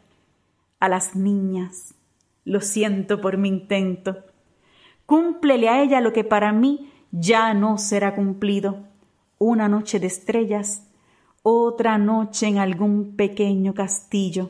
a 0.79 0.89
las 0.89 1.15
niñas. 1.15 1.93
Lo 2.43 2.61
siento 2.61 3.21
por 3.21 3.37
mi 3.37 3.49
intento. 3.49 4.17
Cúmplele 5.05 5.69
a 5.69 5.83
ella 5.83 6.01
lo 6.01 6.11
que 6.11 6.23
para 6.23 6.51
mí 6.51 6.91
ya 7.11 7.53
no 7.53 7.77
será 7.77 8.15
cumplido. 8.15 8.79
Una 9.37 9.69
noche 9.69 9.99
de 9.99 10.07
estrellas, 10.07 10.87
otra 11.43 11.99
noche 11.99 12.47
en 12.47 12.57
algún 12.57 13.15
pequeño 13.15 13.75
castillo. 13.75 14.49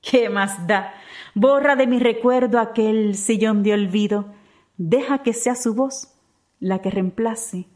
¿Qué 0.00 0.28
más 0.28 0.66
da? 0.66 0.92
Borra 1.36 1.76
de 1.76 1.86
mi 1.86 2.00
recuerdo 2.00 2.58
aquel 2.58 3.14
sillón 3.14 3.62
de 3.62 3.74
olvido. 3.74 4.26
Deja 4.76 5.22
que 5.22 5.32
sea 5.32 5.54
su 5.54 5.74
voz 5.74 6.13
la 6.60 6.80
que 6.80 6.90
reemplace 6.90 7.66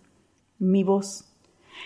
mi 0.59 0.85
voz. 0.85 1.33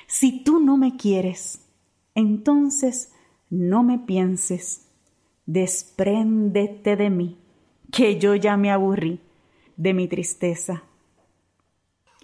Si 0.06 0.42
tú 0.44 0.60
no 0.60 0.76
me 0.76 0.96
quieres, 0.96 1.66
entonces 2.14 3.12
no 3.50 3.82
me 3.82 3.98
pienses. 3.98 4.88
Despréndete 5.46 6.96
de 6.96 7.10
mí, 7.10 7.38
que 7.90 8.18
yo 8.18 8.34
ya 8.34 8.56
me 8.56 8.70
aburrí 8.70 9.20
de 9.76 9.94
mi 9.94 10.08
tristeza. 10.08 10.84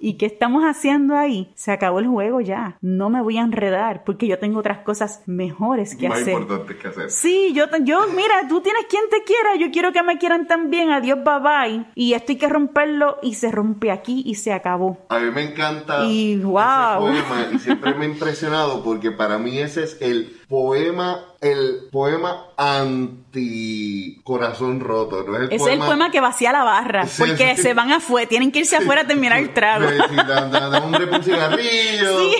¿Y 0.00 0.14
qué 0.14 0.26
estamos 0.26 0.64
haciendo 0.64 1.16
ahí? 1.16 1.50
Se 1.54 1.72
acabó 1.72 1.98
el 1.98 2.06
juego 2.06 2.40
ya. 2.40 2.78
No 2.80 3.10
me 3.10 3.22
voy 3.22 3.38
a 3.38 3.42
enredar 3.42 4.04
porque 4.04 4.26
yo 4.26 4.38
tengo 4.38 4.60
otras 4.60 4.78
cosas 4.78 5.22
mejores 5.26 5.96
que 5.96 6.08
Más 6.08 6.20
hacer. 6.22 6.34
importantes 6.34 6.76
que 6.76 6.88
hacer. 6.88 7.10
Sí, 7.10 7.52
yo, 7.54 7.64
yo, 7.82 8.06
mira, 8.14 8.46
tú 8.48 8.60
tienes 8.60 8.86
quien 8.88 9.04
te 9.10 9.22
quiera, 9.24 9.56
yo 9.58 9.70
quiero 9.72 9.92
que 9.92 10.02
me 10.02 10.18
quieran 10.18 10.46
también, 10.46 10.90
adiós, 10.90 11.18
bye 11.24 11.40
bye. 11.40 11.86
Y 11.94 12.12
esto 12.14 12.32
hay 12.32 12.38
que 12.38 12.48
romperlo 12.48 13.18
y 13.22 13.34
se 13.34 13.50
rompe 13.50 13.90
aquí 13.90 14.22
y 14.26 14.34
se 14.36 14.52
acabó. 14.52 14.98
A 15.08 15.18
mí 15.18 15.30
me 15.30 15.42
encanta 15.50 16.04
Y, 16.06 16.34
ese 16.34 16.44
wow. 16.44 16.98
poema 17.00 17.46
y 17.52 17.58
siempre 17.58 17.94
me 17.94 18.06
ha 18.06 18.08
impresionado 18.08 18.82
porque 18.82 19.10
para 19.10 19.38
mí 19.38 19.58
ese 19.58 19.84
es 19.84 19.98
el 20.00 20.37
poema, 20.48 21.24
el 21.40 21.88
poema 21.92 22.46
anti 22.56 24.20
corazón 24.24 24.80
roto, 24.80 25.22
no 25.24 25.36
es 25.36 25.42
el 25.50 25.52
es 25.52 25.66
el 25.66 25.78
poema 25.78 26.10
que 26.10 26.20
vacía 26.20 26.52
la 26.52 26.64
barra, 26.64 27.06
Sí, 27.06 27.22
porque 27.26 27.56
sí. 27.56 27.62
se 27.62 27.74
van 27.74 27.92
afuera, 27.92 28.28
tienen 28.28 28.50
que 28.50 28.60
irse 28.60 28.76
afuera 28.76 29.02
a 29.02 29.06
terminar 29.06 29.38
el 29.40 29.52
trago. 29.52 29.88
Sí, 29.88 30.16
da- 30.16 30.82
un 30.84 30.94
un 31.14 31.22
cigarrillo. 31.22 32.18
Sí. 32.18 32.34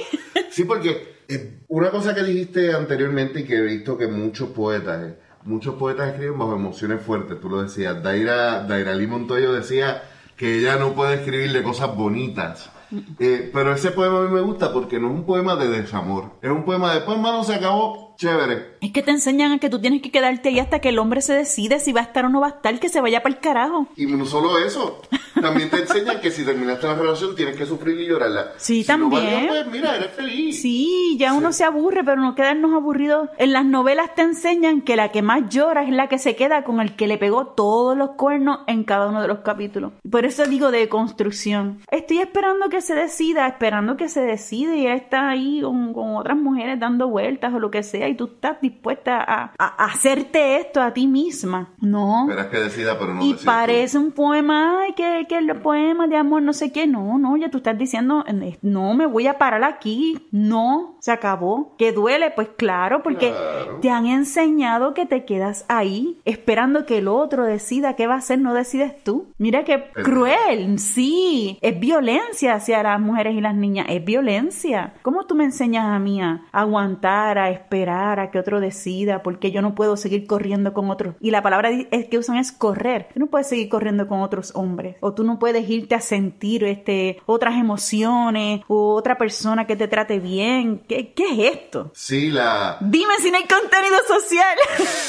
Sí, 0.51 0.65
porque 0.65 1.17
eh, 1.29 1.59
una 1.69 1.91
cosa 1.91 2.15
que 2.15 2.23
dijiste 2.23 2.73
anteriormente 2.75 3.41
y 3.41 3.45
que 3.45 3.57
he 3.57 3.63
visto 3.63 3.99
que 3.99 4.07
muchos 4.09 4.49
poetas, 4.51 5.03
eh, 5.05 5.19
muchos 5.45 5.75
poetas 5.75 6.09
escriben 6.09 6.39
bajo 6.39 6.55
emociones 6.55 7.03
fuertes, 7.03 7.39
tú 7.41 7.49
lo 7.51 7.63
decías. 7.63 8.03
Daira, 8.03 8.63
Daira 8.65 8.95
Lee 8.95 9.07
Montoyo 9.07 9.53
decía 9.53 10.03
que 10.37 10.59
ella 10.59 10.77
no 10.77 10.95
puede 10.95 11.17
escribir 11.17 11.53
de 11.53 11.63
cosas 11.63 11.95
bonitas. 11.95 12.71
Eh, 13.19 13.51
pero 13.53 13.73
ese 13.73 13.91
poema 13.91 14.19
a 14.19 14.23
mí 14.23 14.29
me 14.33 14.41
gusta 14.41 14.73
porque 14.73 14.99
no 14.99 15.09
es 15.09 15.15
un 15.15 15.25
poema 15.25 15.57
de 15.57 15.69
desamor. 15.69 16.33
Es 16.43 16.51
un 16.51 16.65
poema 16.65 16.95
de, 16.95 17.01
pues, 17.01 17.19
mano, 17.19 17.45
se 17.45 17.55
acabó, 17.55 18.08
chévere. 18.19 18.73
Es 18.81 18.93
que 18.93 19.03
te 19.03 19.11
enseñan 19.13 19.53
a 19.53 19.59
que 19.59 19.71
tú 19.71 19.81
tienes 19.81 20.03
que 20.03 20.11
quedarte 20.11 20.51
ahí 20.51 20.59
hasta 20.59 20.81
que 20.81 20.91
el 20.91 20.99
hombre 20.99 21.23
se 21.23 21.33
decide 21.35 21.79
si 21.81 21.93
va 21.93 22.01
a 22.01 22.05
estar 22.05 22.25
o 22.25 22.29
no 22.29 22.41
va 22.41 22.49
a 22.49 22.51
estar, 22.51 22.79
que 22.79 22.89
se 22.89 23.01
vaya 23.01 23.23
para 23.23 23.35
el 23.35 23.41
carajo. 23.41 23.87
Y 23.97 24.07
no 24.07 24.27
solo 24.27 24.59
eso, 24.59 25.01
también 25.41 25.71
te 25.71 25.79
enseñan 25.79 26.21
que 26.21 26.31
si 26.31 26.45
terminaste 26.45 26.87
la 26.87 26.95
relación 26.97 27.35
tienes 27.37 27.57
que 27.57 27.65
sufrir 27.65 27.99
y 28.01 28.07
llorarla. 28.07 28.53
Sí, 28.57 28.83
Si 28.83 28.93
no 28.93 28.99
también. 29.09 29.25
valió, 29.25 29.49
pues 29.49 29.67
mira, 29.69 29.97
eres 29.97 30.11
feliz. 30.11 30.61
Sí, 30.61 31.17
ya 31.19 31.33
uno 31.33 31.53
se 31.53 31.65
aburre, 31.65 32.03
pero 32.05 32.21
no 32.21 32.35
quedarnos 32.35 32.73
aburridos. 32.75 33.29
En 33.39 33.53
las 33.53 33.65
novelas 33.65 34.15
te 34.15 34.23
enseñan 34.23 34.81
que 34.83 34.97
la 34.97 35.11
que 35.13 35.23
más 35.23 35.49
llora 35.49 35.85
es 35.85 35.91
la 35.91 36.09
que 36.09 36.19
se 36.19 36.35
queda 36.37 36.65
con 36.65 36.81
el 36.81 36.97
que 36.97 37.07
le 37.07 37.19
pegó 37.19 37.47
todos 37.47 37.97
los 37.97 38.11
cuernos 38.11 38.61
en 38.67 38.83
cada 38.85 39.09
uno 39.09 39.23
de 39.23 39.29
los 39.29 39.39
capítulos. 39.41 39.93
Por 40.11 40.25
eso 40.25 40.45
digo 40.47 40.71
de 40.73 40.89
construcción. 40.89 41.81
Estoy 41.91 42.19
esperando 42.19 42.69
que 42.69 42.81
se 42.81 42.95
decida, 42.95 43.47
esperando 43.47 43.97
que 43.97 44.09
se 44.09 44.21
decida 44.23 44.75
y 44.75 44.81
ella 44.83 44.95
está 44.95 45.29
ahí 45.31 45.61
con, 45.63 45.93
con 45.95 46.17
otras 46.17 46.37
mujeres 46.37 46.81
dando 46.81 47.09
vueltas 47.09 47.53
o 47.55 47.59
lo 47.61 47.71
que 47.71 47.83
sea 47.83 48.08
y 48.09 48.15
tú 48.15 48.27
estás 48.27 48.61
dispuesta 48.61 49.23
a, 49.23 49.53
a- 49.59 49.85
hacerte 49.85 50.57
esto 50.61 50.81
a 50.81 50.93
ti 50.93 51.07
misma. 51.07 51.71
No. 51.81 52.23
Esperas 52.29 52.47
que 52.47 52.59
decida, 52.59 52.99
pero 52.99 53.15
no 53.15 53.25
Y 53.25 53.35
tú. 53.35 53.45
parece 53.45 53.99
un 53.99 54.13
poema, 54.13 54.83
ay, 54.83 54.93
que, 54.95 55.27
que 55.29 55.39
el 55.39 55.55
poema 55.61 56.07
de 56.07 56.17
amor, 56.17 56.43
no 56.43 56.53
sé 56.53 56.73
qué. 56.73 56.87
No, 56.87 57.19
no, 57.19 57.37
ya 57.37 57.51
tú 57.51 57.59
estás 57.59 57.77
diciendo, 57.79 58.25
eh, 58.27 58.59
no, 58.63 58.95
me 58.95 59.07
voy 59.07 59.27
a 59.27 59.39
parar 59.39 59.65
aquí. 59.65 60.27
No, 60.31 60.98
se 61.01 61.13
acabó. 61.13 61.75
¿Que 61.79 61.93
duele? 61.93 62.31
Pues 62.31 62.49
claro, 62.57 63.03
porque 63.03 63.31
Claro. 63.31 63.79
te 63.81 63.91
han 63.91 64.07
enseñado 64.07 64.95
que 64.95 65.07
te 65.07 65.25
quedas 65.25 65.65
ahí 65.69 66.19
esperando 66.25 66.87
que 66.87 66.99
el 66.99 67.09
otro 67.09 67.45
decida 67.45 67.95
qué 67.97 68.07
va 68.07 68.15
a 68.15 68.19
hacer, 68.19 68.39
no 68.39 68.55
decides 68.55 69.03
tú. 69.05 69.27
Mira 69.39 69.65
qué 69.65 69.91
Es 69.97 70.05
cruel, 70.05 70.79
sí. 70.79 71.59
Es 71.61 71.79
violencia 71.79 72.55
hacia 72.55 72.83
las 72.83 73.01
mujeres 73.01 73.35
y 73.35 73.41
las 73.41 73.55
niñas, 73.55 73.87
es 73.91 74.05
violencia. 74.05 74.95
¿Cómo 75.03 75.25
tú 75.27 75.35
me 75.35 75.45
enseñas 75.45 75.87
a 75.87 75.99
mí 75.99 76.21
a 76.21 76.43
aguantar, 76.53 77.39
a 77.39 77.51
esperar 77.51 78.21
a 78.21 78.31
que 78.31 78.39
otro 78.39 78.61
decida? 78.61 79.23
Porque 79.23 79.51
yo 79.51 79.63
no 79.63 79.75
puedo 79.75 79.97
seguir 79.97 80.27
corriendo 80.27 80.73
con 80.73 80.91
otros. 80.91 81.15
Y 81.21 81.31
la 81.31 81.43
palabra 81.43 81.71
es 81.71 82.07
que 82.09 82.19
usan 82.19 82.37
es 82.37 82.53
correr. 82.53 83.09
Tú 83.15 83.21
no 83.21 83.27
puedes 83.27 83.49
seguir 83.49 83.69
corriendo 83.69 84.07
con 84.09 84.21
otros 84.21 84.53
hombres. 84.55 84.97
O 85.01 85.13
tú 85.15 85.25
no 85.25 85.39
puedes 85.39 85.69
irte 85.69 85.95
a 85.95 86.01
sentir 86.01 86.65
este, 86.65 87.19
otras 87.27 87.57
emociones 87.57 88.61
o 88.69 88.95
otra 88.95 89.17
persona 89.19 89.67
que 89.67 89.77
te 89.77 89.89
trate 89.89 90.19
bien. 90.19 90.83
¿Qué, 90.99 91.13
qué 91.13 91.31
es 91.49 91.55
esto? 91.55 91.93
Sí, 91.95 92.29
la... 92.33 92.77
Dime 92.81 93.15
si 93.21 93.31
no 93.31 93.37
hay 93.37 93.45
contenido 93.47 93.97
social. 94.09 94.59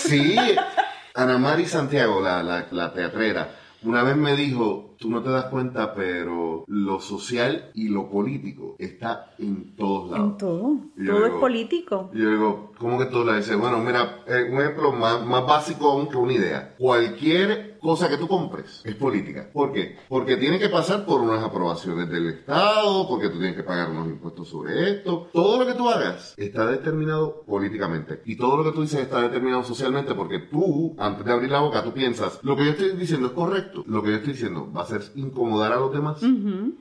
Sí, 0.03 0.35
Ana 1.15 1.39
Mari 1.39 1.65
Santiago, 1.65 2.21
la, 2.21 2.43
la, 2.43 2.67
la 2.69 2.93
teatrera, 2.93 3.55
una 3.81 4.03
vez 4.03 4.15
me 4.15 4.35
dijo, 4.35 4.88
tú 4.99 5.09
no 5.09 5.23
te 5.23 5.29
das 5.29 5.45
cuenta, 5.45 5.93
pero 5.93 6.65
lo 6.67 6.99
social 6.99 7.71
y 7.73 7.87
lo 7.87 8.09
político 8.09 8.75
está 8.77 9.33
en 9.39 9.75
todos 9.75 10.11
lados. 10.11 10.31
En 10.31 10.37
todo. 10.37 10.77
Yo 10.97 11.15
Todo 11.15 11.25
es 11.25 11.33
político. 11.33 12.11
Y 12.13 12.19
yo 12.21 12.29
digo, 12.29 12.71
¿cómo 12.77 12.99
que 12.99 13.05
tú 13.05 13.23
le 13.23 13.37
dices? 13.37 13.57
Bueno, 13.57 13.79
mira, 13.79 14.23
eh, 14.27 14.49
un 14.51 14.59
ejemplo 14.59 14.91
más, 14.91 15.25
más 15.25 15.45
básico 15.47 15.89
aún 15.89 16.09
que 16.09 16.17
una 16.17 16.33
idea. 16.33 16.75
Cualquier 16.77 17.69
cosa 17.79 18.09
que 18.09 18.17
tú 18.17 18.27
compres 18.27 18.81
es 18.83 18.95
política. 18.95 19.49
¿Por 19.51 19.71
qué? 19.71 19.97
Porque 20.07 20.37
tiene 20.37 20.59
que 20.59 20.69
pasar 20.69 21.05
por 21.05 21.21
unas 21.21 21.43
aprobaciones 21.43 22.09
del 22.09 22.27
Estado, 22.27 23.07
porque 23.07 23.29
tú 23.29 23.39
tienes 23.39 23.55
que 23.55 23.63
pagar 23.63 23.89
unos 23.89 24.07
impuestos 24.07 24.49
sobre 24.49 24.91
esto. 24.91 25.29
Todo 25.31 25.59
lo 25.59 25.65
que 25.65 25.73
tú 25.73 25.89
hagas 25.89 26.33
está 26.37 26.65
determinado 26.65 27.43
políticamente. 27.47 28.21
Y 28.25 28.35
todo 28.35 28.57
lo 28.57 28.63
que 28.63 28.71
tú 28.71 28.81
dices 28.81 29.01
está 29.01 29.21
determinado 29.21 29.63
socialmente 29.63 30.13
porque 30.13 30.39
tú, 30.39 30.95
antes 30.97 31.25
de 31.25 31.31
abrir 31.31 31.51
la 31.51 31.61
boca, 31.61 31.83
tú 31.83 31.93
piensas, 31.93 32.39
lo 32.43 32.55
que 32.55 32.65
yo 32.65 32.71
estoy 32.71 32.91
diciendo 32.91 33.27
es 33.27 33.33
correcto. 33.33 33.83
Lo 33.87 34.03
que 34.03 34.09
yo 34.09 34.15
estoy 34.17 34.33
diciendo 34.33 34.71
va 34.71 34.81
a 34.81 34.85
ser 34.89 35.03
incomodar 35.15 35.71
a 35.73 35.77
los 35.77 35.93
demás. 35.93 36.19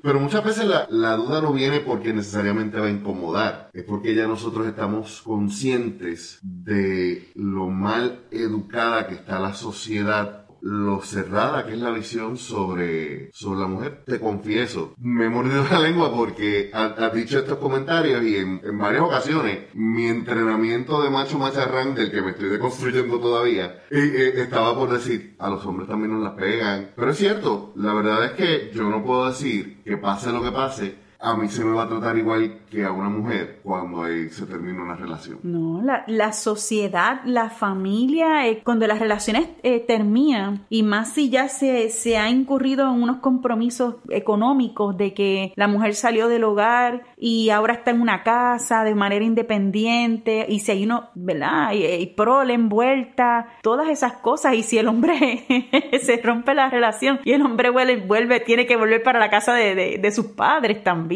Pero 0.02 0.20
muchas 0.20 0.44
veces 0.44 0.66
la, 0.66 0.86
la 0.90 1.16
duda 1.16 1.40
no 1.40 1.52
viene 1.52 1.80
porque 1.80 2.12
necesariamente 2.12 2.80
va 2.80 2.86
a 2.86 2.90
incomodar, 2.90 3.70
es 3.72 3.84
porque 3.84 4.14
ya 4.14 4.26
nosotros 4.26 4.66
estamos 4.66 5.22
conscientes 5.22 6.38
de 6.42 7.30
lo 7.34 7.68
mal 7.68 8.20
educada 8.30 9.06
que 9.06 9.14
está 9.14 9.38
la 9.38 9.54
sociedad, 9.54 10.47
lo 10.60 11.00
cerrada 11.02 11.64
que 11.66 11.72
es 11.74 11.78
la 11.80 11.90
visión 11.90 12.36
sobre, 12.36 13.30
sobre 13.32 13.60
la 13.60 13.66
mujer. 13.66 14.02
Te 14.06 14.18
confieso, 14.20 14.94
me 14.98 15.26
he 15.26 15.28
mordido 15.28 15.64
la 15.70 15.78
lengua 15.80 16.12
porque 16.14 16.70
ha- 16.74 16.86
has 16.98 17.12
dicho 17.14 17.38
estos 17.38 17.58
comentarios 17.58 18.22
y 18.24 18.36
en, 18.36 18.60
varias 18.78 19.02
ocasiones 19.02 19.58
mi 19.74 20.06
entrenamiento 20.06 21.02
de 21.02 21.10
macho 21.10 21.38
macharrán, 21.38 21.94
del 21.94 22.10
que 22.10 22.22
me 22.22 22.30
estoy 22.30 22.48
deconstruyendo 22.48 23.18
todavía, 23.20 23.82
eh, 23.90 23.98
eh, 24.00 24.32
estaba 24.42 24.74
por 24.76 24.90
decir, 24.90 25.36
a 25.38 25.48
los 25.50 25.64
hombres 25.66 25.88
también 25.88 26.12
nos 26.12 26.22
las 26.22 26.34
pegan. 26.34 26.90
Pero 26.96 27.10
es 27.10 27.16
cierto, 27.18 27.72
la 27.76 27.94
verdad 27.94 28.24
es 28.26 28.32
que 28.32 28.70
yo 28.74 28.88
no 28.88 29.04
puedo 29.04 29.28
decir 29.28 29.82
que 29.84 29.96
pase 29.96 30.32
lo 30.32 30.42
que 30.42 30.52
pase, 30.52 31.07
a 31.20 31.36
mí 31.36 31.48
se 31.48 31.64
me 31.64 31.74
va 31.74 31.82
a 31.84 31.88
tratar 31.88 32.16
igual 32.16 32.58
que 32.70 32.84
a 32.84 32.92
una 32.92 33.08
mujer 33.08 33.58
cuando 33.64 34.02
ahí 34.04 34.28
se 34.28 34.46
termina 34.46 34.82
una 34.82 34.94
relación. 34.94 35.38
No, 35.42 35.82
la, 35.82 36.04
la 36.06 36.32
sociedad, 36.32 37.20
la 37.24 37.50
familia, 37.50 38.46
eh, 38.46 38.60
cuando 38.62 38.86
las 38.86 38.98
relaciones 39.00 39.48
eh, 39.62 39.80
terminan, 39.80 40.64
y 40.68 40.82
más 40.84 41.12
si 41.14 41.28
ya 41.30 41.48
se, 41.48 41.88
se 41.90 42.18
ha 42.18 42.28
incurrido 42.30 42.86
en 42.94 43.02
unos 43.02 43.16
compromisos 43.16 43.96
económicos 44.10 44.96
de 44.96 45.12
que 45.14 45.52
la 45.56 45.66
mujer 45.66 45.94
salió 45.94 46.28
del 46.28 46.44
hogar 46.44 47.02
y 47.16 47.50
ahora 47.50 47.74
está 47.74 47.90
en 47.90 48.00
una 48.00 48.22
casa 48.22 48.84
de 48.84 48.94
manera 48.94 49.24
independiente, 49.24 50.46
y 50.48 50.60
si 50.60 50.72
hay 50.72 50.84
uno, 50.84 51.08
¿verdad? 51.14 51.72
Y, 51.72 52.06
prole 52.18 52.54
envuelta, 52.54 53.48
todas 53.62 53.88
esas 53.88 54.14
cosas, 54.14 54.54
y 54.54 54.62
si 54.62 54.78
el 54.78 54.88
hombre 54.88 55.44
se 56.02 56.20
rompe 56.22 56.54
la 56.54 56.68
relación 56.70 57.20
y 57.24 57.32
el 57.32 57.42
hombre 57.42 57.70
vuelve, 57.70 57.96
vuelve 57.96 58.40
tiene 58.40 58.66
que 58.66 58.76
volver 58.76 59.02
para 59.02 59.18
la 59.18 59.30
casa 59.30 59.52
de- 59.54 59.98
de 60.00 60.12
sus 60.12 60.26
padres 60.26 60.84
también. 60.84 61.07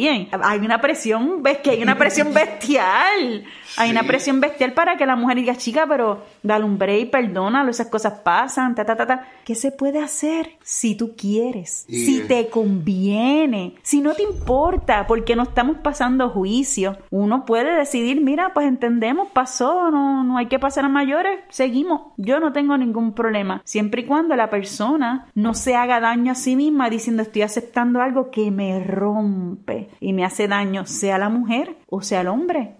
Hay 0.42 0.60
una 0.60 0.80
presión, 0.80 1.42
ves 1.42 1.58
que 1.58 1.70
hay 1.70 1.82
una 1.82 1.96
presión 1.96 2.32
bestial. 2.32 3.44
Hay 3.76 3.90
una 3.90 4.02
presión 4.02 4.40
bestial 4.40 4.74
para 4.74 4.96
que 4.96 5.06
la 5.06 5.16
mujer 5.16 5.36
diga, 5.36 5.56
chica, 5.56 5.86
pero 5.88 6.22
dale 6.42 6.64
un 6.64 6.78
break, 6.78 7.10
perdónalo, 7.10 7.70
esas 7.70 7.88
cosas 7.88 8.20
pasan, 8.24 8.74
ta, 8.74 8.84
ta, 8.84 8.96
ta, 8.96 9.06
ta. 9.06 9.28
¿Qué 9.44 9.54
se 9.54 9.72
puede 9.72 10.00
hacer 10.00 10.50
si 10.62 10.94
tú 10.94 11.14
quieres? 11.16 11.84
Si 11.88 12.20
te 12.28 12.48
conviene, 12.48 13.74
si 13.82 14.00
no 14.00 14.14
te 14.14 14.22
importa, 14.22 15.06
porque 15.06 15.36
no 15.36 15.44
estamos 15.44 15.78
pasando 15.78 16.28
juicio. 16.28 16.98
Uno 17.10 17.44
puede 17.44 17.74
decidir, 17.74 18.20
mira, 18.20 18.52
pues 18.54 18.66
entendemos, 18.66 19.28
pasó, 19.32 19.90
no, 19.90 20.24
no 20.24 20.38
hay 20.38 20.46
que 20.46 20.58
pasar 20.58 20.84
a 20.84 20.88
mayores, 20.88 21.40
seguimos. 21.48 22.12
Yo 22.16 22.40
no 22.40 22.52
tengo 22.52 22.76
ningún 22.76 23.14
problema, 23.14 23.62
siempre 23.64 24.02
y 24.02 24.06
cuando 24.06 24.36
la 24.36 24.50
persona 24.50 25.26
no 25.34 25.54
se 25.54 25.74
haga 25.74 26.00
daño 26.00 26.32
a 26.32 26.36
sí 26.36 26.56
misma 26.56 26.90
diciendo 26.90 27.22
estoy 27.22 27.42
aceptando 27.42 28.00
algo 28.00 28.30
que 28.30 28.50
me 28.50 28.82
rompe 28.84 29.88
y 30.00 30.12
me 30.12 30.24
hace 30.24 30.48
daño, 30.48 30.86
sea 30.86 31.18
la 31.18 31.28
mujer 31.28 31.76
o 31.94 32.00
sea 32.00 32.22
el 32.22 32.28
hombre. 32.28 32.76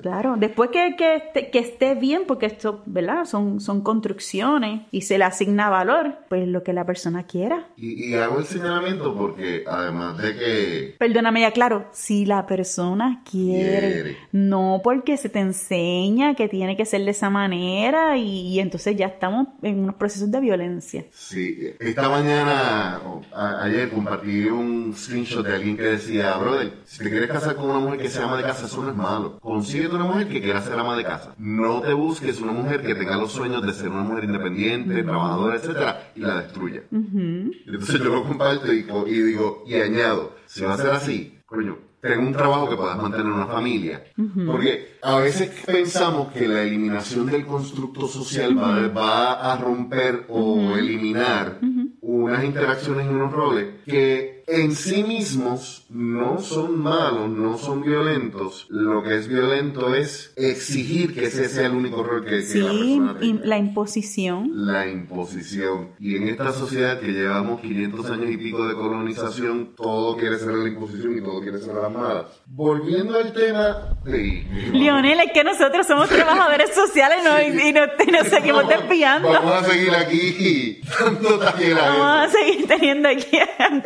Claro, 0.00 0.36
después 0.38 0.70
que, 0.70 0.94
que, 0.96 1.16
esté, 1.16 1.50
que 1.50 1.58
esté 1.58 1.94
bien, 1.94 2.22
porque 2.26 2.46
esto, 2.46 2.82
¿verdad? 2.86 3.26
Son, 3.26 3.60
son 3.60 3.82
construcciones 3.82 4.82
y 4.90 5.02
se 5.02 5.18
le 5.18 5.24
asigna 5.24 5.68
valor, 5.68 6.14
pues 6.30 6.48
lo 6.48 6.62
que 6.62 6.72
la 6.72 6.84
persona 6.86 7.24
quiera. 7.24 7.66
Y, 7.76 8.08
y 8.10 8.14
hago 8.14 8.38
el 8.38 8.44
señalamiento 8.46 9.14
porque 9.16 9.64
además 9.66 10.16
de 10.18 10.34
que 10.36 10.94
Perdóname, 10.98 11.42
ya 11.42 11.50
claro, 11.52 11.86
si 11.92 12.24
la 12.24 12.46
persona 12.46 13.22
quiere, 13.30 13.92
Quiere. 13.92 14.16
no 14.32 14.80
porque 14.82 15.16
se 15.16 15.28
te 15.28 15.40
enseña 15.40 16.34
que 16.34 16.48
tiene 16.48 16.76
que 16.76 16.86
ser 16.86 17.04
de 17.04 17.10
esa 17.10 17.28
manera 17.30 18.16
y, 18.16 18.48
y 18.48 18.60
entonces 18.60 18.96
ya 18.96 19.06
estamos 19.06 19.48
en 19.62 19.80
unos 19.80 19.96
procesos 19.96 20.30
de 20.30 20.40
violencia. 20.40 21.04
Sí, 21.12 21.58
esta 21.80 22.08
mañana, 22.08 23.00
a- 23.34 23.62
ayer, 23.64 23.90
compartí 23.90 24.46
un 24.46 24.94
screenshot 24.96 25.46
de 25.46 25.54
alguien 25.54 25.76
que 25.76 25.82
decía, 25.82 26.36
brother, 26.38 26.72
si 26.84 27.02
te 27.04 27.10
quieres 27.10 27.30
casar 27.30 27.56
con 27.56 27.68
una 27.70 27.78
mujer 27.78 27.98
que 28.00 28.08
sea 28.08 28.21
ama 28.22 28.36
de 28.36 28.42
casa, 28.44 28.66
eso 28.66 28.82
no 28.82 28.90
es 28.90 28.96
malo. 28.96 29.38
Consíguete 29.40 29.94
una 29.94 30.04
mujer 30.04 30.28
que 30.28 30.40
quiera 30.40 30.60
ser 30.62 30.78
ama 30.78 30.96
de 30.96 31.04
casa. 31.04 31.34
No 31.38 31.80
te 31.80 31.92
busques 31.92 32.40
una 32.40 32.52
mujer 32.52 32.82
que 32.82 32.94
tenga 32.94 33.16
los 33.16 33.32
sueños 33.32 33.64
de 33.64 33.72
ser 33.72 33.88
una 33.88 34.02
mujer 34.02 34.24
independiente, 34.24 35.02
trabajadora, 35.02 35.56
etcétera, 35.56 36.12
y 36.14 36.20
la 36.20 36.42
destruya. 36.42 36.82
Entonces 36.90 38.00
yo 38.00 38.10
lo 38.10 38.24
comparto 38.24 38.72
y, 38.72 38.86
y 39.06 39.22
digo, 39.22 39.64
y 39.66 39.74
añado, 39.74 40.36
si 40.46 40.62
va 40.62 40.74
a 40.74 40.78
ser 40.78 40.90
así, 40.90 41.38
coño, 41.46 41.76
ten 42.02 42.18
un 42.18 42.32
trabajo 42.32 42.68
que 42.68 42.76
puedas 42.76 42.96
mantener 43.00 43.26
una 43.26 43.46
familia. 43.46 44.02
Porque 44.46 44.96
a 45.02 45.18
veces 45.18 45.50
pensamos 45.64 46.32
que 46.32 46.48
la 46.48 46.62
eliminación 46.62 47.26
del 47.26 47.46
constructo 47.46 48.08
social 48.08 48.58
va, 48.58 48.88
va 48.88 49.52
a 49.52 49.56
romper 49.56 50.26
o 50.28 50.76
eliminar 50.76 51.58
unas 52.00 52.44
interacciones 52.44 53.06
y 53.06 53.08
unos 53.08 53.32
roles 53.32 53.66
que 53.86 54.31
en 54.46 54.74
sí 54.74 55.02
mismos 55.04 55.86
no 55.90 56.40
son 56.40 56.78
malos, 56.80 57.28
no 57.30 57.58
son 57.58 57.82
violentos. 57.82 58.66
Lo 58.70 59.02
que 59.02 59.16
es 59.16 59.28
violento 59.28 59.94
es 59.94 60.32
exigir 60.36 61.14
que 61.14 61.26
ese 61.26 61.48
sea 61.48 61.66
el 61.66 61.72
único 61.72 62.02
rol 62.02 62.24
que, 62.24 62.30
que 62.30 62.36
la 62.36 62.42
Sí, 62.42 62.60
persona 62.62 63.16
y 63.20 63.32
tenga 63.32 63.46
la 63.46 63.58
imposición. 63.58 64.50
la 64.54 64.86
imposición. 64.88 65.90
Y 66.00 66.16
en 66.16 66.28
esta 66.28 66.52
sociedad 66.52 66.98
que 67.00 67.08
llevamos 67.12 67.60
500 67.60 68.10
años 68.10 68.30
y 68.30 68.36
pico 68.36 68.66
de 68.66 68.74
colonización, 68.74 69.74
todo 69.76 70.16
quiere 70.16 70.38
ser 70.38 70.54
la 70.54 70.68
imposición 70.68 71.18
y 71.18 71.20
todo 71.22 71.40
quiere 71.40 71.58
ser 71.58 71.74
las 71.74 71.92
malas. 71.92 72.26
Volviendo 72.46 73.16
al 73.18 73.32
tema 73.32 73.96
de... 74.04 74.44
Lionel, 74.72 75.20
es 75.20 75.32
que 75.32 75.44
nosotros 75.44 75.86
somos 75.86 76.08
trabajadores 76.08 76.70
sociales 76.74 77.18
¿no? 77.24 77.40
y, 77.40 77.68
y 77.68 77.72
nos, 77.72 77.88
y 78.06 78.10
nos 78.10 78.26
seguimos 78.28 78.64
Vamos- 78.64 78.80
desviando. 78.88 79.28
Vamos 79.32 79.52
a 79.52 79.64
seguir 79.64 79.94
aquí 79.94 80.80
dando 80.98 81.38
Vamos 81.38 82.26
a 82.26 82.28
seguir 82.28 82.66
teniendo 82.66 83.08
aquí 83.08 83.38
un 83.70 83.80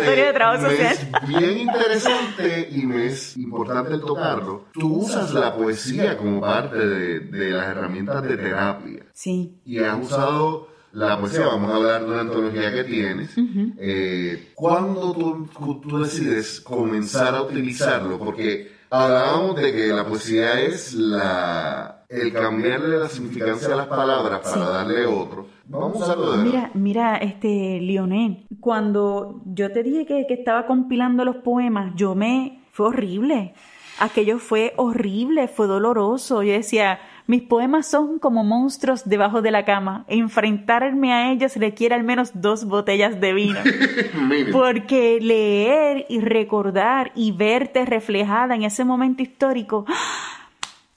de 0.00 0.32
trabajo 0.32 0.70
social. 0.70 0.96
Es 1.22 1.28
bien 1.28 1.58
interesante 1.58 2.68
y 2.70 2.86
me 2.86 3.06
es 3.06 3.36
importante 3.36 3.98
tocarlo. 3.98 4.66
Tú 4.72 4.98
usas 5.04 5.32
la 5.32 5.54
poesía 5.54 6.16
como 6.16 6.40
parte 6.40 6.78
de, 6.78 7.20
de 7.20 7.50
las 7.50 7.68
herramientas 7.68 8.22
de 8.22 8.36
terapia. 8.36 9.06
Sí. 9.12 9.60
y 9.64 9.78
has 9.78 9.98
usado 9.98 10.68
la 10.92 11.18
poesía, 11.20 11.46
vamos 11.46 11.70
a 11.70 11.76
hablar 11.76 12.00
de 12.02 12.10
una 12.10 12.20
antología 12.20 12.72
que 12.72 12.84
tienes. 12.84 13.30
Eh, 13.78 14.52
¿Cuándo 14.54 15.12
tú, 15.12 15.80
tú 15.80 16.02
decides 16.02 16.60
comenzar 16.60 17.34
a 17.34 17.42
utilizarlo? 17.42 18.18
Porque 18.18 18.72
hablábamos 18.90 19.56
de 19.56 19.72
que 19.72 19.86
la 19.88 20.04
poesía 20.04 20.60
es 20.60 20.94
la, 20.94 21.99
el 22.10 22.32
cambiarle 22.32 22.98
la 22.98 23.08
significancia 23.08 23.72
a 23.72 23.76
las 23.76 23.86
palabras 23.86 24.40
para 24.40 24.54
Sí. 24.54 24.60
darle 24.60 25.06
otro. 25.06 25.46
Vamos 25.66 26.00
a 26.00 26.04
usarlo 26.04 26.32
de 26.32 26.38
verdad. 26.38 26.44
Mira, 26.52 26.70
mira, 26.74 27.16
este, 27.18 27.78
Lionel, 27.80 28.46
cuando 28.58 29.40
yo 29.46 29.70
te 29.72 29.82
dije 29.84 30.04
que, 30.06 30.26
que 30.26 30.34
estaba 30.34 30.66
compilando 30.66 31.24
los 31.24 31.36
poemas, 31.36 31.92
yo 31.94 32.16
me, 32.16 32.60
fue 32.72 32.88
horrible. 32.88 33.54
Aquello 34.00 34.38
fue 34.38 34.72
horrible, 34.76 35.46
fue 35.46 35.66
doloroso. 35.68 36.42
Yo 36.42 36.52
decía, 36.54 36.98
mis 37.28 37.42
poemas 37.42 37.86
son 37.86 38.18
como 38.18 38.42
monstruos 38.42 39.08
debajo 39.08 39.42
de 39.42 39.50
la 39.52 39.64
cama. 39.64 40.04
Enfrentarme 40.08 41.12
a 41.12 41.30
ellos 41.30 41.54
requiere 41.56 41.94
al 41.94 42.02
menos 42.02 42.32
dos 42.34 42.64
botellas 42.64 43.20
de 43.20 43.32
vino. 43.34 43.60
Porque 44.52 45.18
leer 45.20 46.06
y 46.08 46.18
recordar 46.20 47.12
y 47.14 47.30
verte 47.32 47.84
reflejada 47.84 48.54
en 48.56 48.62
ese 48.64 48.84
momento 48.84 49.22
histórico, 49.22 49.84
¡ah! 49.86 50.39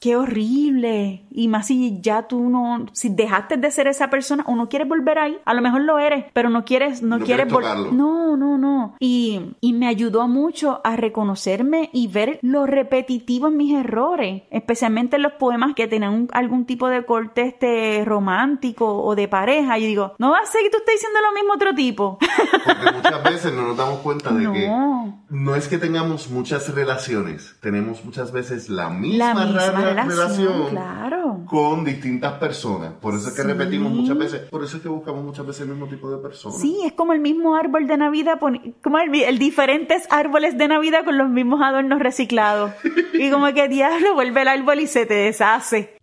Qué 0.03 0.17
horrible. 0.17 1.23
Y 1.31 1.47
más 1.47 1.67
si 1.67 1.99
ya 2.01 2.23
tú 2.27 2.49
no, 2.49 2.85
si 2.91 3.07
dejaste 3.09 3.55
de 3.57 3.71
ser 3.71 3.87
esa 3.87 4.09
persona 4.09 4.43
o 4.47 4.55
no 4.55 4.67
quieres 4.67 4.87
volver 4.89 5.17
ahí, 5.17 5.37
a 5.45 5.53
lo 5.53 5.61
mejor 5.61 5.81
lo 5.81 5.97
eres, 5.97 6.25
pero 6.33 6.49
no 6.49 6.65
quieres, 6.65 7.01
no, 7.01 7.17
No 7.19 7.25
quieres 7.25 7.51
volver. 7.51 7.93
No, 7.93 8.35
no, 8.37 8.57
no. 8.57 8.95
Y, 8.99 9.55
y 9.61 9.71
me 9.73 9.87
ayudó 9.87 10.27
mucho 10.27 10.81
a 10.83 10.95
reconocerme 10.97 11.89
y 11.93 12.07
ver 12.07 12.37
lo 12.41 12.65
repetitivo 12.65 13.47
en 13.47 13.57
mis 13.57 13.73
errores, 13.73 14.43
especialmente 14.51 15.15
en 15.15 15.23
los 15.23 15.33
poemas 15.33 15.73
que 15.73 15.87
tenían 15.87 16.13
un- 16.13 16.27
algún 16.33 16.65
tipo 16.65 16.87
de 16.89 17.05
corte 17.05 17.41
este 17.43 18.03
romántico 18.05 19.01
o 19.03 19.15
de 19.15 19.27
pareja. 19.27 19.77
Yo 19.77 19.87
digo, 19.87 20.13
no 20.19 20.31
va 20.31 20.39
a 20.39 20.45
ser 20.45 20.61
que 20.63 20.69
tú 20.69 20.77
estés 20.77 20.95
diciendo 20.95 21.19
lo 21.21 21.33
mismo 21.33 21.53
otro 21.53 21.73
tipo. 21.73 22.17
porque 22.19 22.91
muchas 22.97 23.23
veces 23.23 23.53
no 23.53 23.67
nos 23.69 23.77
damos 23.77 23.99
cuenta 23.99 24.31
de 24.33 24.51
que 24.51 24.67
No. 24.67 25.23
no 25.29 25.55
es 25.55 25.67
que 25.67 25.77
tengamos 25.77 26.29
muchas 26.29 26.73
relaciones, 26.75 27.55
tenemos 27.61 28.03
muchas 28.05 28.31
veces 28.31 28.69
la 28.69 28.89
misma, 28.89 29.33
La 29.33 29.45
misma 29.45 29.92
relación, 29.93 30.69
claro. 30.69 31.39
con 31.47 31.83
distintas 31.85 32.33
personas. 32.33 32.93
Por 33.01 33.13
eso 33.15 33.29
es 33.29 33.35
que 33.35 33.41
Sí. 33.41 33.47
repetimos 33.47 33.91
muchas 33.91 34.17
veces, 34.17 34.41
por 34.49 34.63
eso 34.63 34.77
es 34.77 34.83
que 34.83 34.89
buscamos 34.89 35.23
muchas 35.23 35.45
veces 35.45 35.61
el 35.63 35.69
mismo 35.69 35.87
tipo 35.87 36.09
de 36.09 36.17
personas. 36.17 36.59
Sí, 36.59 36.77
es 36.85 36.93
como 36.93 37.13
el 37.13 37.19
mismo 37.19 37.55
árbol 37.55 37.87
de 37.87 37.97
Navidad, 37.97 38.39
como 38.39 38.99
el, 38.99 39.15
el 39.15 39.37
diferentes 39.39 40.07
árboles 40.11 40.57
de 40.57 40.67
Navidad 40.67 41.05
con 41.05 41.17
los 41.17 41.29
mismos 41.29 41.61
adornos 41.61 41.99
reciclados. 41.99 42.71
Y 43.13 43.29
como 43.31 43.53
que 43.53 43.67
diablo, 43.67 44.15
vuelve 44.15 44.41
el 44.41 44.47
árbol 44.47 44.79
y 44.79 44.87
se 44.87 45.05
te 45.05 45.13
deshace. 45.13 45.97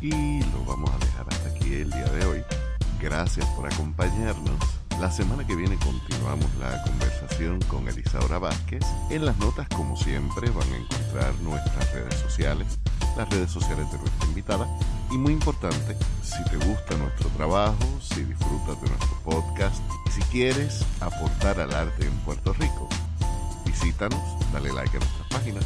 Y 0.00 0.10
lo 0.40 0.64
vamos 0.66 0.90
a 0.90 0.98
dejar 1.04 1.26
hasta 1.28 1.48
aquí 1.50 1.74
el 1.74 1.90
día 1.90 2.04
de 2.04 2.26
hoy. 2.26 2.42
Gracias 3.00 3.46
por 3.56 3.66
acompañarnos. 3.72 4.56
La 5.04 5.10
semana 5.10 5.46
que 5.46 5.54
viene 5.54 5.76
continuamos 5.76 6.46
la 6.58 6.82
conversación 6.82 7.60
con 7.68 7.86
Elisaura 7.86 8.38
Vázquez. 8.38 8.82
En 9.10 9.26
las 9.26 9.36
notas, 9.36 9.68
como 9.68 9.98
siempre, 9.98 10.48
van 10.48 10.72
a 10.72 10.76
encontrar 10.78 11.34
nuestras 11.42 11.92
redes 11.92 12.14
sociales, 12.14 12.78
las 13.14 13.28
redes 13.28 13.50
sociales 13.50 13.92
de 13.92 13.98
nuestra 13.98 14.26
invitada. 14.26 14.66
Y 15.10 15.18
muy 15.18 15.34
importante, 15.34 15.94
si 16.22 16.42
te 16.44 16.56
gusta 16.56 16.96
nuestro 16.96 17.28
trabajo, 17.36 17.76
si 18.00 18.24
disfrutas 18.24 18.80
de 18.80 18.88
nuestro 18.88 19.20
podcast 19.24 19.76
si 20.10 20.22
quieres 20.22 20.82
aportar 21.00 21.60
al 21.60 21.74
arte 21.74 22.06
en 22.06 22.16
Puerto 22.20 22.54
Rico, 22.54 22.88
visítanos, 23.66 24.22
dale 24.54 24.72
like 24.72 24.96
a 24.96 25.00
nuestras 25.00 25.28
páginas 25.28 25.64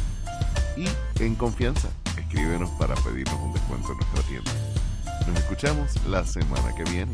y 0.75 0.85
en 1.23 1.35
confianza, 1.35 1.87
escríbenos 2.17 2.69
para 2.71 2.93
pedirnos 2.95 3.39
un 3.39 3.53
descuento 3.53 3.93
en 3.93 3.99
nuestra 3.99 4.21
tienda. 4.23 4.51
Nos 5.25 5.39
escuchamos 5.39 5.95
la 6.07 6.25
semana 6.25 6.75
que 6.75 6.83
viene. 6.91 7.13